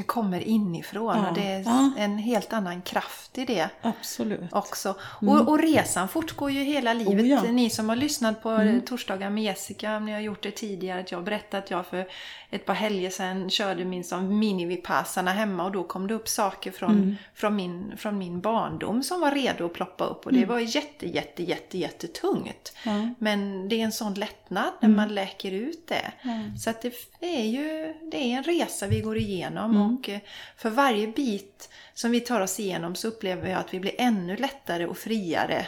kommer 0.03 0.41
inifrån 0.41 1.17
ja, 1.17 1.29
och 1.29 1.35
det 1.35 1.47
är 1.47 1.63
ja. 1.63 1.91
en 1.97 2.19
helt 2.19 2.53
annan 2.53 2.83
kraft 2.83 3.39
i 3.39 3.45
det. 3.45 3.69
Absolut. 3.83 4.53
Också. 4.53 4.95
Mm. 5.23 5.35
Och, 5.35 5.49
och, 5.49 5.59
resan 5.59 6.09
fortgår 6.09 6.51
ju 6.51 6.63
hela 6.63 6.93
livet. 6.93 7.21
Oh, 7.21 7.27
ja. 7.27 7.43
Ni 7.43 7.71
som 7.71 7.89
har 7.89 7.97
lyssnat 7.97 8.43
på 8.43 8.49
mm. 8.49 8.81
torsdagar 8.81 9.31
med 9.31 9.45
Jessica, 9.45 9.99
ni 9.99 10.13
har 10.13 10.21
gjort 10.21 10.43
det 10.43 10.51
tidigare, 10.51 11.01
att 11.01 11.13
jag 11.13 11.25
berättat 11.25 11.65
att 11.65 11.71
jag 11.71 11.87
för 11.87 12.07
ett 12.51 12.67
par 12.67 12.75
helger 12.75 13.11
sedan 13.11 13.51
körde 13.51 13.85
min 13.85 14.05
som 14.05 14.39
mini-vipassarna 14.39 15.31
hemma 15.31 15.65
och 15.65 15.73
då 15.73 15.85
kom 15.85 16.07
det 16.07 16.15
upp 16.15 16.29
saker 16.29 16.71
från, 16.71 16.91
mm. 16.91 17.17
från, 17.35 17.57
min, 17.57 17.93
från 17.97 18.19
min 18.19 18.41
barndom 18.41 19.03
som 19.03 19.21
var 19.21 19.31
redo 19.31 19.67
att 19.67 19.73
ploppa 19.73 20.05
upp 20.05 20.27
och 20.27 20.33
det 20.33 20.39
mm. 20.39 20.49
var 20.49 20.59
jätte, 20.59 21.07
jätte, 21.07 21.43
jätte, 21.43 21.79
jättetungt. 21.79 22.73
Ja. 22.85 23.09
Men 23.19 23.69
det 23.69 23.81
är 23.81 23.85
en 23.85 23.93
sån 23.93 24.15
lättnad 24.15 24.73
när 24.81 24.89
mm. 24.89 24.97
man 24.97 25.15
läker 25.15 25.53
ut 25.53 25.87
det. 25.87 26.13
Så 26.59 26.71
att 26.71 26.83
det 27.21 27.41
är 27.41 27.45
ju 27.45 27.95
det 28.11 28.17
är 28.17 28.37
en 28.37 28.43
resa 28.43 28.87
vi 28.87 29.01
går 29.01 29.19
igenom 29.19 29.71
mm. 29.71 29.88
Och 29.95 30.11
för 30.57 30.71
varje 30.71 31.07
bit 31.07 31.71
som 31.95 32.11
vi 32.11 32.21
tar 32.21 32.41
oss 32.41 32.61
igenom 32.61 32.95
så 32.95 33.09
upplever 33.09 33.51
jag 33.51 33.59
att 33.59 33.75
vi 33.75 33.81
blir 33.81 33.95
ännu 33.99 34.37
lättare 34.37 34.87
och 34.87 34.99
friare 34.99 35.67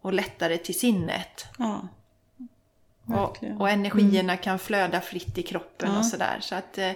och 0.00 0.12
lättare 0.12 0.56
till 0.56 0.78
sinnet. 0.78 1.46
Ja. 1.58 1.88
Och, 3.06 3.44
och, 3.58 3.70
energierna 3.70 4.32
mm. 4.32 4.42
kan 4.42 4.58
flöda 4.58 5.00
fritt 5.00 5.38
i 5.38 5.42
kroppen 5.42 5.92
ja. 5.92 5.98
och 5.98 6.06
sådär. 6.06 6.38
Så 6.40 6.54
att 6.54 6.78
eh, 6.78 6.92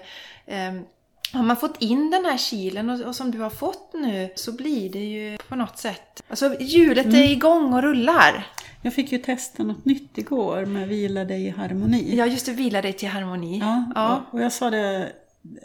ehm, 0.46 0.84
har 1.32 1.42
man 1.42 1.56
fått 1.56 1.82
in 1.82 2.10
den 2.10 2.24
här 2.24 2.38
kilen 2.38 2.90
och, 2.90 3.00
och, 3.00 3.16
som 3.16 3.30
du 3.30 3.38
har 3.38 3.50
fått 3.50 3.92
nu 3.94 4.32
så 4.34 4.52
blir 4.52 4.90
det 4.90 5.04
ju 5.04 5.38
på 5.48 5.56
något 5.56 5.78
sätt... 5.78 6.22
Alltså 6.28 6.56
hjulet 6.60 7.06
mm. 7.06 7.16
är 7.16 7.30
igång 7.30 7.72
och 7.72 7.82
rullar. 7.82 8.46
Jag 8.82 8.94
fick 8.94 9.12
ju 9.12 9.18
testa 9.18 9.62
något 9.62 9.84
nytt 9.84 10.18
igår 10.18 10.64
med 10.64 10.88
Vila 10.88 11.24
dig 11.24 11.46
i 11.46 11.50
harmoni. 11.50 12.16
Ja, 12.16 12.26
just 12.26 12.46
det. 12.46 12.52
Vila 12.52 12.82
dig 12.82 12.92
till 12.92 13.08
harmoni. 13.08 13.58
Ja, 13.58 13.84
ja. 13.94 14.24
Och 14.30 14.42
jag 14.42 14.52
sa 14.52 14.70
det, 14.70 15.12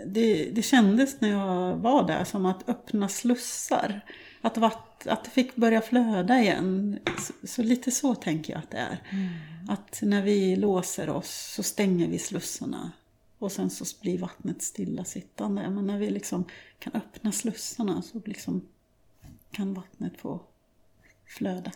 det, 0.06 0.50
det 0.52 0.62
kändes 0.62 1.22
när 1.22 1.30
jag 1.30 1.78
var 1.78 2.08
där 2.08 2.24
som 2.24 2.46
att 2.46 2.70
öppna 2.70 3.10
slussar. 3.10 4.02
Att, 4.42 4.58
vatt, 4.58 5.08
att 5.08 5.24
det 5.24 5.30
fick 5.30 5.56
börja 5.56 5.82
flöda 5.82 6.40
igen. 6.40 7.00
Så, 7.20 7.48
så, 7.48 7.64
lite 7.64 7.92
så 7.92 8.16
tänker 8.16 8.54
jag 8.54 8.60
att 8.60 8.72
det 8.72 8.78
är. 8.78 9.04
Mm. 9.12 9.30
Att 9.70 10.00
när 10.02 10.22
vi 10.22 10.56
låser 10.56 11.10
oss 11.10 11.54
så 11.56 11.64
stänger 11.64 12.08
vi 12.08 12.20
slussarna. 12.20 12.92
Och 13.40 13.52
sen 13.52 13.70
så 13.70 13.86
blir 14.02 14.18
vattnet 14.18 14.62
stillasittande. 14.62 15.70
Men 15.70 15.88
när 15.88 16.00
vi 16.00 16.10
liksom 16.10 16.46
kan 16.80 16.94
öppna 16.94 17.32
slussarna 17.32 18.02
så 18.02 18.22
liksom 18.26 18.68
kan 19.52 19.74
vattnet 19.74 20.18
få 20.18 20.42
flöda. 21.28 21.72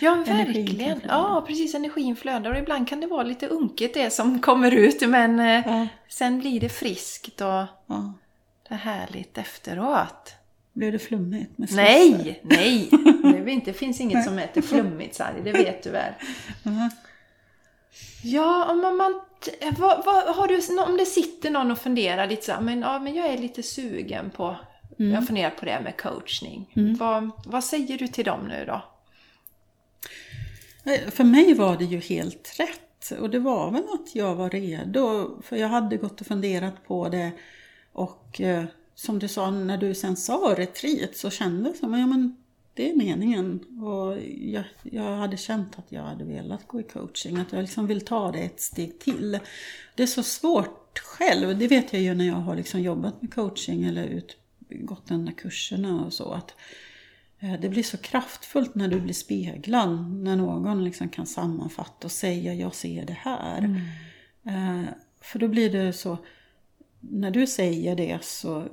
Ja, 0.00 0.14
verkligen. 0.26 1.00
Ja, 1.08 1.44
precis. 1.46 1.74
Energin 1.74 2.16
flödar 2.16 2.50
och 2.50 2.58
ibland 2.58 2.88
kan 2.88 3.00
det 3.00 3.06
vara 3.06 3.22
lite 3.22 3.46
unket 3.46 3.94
det 3.94 4.10
som 4.10 4.40
kommer 4.40 4.70
ut 4.70 5.08
men 5.08 5.40
eh, 5.40 5.62
ja. 5.66 5.86
sen 6.08 6.40
blir 6.40 6.60
det 6.60 6.68
friskt 6.68 7.40
och 7.40 7.64
ja. 7.86 8.12
det 8.68 8.74
är 8.74 8.78
härligt 8.78 9.38
efteråt. 9.38 10.32
Blev 10.72 10.92
det 10.92 10.98
flummigt 10.98 11.58
med 11.58 11.68
slussar? 11.68 11.84
Nej, 11.84 12.40
nej! 12.42 12.88
Det 13.44 13.50
inte, 13.50 13.72
finns 13.72 14.00
inget 14.00 14.24
som 14.24 14.38
heter 14.38 14.62
flummigt 14.62 15.14
Sally, 15.14 15.40
det 15.44 15.52
vet 15.52 15.82
du 15.82 15.90
väl. 15.90 16.12
Uh-huh. 16.62 16.90
Ja, 18.22 18.70
om 18.70 18.80
man, 18.80 19.20
vad, 19.78 20.04
vad, 20.04 20.36
har 20.36 20.48
du, 20.48 20.82
om 20.82 20.96
det 20.96 21.06
sitter 21.06 21.50
någon 21.50 21.70
och 21.70 21.78
funderar 21.78 22.26
lite 22.26 22.42
så 22.42 22.60
men, 22.60 22.80
ja, 22.80 22.98
men 22.98 23.14
jag 23.14 23.26
är 23.26 23.38
lite 23.38 23.62
sugen 23.62 24.30
på, 24.30 24.56
mm. 24.98 25.12
jag 25.12 25.26
funderar 25.26 25.50
på 25.50 25.64
det 25.64 25.80
med 25.84 26.00
coachning. 26.00 26.72
Mm. 26.76 26.94
Vad, 26.94 27.30
vad 27.46 27.64
säger 27.64 27.98
du 27.98 28.08
till 28.08 28.24
dem 28.24 28.48
nu 28.48 28.64
då? 28.66 28.82
För 31.10 31.24
mig 31.24 31.54
var 31.54 31.76
det 31.76 31.84
ju 31.84 32.00
helt 32.00 32.56
rätt. 32.58 33.20
Och 33.20 33.30
det 33.30 33.38
var 33.38 33.70
väl 33.70 33.84
att 33.94 34.14
jag 34.14 34.34
var 34.34 34.50
redo. 34.50 35.30
För 35.42 35.56
jag 35.56 35.68
hade 35.68 35.96
gått 35.96 36.20
och 36.20 36.26
funderat 36.26 36.86
på 36.86 37.08
det. 37.08 37.32
Och 37.92 38.40
eh, 38.40 38.64
som 38.94 39.18
du 39.18 39.28
sa, 39.28 39.50
när 39.50 39.78
du 39.78 39.94
sen 39.94 40.16
sa 40.16 40.54
retreat 40.58 41.16
så 41.16 41.30
kändes 41.30 41.72
det 41.72 41.78
som, 41.78 41.98
ja 41.98 42.06
men 42.06 42.36
det 42.74 42.90
är 42.90 42.96
meningen. 42.96 43.60
Och 43.82 44.18
jag, 44.40 44.64
jag 44.82 45.16
hade 45.16 45.36
känt 45.36 45.78
att 45.78 45.92
jag 45.92 46.02
hade 46.02 46.24
velat 46.24 46.68
gå 46.68 46.80
i 46.80 46.82
coaching, 46.82 47.36
att 47.36 47.52
jag 47.52 47.60
liksom 47.60 47.86
vill 47.86 48.00
ta 48.00 48.32
det 48.32 48.38
ett 48.38 48.60
steg 48.60 48.98
till. 48.98 49.38
Det 49.94 50.02
är 50.02 50.06
så 50.06 50.22
svårt 50.22 50.98
själv, 50.98 51.58
det 51.58 51.68
vet 51.68 51.92
jag 51.92 52.02
ju 52.02 52.14
när 52.14 52.26
jag 52.26 52.34
har 52.34 52.56
liksom 52.56 52.80
jobbat 52.80 53.22
med 53.22 53.34
coaching 53.34 53.84
eller 53.84 54.04
ut, 54.04 54.36
gått 54.68 55.06
de 55.06 55.24
där 55.24 55.32
kurserna 55.32 56.04
och 56.04 56.12
så. 56.12 56.32
att 56.32 56.54
eh, 57.38 57.60
det 57.60 57.68
blir 57.68 57.82
så 57.82 57.96
kraftfullt 57.96 58.74
när 58.74 58.88
du 58.88 59.00
blir 59.00 59.14
speglad, 59.14 60.10
när 60.10 60.36
någon 60.36 60.84
liksom 60.84 61.08
kan 61.08 61.26
sammanfatta 61.26 62.06
och 62.06 62.12
säga 62.12 62.54
jag 62.54 62.74
ser 62.74 63.06
det 63.06 63.18
här. 63.20 63.58
Mm. 63.58 63.80
Eh, 64.46 64.88
för 65.20 65.38
då 65.38 65.48
blir 65.48 65.70
det 65.70 65.92
så, 65.92 66.18
när 67.00 67.30
du 67.30 67.46
säger 67.46 67.96
det 67.96 68.24
så 68.24 68.68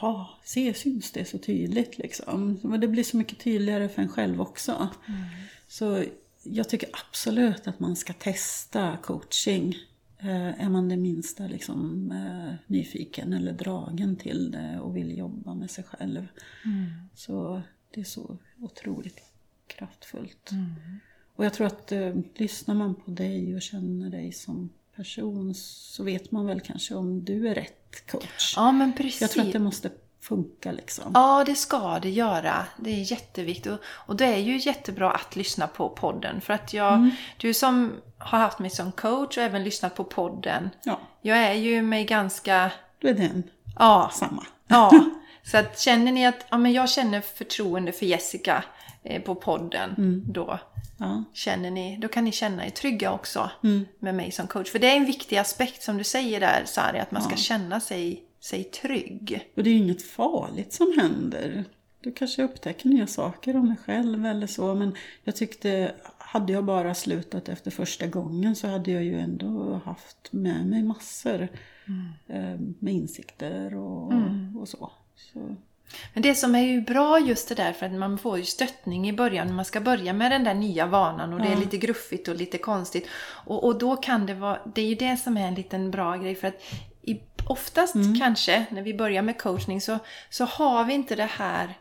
ja, 0.00 0.38
se, 0.44 0.74
syns 0.74 1.12
det 1.12 1.24
så 1.24 1.38
tydligt 1.38 1.98
liksom. 1.98 2.60
Men 2.62 2.80
det 2.80 2.88
blir 2.88 3.04
så 3.04 3.16
mycket 3.16 3.38
tydligare 3.38 3.88
för 3.88 4.02
en 4.02 4.08
själv 4.08 4.40
också. 4.40 4.88
Mm. 5.08 5.20
Så 5.68 6.04
jag 6.42 6.68
tycker 6.68 6.88
absolut 6.92 7.66
att 7.66 7.80
man 7.80 7.96
ska 7.96 8.12
testa 8.12 8.96
coaching. 9.02 9.76
Eh, 10.24 10.64
är 10.64 10.68
man 10.68 10.88
det 10.88 10.96
minsta 10.96 11.46
liksom, 11.46 12.10
eh, 12.12 12.54
nyfiken 12.66 13.32
eller 13.32 13.52
dragen 13.52 14.16
till 14.16 14.50
det 14.50 14.80
och 14.80 14.96
vill 14.96 15.18
jobba 15.18 15.54
med 15.54 15.70
sig 15.70 15.84
själv. 15.84 16.28
Mm. 16.64 16.90
Så 17.14 17.62
det 17.94 18.00
är 18.00 18.04
så 18.04 18.38
otroligt 18.60 19.22
kraftfullt. 19.66 20.50
Mm. 20.50 20.70
Och 21.36 21.44
jag 21.44 21.54
tror 21.54 21.66
att 21.66 21.92
eh, 21.92 22.16
lyssnar 22.34 22.74
man 22.74 22.94
på 22.94 23.10
dig 23.10 23.54
och 23.54 23.62
känner 23.62 24.10
dig 24.10 24.32
som 24.32 24.70
person 24.96 25.54
så 25.54 26.04
vet 26.04 26.30
man 26.30 26.46
väl 26.46 26.60
kanske 26.60 26.94
om 26.94 27.24
du 27.24 27.48
är 27.48 27.54
rätt 27.54 28.06
coach. 28.10 28.54
Ja, 28.56 28.72
men 28.72 28.92
precis. 28.92 29.20
Jag 29.20 29.30
tror 29.30 29.44
att 29.44 29.52
det 29.52 29.58
måste 29.58 29.90
funka 30.22 30.72
liksom. 30.72 31.10
Ja, 31.14 31.44
det 31.46 31.54
ska 31.54 31.98
det 31.98 32.10
göra. 32.10 32.64
Det 32.76 32.90
är 32.90 33.12
jätteviktigt. 33.12 33.72
Och 33.84 34.16
det 34.16 34.24
är 34.24 34.38
ju 34.38 34.56
jättebra 34.58 35.10
att 35.10 35.36
lyssna 35.36 35.66
på 35.66 35.88
podden. 35.88 36.40
För 36.40 36.52
att 36.54 36.72
jag, 36.72 36.94
mm. 36.94 37.10
du 37.36 37.54
som 37.54 37.92
har 38.18 38.38
haft 38.38 38.58
mig 38.58 38.70
som 38.70 38.92
coach 38.92 39.36
och 39.36 39.42
även 39.42 39.64
lyssnat 39.64 39.94
på 39.94 40.04
podden. 40.04 40.70
Ja. 40.84 41.00
Jag 41.22 41.38
är 41.38 41.52
ju 41.54 41.82
mig 41.82 42.04
ganska... 42.04 42.70
Du 42.98 43.08
är 43.08 43.14
den. 43.14 43.42
Ja, 43.78 44.10
samma. 44.14 44.46
ja. 44.68 44.90
Så 45.44 45.58
att 45.58 45.80
känner 45.80 46.12
ni 46.12 46.26
att 46.26 46.46
ja, 46.50 46.58
men 46.58 46.72
jag 46.72 46.88
känner 46.90 47.20
förtroende 47.20 47.92
för 47.92 48.06
Jessica 48.06 48.64
eh, 49.02 49.22
på 49.22 49.34
podden, 49.34 50.22
då 50.26 50.58
Ja. 50.98 51.24
känner 51.32 51.70
ni, 51.70 51.96
då 51.96 52.08
kan 52.08 52.24
ni 52.24 52.32
känna 52.32 52.66
er 52.66 52.70
trygga 52.70 53.12
också 53.12 53.50
Mm. 53.64 53.86
med 53.98 54.14
mig 54.14 54.32
som 54.32 54.46
coach. 54.46 54.70
För 54.70 54.78
det 54.78 54.86
är 54.90 54.96
en 54.96 55.04
viktig 55.04 55.36
aspekt 55.36 55.82
som 55.82 55.98
du 55.98 56.04
säger 56.04 56.40
där 56.40 56.62
Sari, 56.66 56.98
att 56.98 57.10
man 57.10 57.22
ska 57.22 57.36
känna 57.36 57.80
sig, 57.80 58.22
sig 58.42 58.64
trygg. 58.64 59.50
Och 59.54 59.62
det 59.62 59.70
är 59.70 59.74
ju 59.74 59.78
inget 59.78 60.02
farligt 60.02 60.72
som 60.72 60.98
händer. 60.98 61.64
Du 62.00 62.12
kanske 62.12 62.42
upptäcker 62.42 62.88
nya 62.88 63.06
saker 63.06 63.56
om 63.56 63.66
dig 63.66 63.76
själv 63.84 64.26
eller 64.26 64.46
så. 64.46 64.74
Men 64.74 64.94
jag 65.24 65.36
tyckte, 65.36 65.94
hade 66.18 66.52
jag 66.52 66.64
bara 66.64 66.94
slutat 66.94 67.48
efter 67.48 67.70
första 67.70 68.06
gången 68.06 68.56
så 68.56 68.68
hade 68.68 68.90
jag 68.90 69.04
ju 69.04 69.18
ändå 69.18 69.80
haft 69.84 70.32
med 70.32 70.66
mig 70.66 70.82
massor 70.82 71.48
eh, 72.26 72.60
med 72.78 72.94
insikter 72.94 73.74
och, 73.74 74.12
och 74.60 74.68
så. 74.68 74.90
så. 75.16 75.56
Men 76.14 76.22
det 76.22 76.34
som 76.34 76.54
är 76.54 76.62
ju 76.62 76.80
bra 76.80 77.20
just 77.20 77.48
det 77.48 77.54
där 77.54 77.72
för 77.72 77.86
att 77.86 77.92
man 77.92 78.18
får 78.18 78.38
ju 78.38 78.44
stöttning 78.44 79.08
i 79.08 79.12
början 79.12 79.46
när 79.46 79.54
man 79.54 79.64
ska 79.64 79.80
börja 79.80 80.12
med 80.12 80.32
den 80.32 80.44
där 80.44 80.54
nya 80.54 80.86
vanan 80.86 81.32
och 81.32 81.40
det 81.40 81.48
är 81.48 81.56
lite 81.56 81.76
gruffigt 81.76 82.28
och 82.28 82.36
lite 82.36 82.58
konstigt. 82.58 83.06
Och, 83.44 83.64
och 83.64 83.78
då 83.78 83.96
kan 83.96 84.26
det 84.26 84.34
vara, 84.34 84.58
det 84.74 84.82
är 84.82 84.86
ju 84.86 84.94
det 84.94 85.16
som 85.16 85.36
är 85.36 85.48
en 85.48 85.54
liten 85.54 85.90
bra 85.90 86.16
grej 86.16 86.34
för 86.34 86.48
att 86.48 86.62
i, 87.02 87.20
oftast 87.46 87.94
kanske 88.18 88.66
när 88.70 88.82
vi 88.82 88.94
börjar 88.94 89.22
med 89.22 89.38
coachning 89.38 89.80
så, 89.80 89.98
så 90.30 90.44
har 90.44 90.84
vi 90.84 90.92
inte 90.92 91.16
det 91.16 91.30
här 91.30 91.78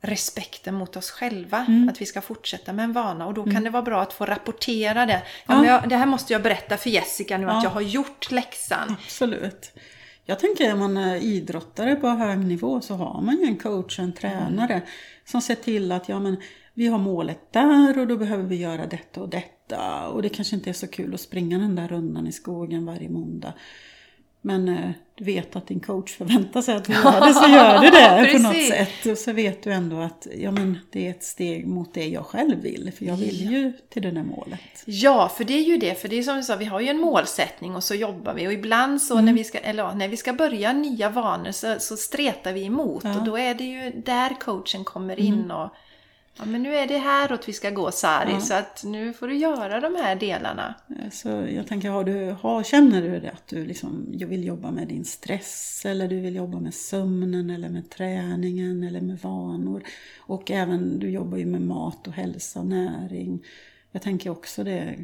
respekten 0.00 0.74
mot 0.74 0.96
oss 0.96 1.10
själva. 1.10 1.66
Att 1.90 2.00
vi 2.00 2.06
ska 2.06 2.20
fortsätta 2.20 2.72
med 2.72 2.84
en 2.84 2.92
vana 2.92 3.26
och 3.26 3.34
då 3.34 3.44
kan 3.44 3.64
det 3.64 3.70
vara 3.70 3.82
bra 3.82 4.02
att 4.02 4.12
få 4.12 4.26
rapportera 4.26 5.06
det. 5.06 5.22
Ja, 5.46 5.56
men 5.56 5.64
jag, 5.64 5.88
det 5.88 5.96
här 5.96 6.06
måste 6.06 6.32
jag 6.32 6.42
berätta 6.42 6.76
för 6.76 6.90
Jessica 6.90 7.38
nu 7.38 7.50
att 7.50 7.64
jag 7.64 7.70
har 7.70 7.80
gjort 7.80 8.30
läxan. 8.30 8.96
Absolut. 9.04 9.72
Jag 10.24 10.38
tänker 10.38 10.72
att 10.72 10.78
man 10.78 10.96
är 10.96 11.16
idrottare 11.16 11.96
på 11.96 12.08
hög 12.08 12.38
nivå 12.38 12.80
så 12.80 12.94
har 12.94 13.20
man 13.20 13.36
ju 13.36 13.44
en 13.44 13.56
coach, 13.56 13.98
en 13.98 14.12
tränare 14.12 14.82
som 15.24 15.42
ser 15.42 15.54
till 15.54 15.92
att 15.92 16.08
ja, 16.08 16.20
men, 16.20 16.36
vi 16.78 16.86
har 16.86 16.98
målet 16.98 17.52
där 17.52 17.98
och 17.98 18.06
då 18.06 18.16
behöver 18.16 18.44
vi 18.44 18.56
göra 18.56 18.86
detta 18.86 19.20
och 19.20 19.28
detta. 19.28 20.08
Och 20.08 20.22
det 20.22 20.28
kanske 20.28 20.56
inte 20.56 20.70
är 20.70 20.74
så 20.74 20.86
kul 20.86 21.14
att 21.14 21.20
springa 21.20 21.58
den 21.58 21.74
där 21.74 21.88
rundan 21.88 22.26
i 22.26 22.32
skogen 22.32 22.86
varje 22.86 23.08
måndag. 23.08 23.52
Men 24.40 24.68
eh, 24.68 24.90
du 25.14 25.24
vet 25.24 25.56
att 25.56 25.66
din 25.66 25.80
coach 25.80 26.16
förväntar 26.16 26.62
sig 26.62 26.76
att 26.76 26.84
du 26.84 26.92
gör 27.04 27.26
det, 27.26 27.34
så 27.34 27.48
gör 27.48 27.80
du 27.80 27.90
det 27.90 28.32
på 28.32 28.42
något 28.42 28.66
sätt. 28.68 29.06
Och 29.12 29.18
så 29.18 29.32
vet 29.32 29.62
du 29.62 29.72
ändå 29.72 30.00
att 30.00 30.26
ja, 30.38 30.50
men, 30.50 30.78
det 30.90 31.06
är 31.06 31.10
ett 31.10 31.24
steg 31.24 31.66
mot 31.66 31.94
det 31.94 32.06
jag 32.08 32.26
själv 32.26 32.62
vill. 32.62 32.92
För 32.98 33.04
jag 33.04 33.16
vill 33.16 33.50
ju 33.50 33.72
till 33.88 34.02
det 34.02 34.10
där 34.10 34.22
målet. 34.24 34.60
Ja, 34.84 35.32
för 35.36 35.44
det 35.44 35.54
är 35.54 35.64
ju 35.64 35.76
det. 35.76 35.94
För 35.94 36.08
det 36.08 36.18
är 36.18 36.22
som 36.22 36.36
du 36.36 36.42
sa, 36.42 36.56
vi 36.56 36.64
har 36.64 36.80
ju 36.80 36.88
en 36.88 37.00
målsättning 37.00 37.76
och 37.76 37.84
så 37.84 37.94
jobbar 37.94 38.34
vi. 38.34 38.48
Och 38.48 38.52
ibland 38.52 39.02
så 39.02 39.14
Mm. 39.14 39.24
när, 39.24 39.32
vi 39.32 39.44
ska, 39.44 39.58
eller, 39.58 39.82
ja, 39.82 39.94
när 39.94 40.08
vi 40.08 40.16
ska 40.16 40.32
börja 40.32 40.72
nya 40.72 41.08
vanor 41.10 41.52
så, 41.52 41.74
så 41.78 41.96
stretar 41.96 42.52
vi 42.52 42.64
emot. 42.64 43.04
Och 43.04 43.24
då 43.24 43.38
är 43.38 43.54
det 43.54 43.64
ju 43.64 44.02
där 44.04 44.40
coachen 44.40 44.84
kommer 44.84 45.14
Mm. 45.14 45.26
in 45.26 45.50
och 45.50 45.70
Ja, 46.38 46.44
men 46.44 46.62
nu 46.62 46.74
är 46.76 46.86
det 46.88 46.98
häråt 46.98 47.48
vi 47.48 47.52
ska 47.52 47.70
gå 47.70 47.90
Sari, 47.90 48.40
så 48.40 48.54
att 48.54 48.84
nu 48.84 49.12
får 49.12 49.28
du 49.28 49.36
göra 49.36 49.80
de 49.80 49.94
här 49.94 50.16
delarna. 50.16 50.74
Så 51.12 51.28
jag 51.28 51.66
tänker, 51.66 51.90
har 51.90 52.04
du, 52.04 52.36
har, 52.40 52.62
känner 52.62 53.02
du 53.02 53.20
det 53.20 53.30
att 53.30 53.46
du 53.46 53.66
liksom, 53.66 54.06
jag 54.12 54.28
vill 54.28 54.44
jobba 54.44 54.70
med 54.70 54.88
din 54.88 55.04
stress 55.04 55.82
eller 55.84 56.08
du 56.08 56.20
vill 56.20 56.36
jobba 56.36 56.60
med 56.60 56.74
sömnen 56.74 57.50
eller 57.50 57.68
med 57.68 57.90
träningen 57.90 58.82
eller 58.82 59.00
med 59.00 59.18
vanor. 59.18 59.82
Och 60.18 60.50
även, 60.50 60.98
du 60.98 61.10
jobbar 61.10 61.38
ju 61.38 61.46
med 61.46 61.62
mat 61.62 62.06
och 62.06 62.12
hälsa 62.12 62.60
och 62.60 62.66
näring. 62.66 63.40
Jag 63.92 64.02
tänker 64.02 64.30
också 64.30 64.64
det, 64.64 64.94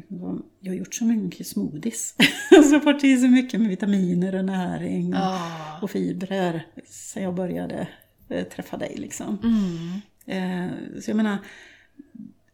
jag 0.59 0.71
har 0.71 0.77
gjort 0.77 0.95
så 0.95 1.05
mycket 1.05 1.47
smoothies. 1.47 2.15
så 2.69 2.79
får 2.79 2.93
till 2.93 3.21
så 3.21 3.27
mycket 3.27 3.59
med 3.59 3.69
vitaminer 3.69 4.35
och 4.35 4.45
näring 4.45 5.13
och, 5.13 5.19
Ah. 5.21 5.79
och 5.81 5.91
fibrer 5.91 6.65
sen 6.85 7.23
jag 7.23 7.35
började 7.35 7.87
eh, 8.29 8.43
träffa 8.43 8.77
dig 8.77 8.95
liksom. 8.97 9.37
Mm. 9.43 10.01
Eh, 10.25 10.67
så 11.01 11.09
jag 11.09 11.15
menar, 11.17 11.37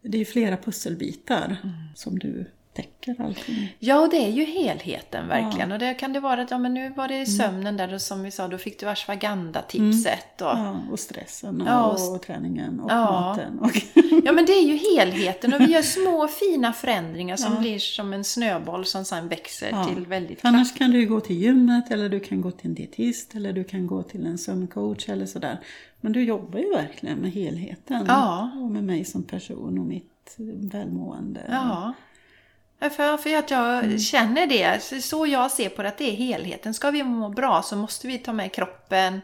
det 0.02 0.16
är 0.16 0.18
ju 0.18 0.24
flera 0.24 0.56
pusselbitar 0.56 1.56
Mm. 1.64 1.74
som 1.94 2.18
du 2.18 2.46
täcker 2.74 3.16
allting. 3.24 3.76
Ja, 3.78 4.00
och 4.00 4.10
det 4.10 4.16
är 4.16 4.30
ju 4.30 4.44
helheten 4.44 5.28
verkligen. 5.28 5.72
Och 5.72 5.78
det 5.78 5.94
kan 5.94 6.12
det 6.12 6.20
vara 6.20 6.42
att, 6.42 6.50
ja 6.50 6.58
men 6.58 6.74
nu 6.74 6.90
var 6.90 7.08
det 7.08 7.26
sömnen 7.26 7.76
där 7.76 7.94
och 7.94 8.00
som 8.00 8.22
vi 8.22 8.30
sa, 8.30 8.48
då 8.48 8.58
fick 8.58 8.80
du 8.80 8.86
ashwagandha-tipset. 8.88 10.40
Och, 10.40 10.46
Ja, 10.48 10.80
och 10.90 10.98
stressen 11.00 11.60
och, 11.60 11.68
Ja, 11.68 11.86
och 11.86 12.14
och, 12.14 12.22
träningen 12.22 12.80
och 12.80 12.90
Ja. 12.92 13.04
maten. 13.10 13.58
Och, 13.58 13.70
Ja 14.24 14.32
men 14.32 14.46
det 14.46 14.52
är 14.52 14.62
ju 14.62 14.76
helheten 14.76 15.54
och 15.54 15.60
vi 15.60 15.64
gör 15.72 15.82
små 15.82 16.28
fina 16.28 16.72
förändringar 16.72 17.36
som 17.36 17.60
blir 17.60 17.78
som 17.78 18.12
en 18.12 18.24
snöboll 18.24 18.84
som 18.84 19.04
sen 19.04 19.28
växer 19.28 19.68
Ja. 19.70 19.84
till 19.84 20.06
väldigt 20.06 20.40
För 20.40 20.48
Annars 20.48 20.74
kan 20.74 20.90
du 20.90 21.00
ju 21.00 21.06
gå 21.06 21.20
till 21.20 21.36
gymmet 21.36 21.90
eller 21.90 22.08
du 22.08 22.20
kan 22.20 22.40
gå 22.40 22.50
till 22.50 22.66
en 22.68 22.74
dietist 22.74 23.34
eller 23.34 23.52
du 23.52 23.64
kan 23.64 23.86
gå 23.86 24.02
till 24.02 24.26
en 24.26 24.38
sömncoach 24.38 25.08
eller 25.08 25.26
sådär. 25.26 25.58
Men 26.00 26.12
du 26.12 26.24
jobbar 26.24 26.58
ju 26.58 26.70
verkligen 26.70 27.18
med 27.18 27.32
helheten. 27.32 28.04
Ja. 28.08 28.50
Och 28.54 28.70
med 28.70 28.84
mig 28.84 29.04
som 29.04 29.22
person 29.22 29.78
och 29.78 29.84
mitt 29.86 30.34
välmående. 30.72 31.40
Ja. 31.48 31.54
Ja, 31.54 31.92
För, 32.90 33.16
för 33.16 33.36
att 33.36 33.50
jag 33.50 34.00
känner 34.00 34.46
det, 34.46 34.82
så- 35.04 35.26
jag 35.26 35.50
ser 35.50 35.68
på 35.68 35.82
det, 35.82 35.88
att 35.88 35.98
det 35.98 36.10
är 36.10 36.16
helheten. 36.16 36.74
Ska 36.74 36.90
vi 36.90 37.02
må 37.02 37.28
bra 37.28 37.62
så 37.62 37.76
måste 37.76 38.06
vi 38.06 38.18
ta 38.18 38.32
med 38.32 38.52
kroppen, 38.52 39.20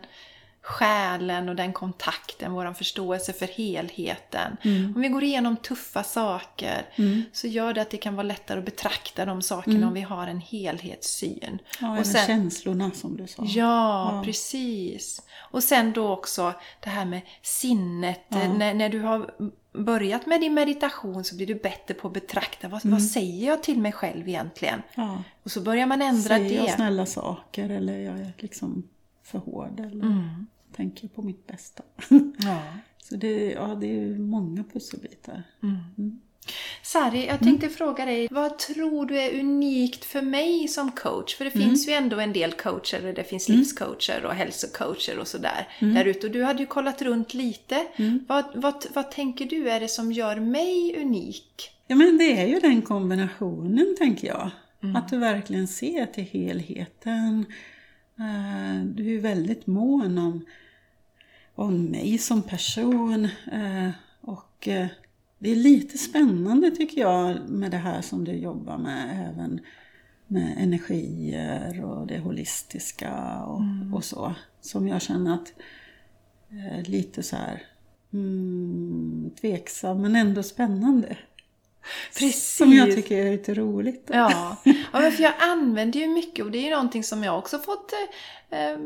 själen 0.62 1.48
och 1.48 1.56
den 1.56 1.72
kontakten, 1.72 2.52
vår 2.52 2.72
förståelse 2.72 3.32
för 3.32 3.46
helheten. 3.46 4.56
Om 4.94 5.00
vi 5.02 5.08
går 5.08 5.22
igenom 5.24 5.56
tuffa 5.56 6.02
saker 6.02 6.86
så 7.32 7.46
gör 7.46 7.72
det 7.74 7.82
att 7.82 7.90
det 7.90 7.96
kan 7.96 8.14
vara 8.16 8.22
lättare 8.26 8.58
att 8.58 8.64
betrakta 8.64 9.24
de 9.24 9.42
sakerna 9.42 9.86
om 9.88 9.94
vi 9.94 10.00
har 10.00 10.26
en 10.26 10.40
helhetssyn. 10.40 11.58
Ja, 11.80 11.98
Och 11.98 12.06
sen- 12.06 12.26
känslorna 12.26 12.90
som 12.90 13.16
du 13.16 13.26
sa. 13.26 13.42
Ja, 13.46 14.22
precis. 14.24 15.22
Och 15.50 15.62
sen 15.62 15.92
då 15.92 16.08
också 16.12 16.52
det 16.80 16.90
här 16.90 17.04
med 17.04 17.20
sinnet. 17.42 18.20
När, 18.28 18.74
när 18.74 18.88
du 18.88 19.00
har 19.00 19.30
börjat 19.72 20.26
med 20.26 20.40
din 20.40 20.54
meditation 20.54 21.24
så 21.24 21.36
blir 21.36 21.46
du 21.46 21.54
bättre 21.54 21.94
på 21.94 22.08
att 22.08 22.14
betrakta 22.14 22.68
vad, 22.68 22.84
vad 22.84 23.02
säger 23.02 23.46
jag 23.46 23.62
till 23.62 23.78
mig 23.80 23.92
själv 23.92 24.28
egentligen? 24.28 24.82
Ja. 24.94 25.22
Och 25.42 25.50
så 25.50 25.60
börjar 25.60 25.86
man 25.86 26.02
ändra 26.02 26.20
Säger 26.36 26.56
jag 26.56 26.66
det. 26.66 26.72
snälla 26.72 27.06
saker 27.06 27.70
eller 27.70 27.92
är 27.98 28.16
jag 28.18 28.32
liksom 28.38 28.82
för 29.22 29.38
hård 29.38 29.80
eller 29.80 30.06
Mm. 30.06 30.46
tänker 30.72 31.08
på 31.08 31.22
mitt 31.22 31.46
bästa. 31.46 31.82
Ja. 32.38 32.62
Så 33.02 33.16
det, 33.16 33.52
ja, 33.52 33.74
det 33.74 34.00
är 34.00 34.18
många 34.18 34.64
pusselbitar. 34.64 35.42
Sari, 36.82 37.26
jag 37.26 37.38
tänkte 37.40 37.68
fråga 37.68 38.04
dig, 38.04 38.28
vad 38.30 38.58
tror 38.58 39.06
du 39.06 39.18
är 39.20 39.40
unikt 39.40 40.04
för 40.04 40.22
mig 40.22 40.68
som 40.68 40.92
coach? 40.92 41.36
För 41.36 41.44
det 41.44 41.54
Mm. 41.54 41.68
finns 41.68 41.88
ju 41.88 41.92
ändå 41.92 42.20
en 42.20 42.32
del 42.32 42.52
coacher, 42.52 43.06
och 43.08 43.14
det 43.14 43.24
finns 43.24 43.48
livscoacher 43.48 44.24
och 44.24 44.34
hälsocoacher 44.34 45.18
och 45.18 45.28
sådär 45.28 45.68
Mm. 45.78 45.94
där 45.94 46.04
ute. 46.04 46.26
Och 46.26 46.32
du 46.32 46.44
hade 46.44 46.60
ju 46.60 46.66
kollat 46.66 47.02
runt 47.02 47.34
lite. 47.34 47.86
Vad, 48.28 48.44
vad, 48.54 48.86
vad 48.94 49.10
tänker 49.10 49.46
du 49.46 49.70
är 49.70 49.80
det 49.80 49.88
som 49.88 50.12
gör 50.12 50.36
mig 50.36 50.96
unik? 51.02 51.70
Ja 51.86 51.96
men 51.96 52.18
det 52.18 52.40
är 52.40 52.46
ju 52.46 52.60
den 52.60 52.82
kombinationen 52.82 53.94
tänker 53.98 54.28
jag. 54.28 54.50
Mm. 54.82 54.96
Att 54.96 55.08
du 55.08 55.18
verkligen 55.18 55.68
ser 55.68 56.06
till 56.06 56.24
helheten. 56.24 57.46
Eh, 58.18 58.84
Du 58.84 59.14
är 59.16 59.20
väldigt 59.20 59.66
mån 59.66 60.18
om, 60.18 60.44
om 61.54 61.84
mig 61.84 62.18
som 62.18 62.42
person. 62.42 63.24
eh, 63.52 63.90
Och 64.20 64.68
eh, 64.68 64.86
det 65.38 65.50
är 65.50 65.56
lite 65.56 65.98
spännande 65.98 66.70
tycker 66.70 67.00
jag 67.00 67.48
med 67.48 67.70
det 67.70 67.76
här 67.76 68.02
som 68.02 68.24
du 68.24 68.32
jobbar 68.32 68.78
med. 68.78 69.28
Även 69.30 69.60
med 70.26 70.54
energier 70.58 71.84
och 71.84 72.06
det 72.06 72.18
holistiska 72.18 73.42
och, 73.44 73.60
Mm. 73.60 73.94
och 73.94 74.04
så. 74.04 74.34
Som 74.60 74.88
jag 74.88 75.02
känner 75.02 75.34
att 75.34 75.52
eh, 76.50 76.90
lite 76.90 77.22
så 77.22 77.36
här 77.36 77.62
mm, 78.12 79.30
tveksam 79.40 80.02
men 80.02 80.16
ändå 80.16 80.42
spännande. 80.42 81.16
Precis. 82.14 82.56
Som 82.56 82.72
jag 82.72 82.94
tycker 82.94 83.26
är 83.26 83.30
lite 83.30 83.54
roligt. 83.54 84.10
Ja, 84.12 84.56
ja 84.64 85.00
men 85.00 85.12
för 85.12 85.22
jag 85.22 85.32
använder 85.38 86.00
ju 86.00 86.06
mycket 86.06 86.44
och 86.44 86.50
det 86.50 86.58
är 86.58 86.62
ju 86.62 86.70
någonting 86.70 87.04
som 87.04 87.24
jag 87.24 87.38
också 87.38 87.58
fått 87.58 87.92
eh, 88.50 88.78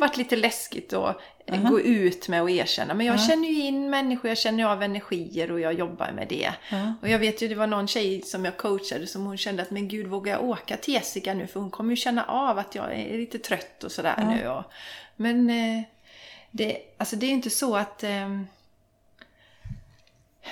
varit 0.00 0.16
lite 0.16 0.36
läskigt 0.36 0.92
att 0.92 1.20
eh, 1.46 1.70
gå 1.70 1.80
ut 1.80 2.28
med 2.28 2.42
och 2.42 2.50
erkänna. 2.50 2.94
Men 2.94 3.06
jag 3.06 3.20
känner 3.20 3.48
ju 3.48 3.60
in 3.60 3.90
människor, 3.90 4.28
jag 4.28 4.38
känner 4.38 4.64
av 4.64 4.82
energier 4.82 5.52
och 5.52 5.60
jag 5.60 5.72
jobbar 5.72 6.12
med 6.12 6.28
det. 6.28 6.52
Ja. 6.70 6.94
Och 7.02 7.08
jag 7.08 7.18
vet 7.18 7.42
ju, 7.42 7.48
det 7.48 7.54
var 7.54 7.66
någon 7.66 7.88
tjej 7.88 8.22
som 8.22 8.44
jag 8.44 8.56
coachade 8.56 9.06
som 9.06 9.24
hon 9.24 9.38
kände 9.38 9.62
att 9.62 9.70
men 9.70 9.88
gud 9.88 10.06
vågar 10.06 10.32
jag 10.32 10.44
åka 10.44 10.76
till 10.76 10.94
Jessica 10.94 11.34
nu? 11.34 11.46
För 11.46 11.60
hon 11.60 11.70
kommer 11.70 11.90
ju 11.90 11.96
känna 11.96 12.24
av 12.24 12.58
att 12.58 12.74
jag 12.74 12.94
är 12.94 13.18
lite 13.18 13.38
trött 13.38 13.84
och 13.84 13.92
sådär 13.92 14.36
nu. 14.36 14.48
Och, 14.48 14.64
men 15.16 15.50
eh, 15.50 15.82
det, 16.50 16.78
alltså 16.96 17.16
det 17.16 17.26
är 17.26 17.28
ju 17.28 17.34
inte 17.34 17.50
så 17.50 17.76
att 17.76 18.04
eh, 18.04 18.40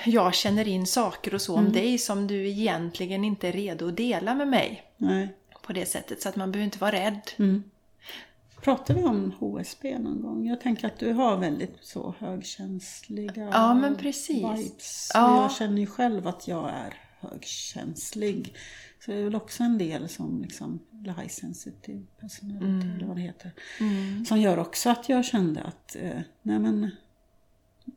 jag 0.05 0.35
känner 0.35 0.69
in 0.69 0.87
saker 0.87 1.35
och 1.35 1.43
så 1.43 1.57
om 1.57 1.73
dig 1.73 1.99
som 1.99 2.27
du 2.27 2.49
egentligen 2.49 3.25
inte 3.25 3.49
är 3.49 3.53
redo 3.53 3.89
att 3.89 3.97
dela 3.97 4.35
med 4.35 4.49
mig 4.49 4.83
Nej. 4.97 5.35
på 5.63 5.73
det 5.73 5.87
sättet. 5.87 6.23
Så 6.23 6.29
att 6.29 6.37
man 6.37 6.53
behöver 6.53 6.65
inte 6.65 6.79
vara 6.79 6.93
rädd. 6.93 7.21
Mm. 7.37 7.63
Pratar 8.63 8.95
vi 8.95 9.05
om 9.05 9.33
HSB 9.39 9.99
någon 9.99 10.23
gång? 10.23 10.47
Jag 10.47 10.61
tänker 10.61 10.87
att 10.87 10.99
du 10.99 11.13
har 11.13 11.37
väldigt 11.37 11.77
så 11.83 12.15
högkänsliga 12.19 13.49
Ja, 13.53 13.75
men 13.75 13.97
precis. 13.97 14.37
vibes. 14.37 15.11
Ja. 15.15 15.43
Jag 15.43 15.53
känner 15.53 15.81
ju 15.81 15.87
själv 15.87 16.27
att 16.27 16.49
jag 16.49 16.71
är 16.71 16.95
högkänslig. 17.21 18.55
Så 19.05 19.11
det 19.11 19.17
är 19.17 19.25
väl 19.25 19.35
också 19.35 19.63
en 19.63 19.79
del 19.79 20.09
som 20.09 20.43
liksom, 20.43 20.81
high 20.93 21.29
sensitive 21.29 22.03
personality 22.21 22.89
eller 22.97 23.07
vad 23.07 23.17
det 23.17 23.23
heter. 23.23 23.51
Som 24.27 24.41
gör 24.41 24.59
också 24.59 24.91
att 24.91 25.09
jag 25.09 25.25
kände 25.25 25.63
att, 25.63 25.97
eh, 25.97 26.21
nej 26.43 26.59
men, 26.59 26.91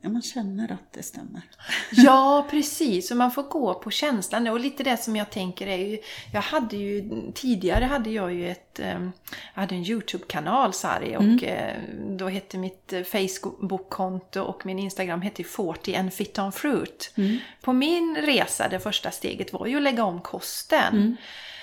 man 0.02 0.22
känner 0.22 0.72
att 0.72 0.92
det 0.92 1.02
stämmer. 1.02 1.42
Ja, 1.92 2.46
precis. 2.50 3.10
Och 3.10 3.16
man 3.16 3.30
får 3.32 3.42
gå 3.42 3.74
på 3.74 3.90
känslan. 3.90 4.46
Och 4.48 4.60
lite 4.60 4.82
det 4.82 4.96
som 4.96 5.16
jag 5.16 5.30
tänker 5.30 5.66
är 5.66 5.76
ju... 5.76 5.98
Jag 6.32 6.40
hade 6.40 6.76
ju... 6.76 7.10
Tidigare 7.34 7.84
hade 7.84 8.10
jag 8.10 8.32
ju 8.34 8.50
ett... 8.50 8.78
eh, 8.80 9.00
Jag 9.54 9.60
hade 9.62 9.74
en 9.74 9.84
YouTube-kanal, 9.84 10.72
Sari. 10.72 11.16
Och 11.16 11.44
eh, 11.44 11.76
då 12.18 12.28
hette 12.28 12.58
mitt 12.58 12.92
eh, 12.92 13.02
Facebook-konto 13.02 14.40
och 14.42 14.66
min 14.66 14.78
Instagram 14.78 15.22
hette 15.22 15.42
ju 15.42 15.48
40 15.48 15.94
and 15.96 16.12
fit 16.12 16.38
on 16.38 16.52
fruit. 16.52 17.12
På 17.60 17.72
min 17.72 18.16
resa, 18.16 18.68
det 18.68 18.80
första 18.80 19.10
steget 19.10 19.52
var 19.52 19.66
ju 19.66 19.76
att 19.76 19.82
lägga 19.82 20.04
om 20.04 20.20
kosten. 20.20 21.16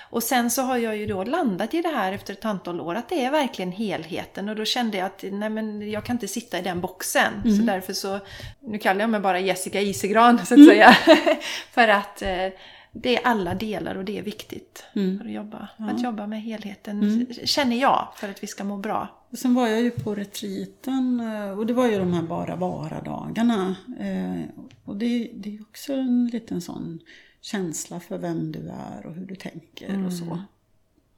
Och 0.10 0.24
sen 0.24 0.51
så 0.51 0.62
har 0.62 0.78
jag 0.78 0.97
ju 0.97 1.05
då 1.05 1.24
landat 1.24 1.74
i 1.74 1.82
det 1.82 1.89
här 1.89 2.12
efter 2.14 2.34
ett 2.34 2.45
antal 2.45 2.82
år 2.82 2.95
att 2.95 3.10
det 3.10 3.26
är 3.26 3.32
verkligen 3.32 3.72
helheten 3.72 4.49
och 4.49 4.55
då 4.55 4.66
kände 4.66 4.97
jag 4.97 5.05
att 5.05 5.24
nej 5.32 5.49
men 5.49 5.91
jag 5.91 6.05
kan 6.05 6.16
inte 6.16 6.28
sitta 6.28 6.60
i 6.60 6.62
den 6.62 6.82
boxen. 6.82 7.34
Så 7.43 7.64
därför 7.64 7.93
så, 7.93 8.20
nu 8.60 8.78
kallar 8.78 9.01
jag 9.01 9.10
mig 9.10 9.20
bara 9.20 9.39
Jessica 9.39 9.82
Isegran 9.82 10.45
så 10.45 10.53
att 10.53 10.66
säga. 10.66 10.91
för 11.72 11.88
att 11.88 12.22
eh, 12.22 12.47
det 12.91 13.18
är 13.18 13.28
alla 13.28 13.55
delar 13.55 13.95
och 13.95 14.05
det 14.05 14.18
är 14.18 14.22
viktigt 14.24 14.86
för 15.20 15.26
att 15.26 15.32
jobba. 15.32 15.68
Att 15.78 16.03
jobba 16.03 16.28
med 16.28 16.41
helheten 16.41 17.28
känner 17.45 17.76
jag 17.82 18.08
för 18.16 18.30
att 18.30 18.43
vi 18.43 18.47
ska 18.47 18.64
må 18.64 18.78
bra. 18.78 19.08
Och 19.32 19.38
sen 19.38 19.53
var 19.53 19.68
jag 19.68 19.82
ju 19.82 19.91
på 19.91 20.16
retreaten 20.16 21.20
eh, 21.20 21.60
och 21.60 21.66
det 21.66 21.74
var 21.74 21.88
ju 21.88 21.99
de 21.99 22.14
här 22.14 22.22
bara 22.22 22.55
vara-dagarna. 22.55 23.76
Eh, 23.99 24.49
Och 24.86 24.95
det, 24.97 25.32
det 25.34 25.55
är 25.58 25.62
också 25.62 25.93
en 25.93 26.28
liten 26.34 26.62
sån 26.62 26.99
känsla 27.42 28.00
för 28.00 28.18
vem 28.18 28.52
du 28.52 28.70
är 28.70 29.06
och 29.06 29.14
hur 29.16 29.26
du 29.26 29.36
tänker 29.36 30.06
och 30.06 30.14
så. 30.14 30.40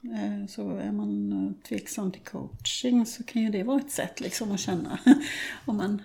Eh, 0.03 0.47
Så 0.49 0.69
är 0.77 0.91
man 0.91 1.31
eh, 1.47 1.67
tveksam 1.67 2.11
till 2.11 2.21
coaching 2.21 3.05
så 3.05 3.23
kan 3.23 3.41
ju 3.41 3.49
det 3.49 3.63
vara 3.63 3.79
ett 3.79 3.91
sätt 3.91 4.19
liksom 4.19 4.51
att 4.51 4.59
känna 4.59 4.99
om 5.65 5.77
man 5.77 6.01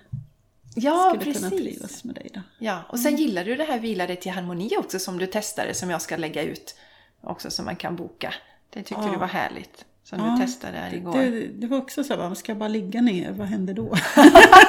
Ja, 0.76 1.12
skulle 1.18 1.34
kunna 1.34 1.50
precis. 1.50 1.64
trivas 1.66 2.04
med 2.04 2.14
dig 2.14 2.30
då. 2.34 2.40
Ja, 2.58 2.82
och 2.88 3.00
sen 3.00 3.16
gillar 3.16 3.44
du 3.44 3.56
det 3.56 3.64
här 3.64 3.78
Vila 3.80 4.06
dig 4.06 4.16
till 4.16 4.32
harmoni 4.32 4.70
också 4.78 4.98
som 4.98 5.18
du 5.18 5.26
testade 5.26 5.74
som 5.74 5.90
jag 5.90 6.02
ska 6.02 6.16
lägga 6.16 6.42
ut 6.42 6.76
också 7.20 7.50
som 7.50 7.64
man 7.64 7.76
kan 7.76 7.96
boka. 7.96 8.34
Det 8.70 8.82
tyckte 8.82 9.04
Ja. 9.04 9.12
du 9.12 9.18
var 9.18 9.26
härligt. 9.26 9.84
Som 10.04 10.18
Ja, 10.18 10.30
du 10.30 10.46
testade 10.46 10.78
här 10.78 10.94
igår. 10.94 11.12
Det, 11.12 11.46
det 11.46 11.66
var 11.66 11.78
också 11.78 12.04
så 12.04 12.16
va, 12.16 12.34
ska 12.34 12.52
jag 12.52 12.58
bara 12.58 12.68
ligga 12.68 13.00
ner, 13.00 13.32
vad 13.32 13.46
händer 13.46 13.74
då? 13.74 13.96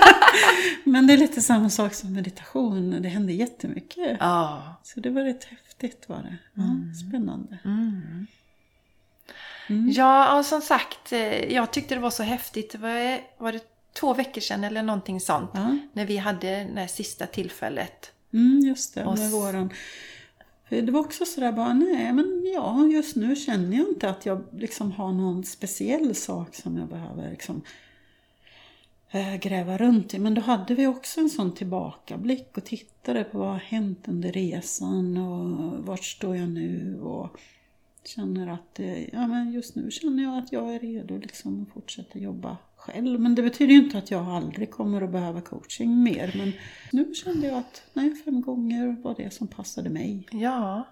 Men 0.84 1.08
det 1.08 1.14
är 1.14 1.18
lite 1.18 1.42
samma 1.42 1.70
sak 1.70 1.94
som 1.94 2.14
meditation, 2.14 3.02
det 3.02 3.10
händer 3.10 3.34
jättemycket. 3.34 4.18
Ja. 4.20 4.76
Så 4.84 5.00
det 5.00 5.10
var 5.10 5.22
rätt 5.22 5.44
häftigt 5.44 6.10
var 6.10 6.18
det. 6.18 6.38
Ja, 6.54 6.64
Spännande. 7.08 7.58
Ja, 9.96 10.38
och 10.38 10.46
som 10.46 10.62
sagt, 10.62 11.12
eh, 11.12 11.54
jag 11.54 11.72
tyckte 11.72 11.96
det 11.96 12.02
var 12.02 12.10
så 12.10 12.24
häftigt. 12.24 12.72
Det 12.72 12.78
var, 12.78 13.20
var 13.38 13.52
det 13.52 13.64
två 13.94 14.14
veckor 14.14 14.42
sedan 14.42 14.64
eller 14.64 14.84
någonting 14.84 15.20
sånt? 15.20 15.52
Ja. 15.54 15.78
När 15.94 16.06
vi 16.06 16.18
hade 16.18 16.64
det 16.64 16.88
sista 16.88 17.26
tillfället. 17.26 18.12
Mm, 18.34 18.60
just 18.60 18.96
det, 18.96 19.06
Och 19.06 19.20
med 19.20 19.32
våran. 19.32 19.70
För 20.70 20.82
det 20.82 20.91
var 20.91 20.99
också 20.99 21.26
sådär 21.26 21.51
bara, 21.51 21.74
nej 21.74 22.13
men 22.13 22.51
ja, 22.53 22.88
just 22.88 23.16
nu 23.16 23.36
känner 23.36 23.78
jag 23.78 23.88
inte 23.88 24.09
att 24.09 24.26
jag 24.26 24.43
liksom 24.51 24.91
har 24.91 25.13
någon 25.13 25.43
speciell 25.43 26.16
sak 26.16 26.55
som 26.55 26.78
jag 26.78 26.88
behöver 26.88 27.30
liksom 27.30 27.61
äh, 29.11 29.36
gräva 29.36 29.78
runt 29.78 30.13
i. 30.13 30.20
Men 30.20 30.34
då 30.34 30.41
hade 30.41 30.76
vi 30.76 30.88
också 30.88 31.20
en 31.22 31.30
sån 31.30 31.55
tillbakablick 31.55 32.57
och 32.57 32.63
tittade 32.63 33.24
på 33.24 33.38
vad 33.38 33.47
har 33.47 33.59
hänt 33.59 34.07
under 34.07 34.32
resan 34.32 35.18
och 35.18 35.86
vart 35.86 36.03
står 36.03 36.36
jag 36.36 36.49
nu 36.49 36.99
och 37.01 37.39
känner 38.03 38.47
att 38.47 38.80
eh, 38.80 39.03
ja, 39.03 39.28
men 39.28 39.51
just 39.51 39.76
nu 39.76 39.91
känner 39.91 40.24
jag 40.24 40.38
att 40.38 40.51
jag 40.51 40.76
är 40.76 40.80
redo 40.80 41.18
liksom 41.18 41.61
att 41.63 41.74
fortsätta 41.74 42.20
jobba 42.20 42.57
själv. 42.86 43.20
Men 43.20 43.36
det 43.36 43.42
betyder 43.42 43.74
ju 43.74 43.80
inte 43.84 43.98
att 43.98 44.12
jag 44.12 44.28
aldrig 44.28 44.72
kommer 44.72 45.02
att 45.02 45.12
behöva 45.12 45.42
coaching 45.42 46.04
mer. 46.04 46.34
Men 46.38 46.54
nu 46.92 47.14
kände 47.14 47.48
jag 47.48 47.58
att 47.58 47.84
nej, 47.94 48.16
fem 48.16 48.42
gånger 48.42 49.02
var 49.04 49.16
det 49.18 49.34
som 49.34 49.48
passade 49.48 49.90
mig. 49.90 50.28
Ja, 50.32 50.88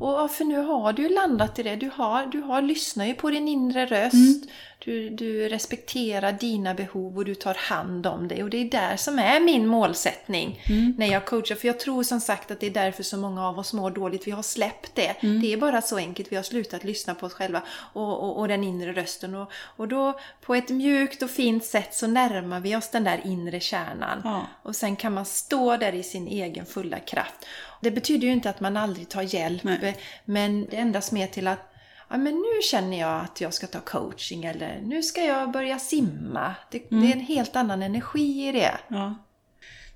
och 0.00 0.30
för 0.30 0.44
nu 0.44 0.56
har 0.56 0.92
du 0.92 1.02
ju 1.02 1.08
landat 1.08 1.58
i 1.58 1.62
det. 1.62 1.76
Du 1.76 1.90
har, 1.94 2.26
du 2.26 2.40
har 2.40 2.62
lyssnat 2.62 3.06
ju 3.06 3.14
på 3.14 3.30
din 3.30 3.48
inre 3.48 3.86
röst. 3.86 4.48
Du, 4.78 5.10
du 5.10 5.48
respekterar 5.48 6.32
dina 6.32 6.74
behov 6.74 7.16
och 7.18 7.24
du 7.24 7.34
tar 7.34 7.54
hand 7.54 8.06
om 8.06 8.28
det. 8.28 8.42
Och 8.42 8.50
det 8.50 8.56
är 8.56 8.70
där 8.70 8.96
som 8.96 9.18
är 9.18 9.40
min 9.40 9.66
målsättning 9.66 10.60
när 10.96 11.06
jag 11.06 11.26
coachar. 11.26 11.54
För 11.54 11.66
jag 11.68 11.80
tror 11.80 12.02
som 12.02 12.20
sagt 12.20 12.50
att 12.50 12.60
det 12.60 12.66
är 12.66 12.70
därför 12.70 13.02
så 13.02 13.16
många 13.16 13.48
av 13.48 13.58
oss 13.58 13.72
mår 13.72 13.90
dåligt. 13.90 14.26
Vi 14.26 14.30
har 14.30 14.42
släppt 14.42 14.94
det. 14.94 15.16
Det 15.20 15.52
är 15.52 15.56
bara 15.56 15.82
så 15.82 15.96
enkelt. 15.96 16.32
Vi 16.32 16.36
har 16.36 16.42
slutat 16.42 16.84
lyssna 16.84 17.14
på 17.14 17.26
oss 17.26 17.32
själva 17.32 17.62
och, 17.92 18.22
och, 18.22 18.38
och 18.38 18.48
den 18.48 18.64
inre 18.64 18.92
rösten. 18.92 19.34
Och, 19.34 19.52
och 19.52 19.88
då 19.88 20.18
på 20.40 20.54
ett 20.54 20.68
mjukt 20.68 21.22
och 21.22 21.30
fint 21.30 21.64
sätt 21.64 21.94
så 21.94 22.06
närmar 22.06 22.60
vi 22.60 22.76
oss 22.76 22.90
den 22.90 23.04
där 23.04 23.20
inre 23.24 23.60
kärnan. 23.60 24.20
Ja. 24.24 24.46
Och 24.62 24.76
sen 24.76 24.96
kan 24.96 25.14
man 25.14 25.24
stå 25.24 25.76
där 25.76 25.94
i 25.94 26.02
sin 26.02 26.28
egen 26.28 26.66
fulla 26.66 26.98
kraft. 26.98 27.46
Det 27.86 27.90
betyder 27.90 28.26
ju 28.26 28.32
inte 28.32 28.50
att 28.50 28.60
man 28.60 28.76
aldrig 28.76 29.08
tar 29.08 29.22
hjälp, 29.22 29.64
Nej. 29.64 29.96
men 30.24 30.66
det 30.70 30.76
ändras 30.76 31.12
mer 31.12 31.26
till 31.26 31.46
att 31.46 31.72
ja, 32.08 32.16
men 32.16 32.34
nu 32.34 32.62
känner 32.62 33.00
jag 33.00 33.20
att 33.20 33.40
jag 33.40 33.54
ska 33.54 33.66
ta 33.66 33.80
coaching 33.80 34.44
eller 34.44 34.80
nu 34.84 35.02
ska 35.02 35.24
jag 35.24 35.50
börja 35.50 35.78
simma. 35.78 36.54
Det, 36.70 36.78
det 36.90 36.96
är 36.96 37.12
en 37.12 37.20
helt 37.20 37.56
annan 37.56 37.82
energi 37.82 38.48
i 38.48 38.52
det. 38.52 38.78
Ja. 38.88 39.14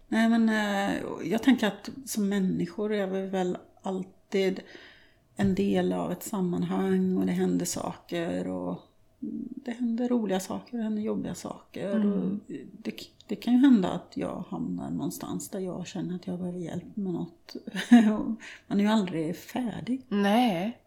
Nej 0.09 0.29
men 0.29 0.49
eh, 0.49 0.97
jag 1.25 1.43
tänker 1.43 1.67
att 1.67 1.89
som 2.07 2.29
människor 2.29 2.93
är 2.93 3.07
vi 3.07 3.27
väl 3.27 3.59
alltid 3.83 4.61
en 5.37 5.55
del 5.55 5.93
av 5.93 6.13
ett 6.13 6.23
sammanhang 6.23 7.17
och 7.17 7.27
det 7.27 7.33
händer 7.33 7.67
saker 7.67 8.49
och 8.49 8.79
det 9.65 9.71
händer 9.71 10.09
roliga 10.09 10.41
saker, 10.41 10.77
det 10.77 10.83
händer 10.83 11.03
jobbiga 11.03 11.35
saker. 11.35 12.07
Och 12.07 12.39
det, 12.73 12.93
det 13.27 13.37
kan 13.37 13.55
ju 13.55 13.61
hända 13.61 13.91
att 13.91 14.17
jag 14.17 14.45
hamnar 14.49 14.91
någonstans 14.91 15.49
där 15.49 15.61
jag 15.61 15.87
känner 15.87 16.15
att 16.15 16.27
jag 16.27 16.39
behöver 16.39 16.59
hjälp 16.59 16.97
med 16.97 17.13
något. 17.13 17.57
Man 18.67 18.81
är 18.81 18.85
ju 18.85 18.87
aldrig 18.87 19.37
färdig. 19.37 20.03
Nej. 20.09 20.80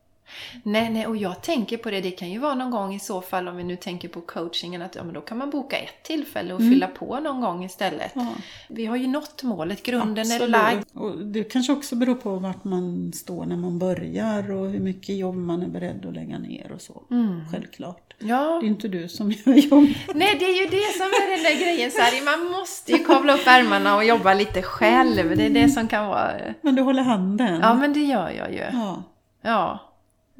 Nej, 0.64 0.90
nej, 0.90 1.08
och 1.08 1.18
jag 1.18 1.42
tänker 1.42 1.78
på 1.78 1.92
det, 1.92 2.02
det 2.02 2.12
kan 2.12 2.30
ju 2.32 2.40
vara 2.40 2.56
någon 2.56 2.72
gång 2.72 2.94
i 2.94 3.00
så 3.00 3.22
fall 3.22 3.48
om 3.48 3.58
vi 3.58 3.64
nu 3.64 3.76
tänker 3.76 4.08
på 4.08 4.22
coachingen 4.22 4.82
att 4.82 4.96
ja, 4.96 5.04
men 5.04 5.14
då 5.14 5.22
kan 5.22 5.38
man 5.38 5.50
boka 5.50 5.78
ett 5.78 6.04
tillfälle 6.04 6.54
och 6.54 6.60
fylla 6.60 6.88
på 6.88 7.20
någon 7.20 7.42
gång 7.42 7.64
istället. 7.64 8.12
Ja. 8.16 8.28
Vi 8.70 8.86
har 8.86 8.96
ju 8.96 9.08
nått 9.08 9.44
målet, 9.44 9.84
grunden 9.84 10.26
är 10.32 10.36
Absolut. 10.36 10.50
lagd. 10.52 10.84
Och 10.94 11.18
det 11.26 11.44
kanske 11.44 11.74
också 11.74 11.96
beror 11.96 12.16
på 12.16 12.36
vart 12.36 12.64
man 12.64 13.14
står 13.14 13.46
när 13.46 13.58
man 13.58 13.80
börjar 13.80 14.52
och 14.52 14.70
hur 14.70 14.80
mycket 14.80 15.18
jobb 15.18 15.36
man 15.36 15.64
är 15.64 15.68
beredd 15.68 16.06
att 16.06 16.14
lägga 16.14 16.40
ner 16.40 16.72
och 16.72 16.82
så. 16.82 17.04
Självklart. 17.52 18.14
Ja, 18.20 18.60
Det 18.62 18.66
är 18.66 18.70
inte 18.70 18.88
du 18.88 19.10
som 19.10 19.32
gör 19.46 19.54
jobbet. 19.54 19.98
Nej, 20.16 20.36
det 20.40 20.46
är 20.46 20.62
ju 20.62 20.68
det 20.68 20.94
som 20.98 21.06
är 21.08 21.30
den 21.36 21.44
där 21.44 21.66
grejen 21.66 21.92
Sari. 21.92 22.22
Man 22.22 22.52
måste 22.52 22.92
ju 22.92 22.98
kavla 22.98 23.34
upp 23.34 23.48
ärmarna 23.48 23.96
och 23.96 24.06
jobba 24.06 24.34
lite 24.34 24.62
själv. 24.62 25.38
Det 25.38 25.46
är 25.46 25.50
det 25.50 25.70
som 25.70 25.88
kan 25.88 26.08
vara... 26.08 26.32
Men 26.62 26.76
du 26.76 26.82
håller 26.82 27.04
handen. 27.04 27.60
Ja, 27.62 27.74
men 27.74 27.94
det 27.94 28.00
gör 28.00 28.30
jag 28.30 28.52
ju. 28.52 28.64
Ja, 28.74 29.04
Ja, 29.46 29.80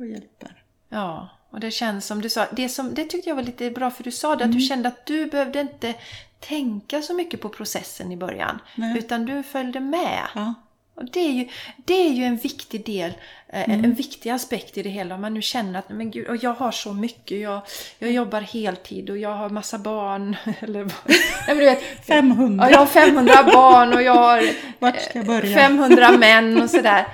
och 0.04 0.10
hjälper. 0.10 0.64
ja. 0.90 1.30
Och 1.50 1.60
det 1.60 1.72
känns 1.72 2.06
som 2.06 2.22
du 2.22 2.30
sa, 2.30 2.48
det, 2.52 2.70
som, 2.70 2.94
det 2.94 3.06
tyckte 3.06 3.30
jag 3.30 3.36
var 3.36 3.44
lite 3.44 3.72
bra 3.72 3.92
för 3.92 4.04
du 4.04 4.12
sa 4.12 4.36
det, 4.36 4.46
att 4.46 4.52
du 4.52 4.60
kände 4.60 4.88
att 4.88 5.06
du 5.06 5.26
behövde 5.26 5.62
inte 5.62 5.96
tänka 6.40 7.02
så 7.02 7.14
mycket 7.14 7.42
på 7.42 7.50
processen 7.50 8.12
i 8.12 8.18
början. 8.18 8.60
Nej. 8.76 8.98
Utan 8.98 9.26
du 9.26 9.44
följde 9.44 9.80
med. 9.80 10.28
Ja. 10.36 10.54
Och 10.96 11.06
det 11.06 11.20
är 11.20 11.32
ju, 11.32 11.50
det 11.78 11.94
är 11.94 12.10
ju 12.14 12.24
en 12.24 12.38
viktig 12.38 12.86
del, 12.86 13.14
eh, 13.54 13.70
en 13.70 13.94
viktig 13.94 14.30
aspekt 14.30 14.78
i 14.78 14.84
det 14.84 14.90
hela. 14.90 15.16
Om 15.16 15.22
man 15.22 15.34
nu 15.34 15.42
känner 15.42 15.80
att 15.80 15.90
men 15.90 16.12
gud, 16.12 16.28
och 16.28 16.38
jag 16.44 16.54
har 16.54 16.72
så 16.72 16.94
mycket, 16.94 17.40
jag, 17.40 17.62
jag 18.00 18.12
jobbar 18.12 18.42
heltid 18.42 19.10
och 19.10 19.18
jag 19.18 19.36
har 19.36 19.50
massa 19.50 19.78
barn. 19.78 20.36
Eller, 20.60 20.84
nej, 20.84 21.18
men 21.48 21.58
du 21.58 21.66
vet, 21.66 22.06
500. 22.06 22.66
Ja, 22.66 22.72
jag 22.72 22.80
har 22.80 22.86
500 22.86 23.34
barn 23.54 23.94
och 23.94 24.02
jag 24.02 24.14
har 24.14 24.44
jag 25.14 25.26
börja? 25.26 25.58
500 25.58 26.12
män 26.12 26.62
och 26.62 26.70
sådär. 26.70 27.08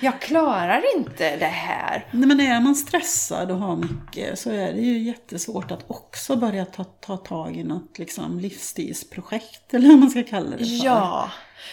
Jag 0.00 0.20
klarar 0.20 0.96
inte 0.96 1.36
det 1.36 1.46
här. 1.46 2.06
Nej, 2.10 2.28
men 2.28 2.40
är 2.40 2.60
man 2.60 2.74
stressad 2.74 3.50
och 3.50 3.58
har 3.58 3.76
mycket 3.76 4.38
så 4.38 4.50
är 4.50 4.72
det 4.72 4.80
ju 4.80 4.98
jättesvårt 4.98 5.70
att 5.70 5.84
också 5.90 6.36
börja 6.36 6.64
ta, 6.64 6.84
ta 6.84 7.16
tag 7.16 7.56
i 7.56 7.64
något 7.64 7.98
liksom, 7.98 8.40
livsstilsprojekt 8.40 9.74
eller 9.74 9.88
vad 9.88 9.98
man 9.98 10.10
ska 10.10 10.22
kalla 10.22 10.50
det 10.50 10.64
för. 10.64 10.84
Ja, 10.84 11.30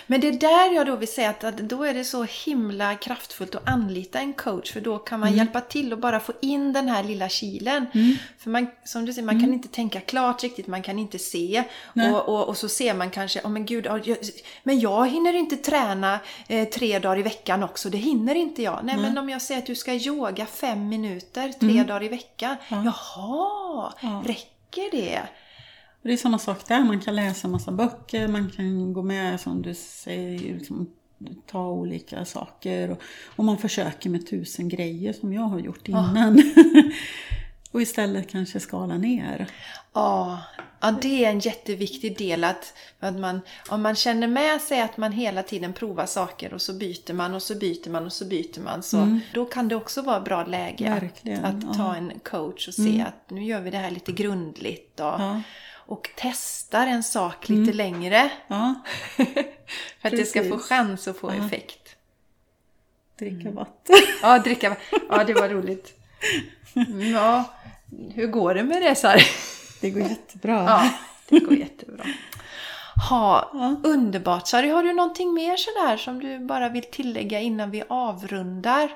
men 0.07 0.21
det 0.21 0.27
är 0.27 0.31
där 0.31 0.75
jag 0.75 0.87
då 0.87 0.95
vill 0.95 1.11
säga 1.11 1.29
att, 1.29 1.43
att 1.43 1.57
då 1.57 1.83
är 1.83 1.93
det 1.93 2.03
så 2.03 2.23
himla 2.45 2.95
kraftfullt 2.95 3.55
att 3.55 3.69
anlita 4.15 4.19
en 4.19 4.33
coach 4.33 4.73
för 4.73 4.81
då 4.81 4.97
kan 4.99 5.19
man 5.19 5.33
hjälpa 5.33 5.61
till 5.61 5.93
och 5.93 5.99
bara 5.99 6.19
få 6.19 6.33
in 6.41 6.73
den 6.73 6.87
här 6.87 7.03
lilla 7.03 7.29
kilen. 7.29 7.85
För 8.37 8.49
man, 8.49 8.67
som 8.85 9.05
du 9.05 9.13
säger, 9.13 9.25
man 9.25 9.39
kan 9.39 9.53
inte 9.53 9.67
tänka 9.67 10.01
klart 10.01 10.43
riktigt, 10.43 10.67
man 10.67 10.81
kan 10.81 10.99
inte 10.99 11.19
se. 11.19 11.63
Och, 11.95 12.29
och, 12.29 12.47
och 12.47 12.57
så 12.57 12.69
ser 12.69 12.93
man 12.93 13.09
kanske, 13.09 13.41
oh, 13.41 13.49
men 13.49 13.65
gud, 13.65 13.85
ja, 13.85 13.99
jag, 14.03 14.17
men 14.63 14.79
jag 14.79 15.09
hinner 15.09 15.33
inte 15.33 15.57
träna 15.57 16.19
eh, 16.47 16.67
tre 16.69 16.99
dagar 16.99 17.19
i 17.19 17.23
veckan 17.23 17.63
också, 17.63 17.89
det 17.89 17.97
hinner 17.97 18.35
inte 18.35 18.61
jag. 18.63 18.79
Nej, 18.83 18.97
men 18.97 19.17
om 19.17 19.29
jag 19.29 19.41
säger 19.41 19.61
att 19.61 19.67
du 19.67 19.75
ska 19.75 19.93
yoga 19.93 20.45
fem 20.45 20.89
minuter 20.89 21.53
tre 21.59 21.83
dagar 21.83 22.03
i 22.03 22.07
veckan, 22.07 22.55
jaha, 22.69 23.93
Ja. 24.01 24.23
räcker 24.25 24.91
det? 24.91 25.21
Det 26.01 26.13
är 26.13 26.17
samma 26.17 26.39
sak 26.39 26.67
där, 26.67 26.83
man 26.83 26.99
kan 27.01 27.15
läsa 27.15 27.47
massa 27.47 27.71
böcker, 27.71 28.27
man 28.27 28.49
kan 28.55 28.93
gå 28.93 29.01
med 29.01 29.39
som 29.41 29.61
du 29.61 29.75
säger 29.75 30.39
liksom, 30.39 30.89
ta 31.45 31.67
olika 31.67 32.25
saker. 32.25 32.91
Och, 32.91 33.01
och 33.35 33.45
man 33.45 33.57
försöker 33.57 34.09
med 34.09 34.27
tusen 34.27 34.69
grejer 34.69 35.13
som 35.13 35.33
jag 35.33 35.41
har 35.41 35.59
gjort 35.59 35.87
innan. 35.87 36.43
och 37.71 37.81
istället 37.81 38.29
kanske 38.29 38.59
skala 38.59 38.97
ner. 38.97 39.47
Ja, 39.93 40.41
ja, 40.79 40.91
det 41.01 41.25
är 41.25 41.29
en 41.29 41.39
jätteviktig 41.39 42.17
del 42.17 42.43
att, 42.43 42.73
att 42.99 43.15
man, 43.15 43.41
om 43.69 43.81
man 43.81 43.95
känner 43.95 44.27
med 44.27 44.61
sig 44.61 44.81
att 44.81 44.97
man 44.97 45.11
hela 45.11 45.43
tiden 45.43 45.73
provar 45.73 46.05
saker 46.05 46.53
och 46.53 46.61
så 46.61 46.73
byter 46.73 47.13
man 47.13 47.33
och 47.33 47.43
så 47.43 47.55
byter 47.55 47.89
man 47.89 48.05
och 48.05 48.13
så 48.13 48.25
byter 48.25 48.61
man. 48.61 48.83
Så 48.83 48.97
Mm. 48.97 49.19
Då 49.33 49.45
kan 49.45 49.67
det 49.67 49.75
också 49.75 50.01
vara 50.01 50.19
bra 50.19 50.45
läge 50.45 50.89
Verkligen, 50.89 51.45
att, 51.45 51.55
att 51.55 51.77
ta 51.77 51.83
ja. 51.83 51.95
en 51.95 52.11
coach 52.23 52.67
och 52.67 52.73
se 52.73 53.01
att 53.07 53.29
nu 53.29 53.43
gör 53.43 53.61
vi 53.61 53.69
det 53.69 53.77
här 53.77 53.91
lite 53.91 54.11
grundligt. 54.11 54.99
Och, 54.99 55.05
Ja, 55.05 55.41
och 55.91 56.09
testar 56.15 56.87
en 56.87 57.03
sak 57.03 57.49
lite 57.49 57.73
längre 57.73 58.31
ja 58.47 58.75
för 60.01 60.07
att 60.07 60.11
det 60.11 60.25
ska 60.25 60.49
få 60.49 60.57
chans 60.57 61.07
att 61.07 61.17
få 61.17 61.29
effekt. 61.29 61.95
dricka 63.19 63.51
vatten. 63.51 63.95
Ja, 64.21 64.39
dricka 64.39 64.75
Ja, 65.09 65.23
det 65.23 65.33
var 65.33 65.49
roligt. 65.49 65.93
Mm, 66.75 67.11
Ja, 67.13 67.43
hur 68.13 68.27
går 68.27 68.53
det 68.53 68.63
med 68.63 68.81
det 68.81 68.95
Sari? 68.95 69.21
Det 69.81 69.89
går 69.89 70.01
jättebra. 70.01 70.53
Ja, 70.67 70.89
det 71.29 71.39
går 71.39 71.53
jättebra. 71.57 72.03
Ha, 73.09 73.49
Ja. 73.53 73.75
Underbart! 73.83 74.47
Sari, 74.47 74.69
har 74.69 74.83
du 74.83 74.93
någonting 74.93 75.33
mer 75.33 75.57
sådär 75.57 75.97
som 75.97 76.19
du 76.19 76.39
bara 76.39 76.69
vill 76.69 76.83
tillägga 76.83 77.39
innan 77.39 77.71
vi 77.71 77.83
avrundar? 77.89 78.91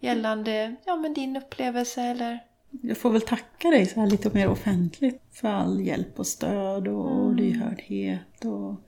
Gällande 0.00 0.76
ja, 0.84 0.96
men 0.96 1.14
din 1.14 1.36
upplevelse 1.36 2.02
eller? 2.02 2.38
Jag 2.82 2.98
får 2.98 3.10
väl 3.10 3.20
tacka 3.20 3.68
dig 3.70 3.86
så 3.86 4.00
här 4.00 4.06
lite 4.06 4.30
mer 4.34 4.48
offentligt 4.48 5.22
för 5.32 5.48
all 5.48 5.80
hjälp 5.80 6.18
och 6.18 6.26
stöd 6.26 6.88
och 6.88 7.34
lyhördhet 7.34 8.44
och 8.44 8.80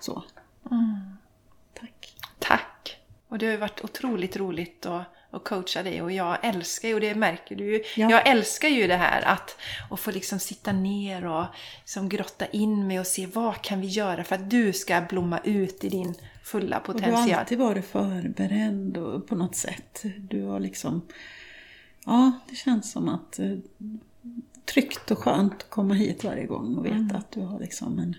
så. 0.00 0.24
Tack. 1.74 2.16
Tack! 2.38 2.96
Och 3.28 3.38
det 3.38 3.46
har 3.46 3.52
ju 3.52 3.58
varit 3.58 3.84
otroligt 3.84 4.36
roligt 4.36 4.86
att, 4.86 5.02
att 5.30 5.44
coacha 5.44 5.82
dig 5.82 6.02
och 6.02 6.12
jag 6.12 6.38
älskar 6.42 6.88
ju, 6.88 6.94
och 6.94 7.00
det 7.00 7.14
märker 7.14 7.56
du 7.56 7.64
ju, 7.72 7.82
Ja. 7.96 8.10
jag 8.10 8.28
älskar 8.28 8.68
ju 8.68 8.86
det 8.86 8.96
här 8.96 9.22
att, 9.22 9.56
att 9.90 10.00
få 10.00 10.10
liksom 10.10 10.38
sitta 10.38 10.72
ner 10.72 11.26
och 11.26 11.44
liksom 11.78 12.08
grotta 12.08 12.46
in 12.46 12.86
mig 12.86 13.00
och 13.00 13.06
se 13.06 13.26
vad 13.26 13.62
kan 13.62 13.80
vi 13.80 13.86
göra 13.86 14.24
för 14.24 14.34
att 14.34 14.50
du 14.50 14.72
ska 14.72 15.00
blomma 15.08 15.38
ut 15.44 15.84
i 15.84 15.88
din 15.88 16.14
fulla 16.44 16.78
Och 16.78 16.94
du 16.94 17.02
har 17.02 17.10
potential. 17.10 17.38
alltid 17.40 17.58
varit 17.58 17.86
förberedd 17.86 18.96
och, 18.96 19.26
på 19.28 19.34
något 19.34 19.56
sätt. 19.56 20.02
Du 20.18 20.42
har 20.44 20.60
liksom... 20.60 21.02
Ja, 22.04 22.32
det 22.56 22.60
känns 22.70 22.92
som 22.92 23.08
att 23.08 23.38
eh, 23.38 23.52
tryggt 24.64 25.10
och 25.10 25.18
skönt 25.18 25.52
att 25.52 25.70
komma 25.70 25.94
hit 25.94 26.24
varje 26.24 26.46
gång 26.46 26.76
och 26.76 26.84
veta 26.84 26.96
Mm. 26.96 27.16
att 27.16 27.30
du 27.30 27.40
har 27.40 27.60
liksom 27.60 27.98
en... 27.98 28.16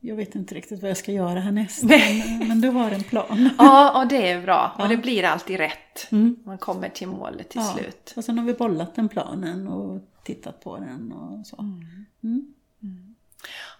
Jag 0.00 0.16
vet 0.16 0.34
inte 0.34 0.54
riktigt 0.54 0.80
vad 0.82 0.90
jag 0.90 0.96
ska 0.96 1.12
göra 1.12 1.40
härnäst, 1.40 1.82
men, 1.82 2.48
men 2.48 2.60
du 2.60 2.68
har 2.68 2.90
en 2.90 3.02
plan. 3.02 3.50
Ja, 3.58 4.00
och 4.02 4.08
det 4.08 4.30
är 4.30 4.42
bra. 4.42 4.72
Och 4.78 4.84
Ja. 4.84 4.88
det 4.88 4.96
blir 4.96 5.24
alltid 5.24 5.56
rätt. 5.56 6.10
Mm. 6.12 6.36
Man 6.44 6.58
kommer 6.58 6.88
till 6.88 7.08
målet 7.08 7.48
till 7.48 7.60
Ja. 7.60 7.74
slut. 7.78 8.12
Och 8.16 8.24
sen 8.24 8.38
har 8.38 8.44
vi 8.46 8.54
bollat 8.54 8.94
den 8.94 9.08
planen 9.08 9.68
och 9.68 10.00
tittat 10.24 10.60
på 10.64 10.76
den 10.78 11.12
och 11.12 11.46
så. 11.46 11.56
Mm. 12.22 12.54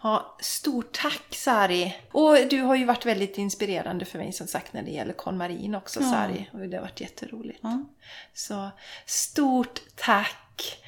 Ja, 0.03 0.37
stort 0.41 0.93
tack 0.93 1.35
Sari! 1.35 1.97
Och 2.13 2.37
du 2.51 2.61
har 2.61 2.75
ju 2.75 2.85
varit 2.85 3.07
väldigt 3.07 3.39
inspirerande 3.39 4.05
för 4.05 4.19
mig 4.19 4.33
som 4.33 4.47
sagt 4.47 4.73
när 4.73 4.83
det 4.83 4.91
gäller 4.91 5.13
KonMarin 5.13 5.75
också 5.75 6.01
Ja. 6.01 6.11
Sari. 6.11 6.51
Och 6.53 6.59
det 6.59 6.77
har 6.77 6.83
varit 6.83 7.01
jätteroligt. 7.01 7.59
Ja. 7.63 7.85
Så 8.35 8.71
stort 9.07 9.81
tack! 9.97 10.37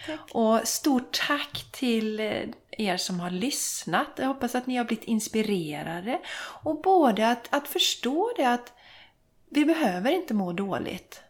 Tack. 0.06 0.34
Och 0.34 0.60
stort 0.68 1.18
tack 1.26 1.66
till 1.72 2.20
eh, 2.20 2.42
er 2.70 2.96
som 2.96 3.20
har 3.20 3.30
lyssnat. 3.30 4.08
Jag 4.16 4.26
hoppas 4.26 4.54
att 4.54 4.66
ni 4.66 4.76
har 4.76 4.84
blivit 4.84 5.04
inspirerade. 5.04 6.20
Och 6.36 6.82
både 6.82 7.28
att, 7.28 7.54
att 7.54 7.68
förstå 7.68 8.32
det 8.36 8.44
att 8.44 8.72
vi 9.50 9.64
behöver 9.64 10.10
inte 10.10 10.34
må 10.34 10.52
dåligt. 10.52 11.20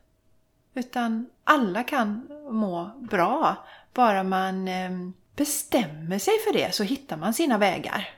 Utan 0.75 1.27
alla 1.45 1.83
kan 1.83 2.29
må 2.51 2.91
bra. 3.11 3.57
Bara 3.95 4.23
man 4.23 4.69
eh, 4.69 4.91
bestämmer 5.37 6.19
sig 6.19 6.35
för 6.47 6.53
det 6.53 6.75
så 6.75 6.83
hittar 6.83 7.17
man 7.17 7.35
sina 7.35 7.59
vägar. 7.59 8.09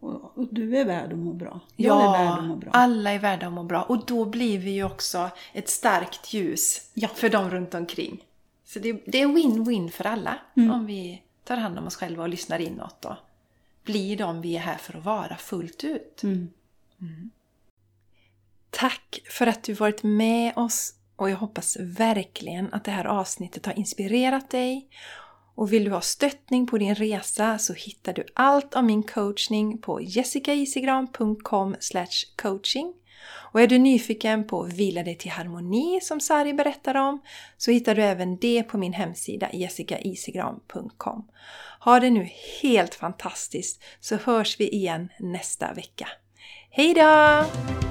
Och, 0.00 0.48
du 0.50 0.76
är 0.78 0.84
värd 0.84 1.12
att 1.12 1.18
må 1.18 1.32
bra. 1.32 1.60
Jag 1.76 2.02
är 2.04 2.12
värd 2.24 2.38
att 2.38 2.44
må 2.44 2.56
bra. 2.56 2.70
alla 2.72 3.10
är 3.10 3.18
värda 3.18 3.46
att 3.46 3.52
må 3.52 3.62
bra. 3.64 3.82
Och 3.82 4.06
då 4.06 4.24
blir 4.24 4.58
vi 4.58 4.70
ju 4.70 4.84
också 4.84 5.30
ett 5.52 5.68
starkt 5.68 6.32
ljus 6.32 6.90
Ja. 6.94 7.08
för 7.08 7.28
dem 7.28 7.50
runt 7.50 7.74
omkring. 7.74 8.24
Så 8.64 8.78
det, 8.78 8.92
det 9.06 9.20
är 9.20 9.26
win-win 9.26 9.90
för 9.90 10.04
alla 10.06 10.38
Mm. 10.56 10.70
om 10.70 10.86
vi 10.86 11.22
tar 11.44 11.56
hand 11.56 11.78
om 11.78 11.86
oss 11.86 11.96
själva 11.96 12.22
och 12.22 12.28
lyssnar 12.28 12.58
inåt 12.58 13.04
och 13.04 13.14
blir 13.84 14.16
de 14.16 14.40
vi 14.40 14.56
är 14.56 14.60
här 14.60 14.76
för 14.76 14.96
att 14.98 15.04
vara 15.04 15.36
fullt 15.36 15.84
ut. 15.84 16.22
Mm. 16.22 16.50
Tack 18.70 19.20
för 19.30 19.46
att 19.46 19.62
du 19.62 19.72
varit 19.72 20.02
med 20.02 20.52
oss 20.56 20.94
och 21.16 21.30
jag 21.30 21.36
hoppas 21.36 21.76
verkligen 21.80 22.72
att 22.74 22.84
det 22.84 22.90
här 22.90 23.04
avsnittet 23.04 23.66
har 23.66 23.78
inspirerat 23.78 24.50
dig. 24.50 24.88
Och 25.60 25.72
vill 25.72 25.84
du 25.84 25.90
ha 25.90 26.00
stöttning 26.00 26.66
på 26.66 26.78
din 26.78 26.94
resa 26.94 27.58
så 27.58 27.72
hittar 27.72 28.12
du 28.12 28.24
allt 28.34 28.74
om 28.74 28.86
min 28.86 29.02
coachning 29.02 29.78
på 29.78 30.00
jessicaisigran.com 30.00 31.76
coaching. 32.36 32.92
Och 33.52 33.60
är 33.60 33.66
du 33.66 33.78
nyfiken 33.78 34.46
på 34.46 34.62
Vila 34.62 35.02
dig 35.02 35.18
till 35.18 35.30
harmoni 35.30 36.00
som 36.02 36.20
Sari 36.20 36.54
berättar 36.54 36.94
om 36.94 37.22
så 37.56 37.70
hittar 37.70 37.94
du 37.94 38.02
även 38.02 38.36
det 38.36 38.62
på 38.62 38.78
min 38.78 38.92
hemsida 38.92 39.48
jessicaisigran.com. 39.52 41.28
Ha 41.80 42.00
det 42.00 42.10
nu 42.10 42.28
helt 42.62 42.94
fantastiskt 42.94 43.82
så 44.00 44.16
hörs 44.16 44.60
vi 44.60 44.68
igen 44.68 45.08
nästa 45.18 45.72
vecka. 45.72 46.08
Hejdå! 46.70 47.89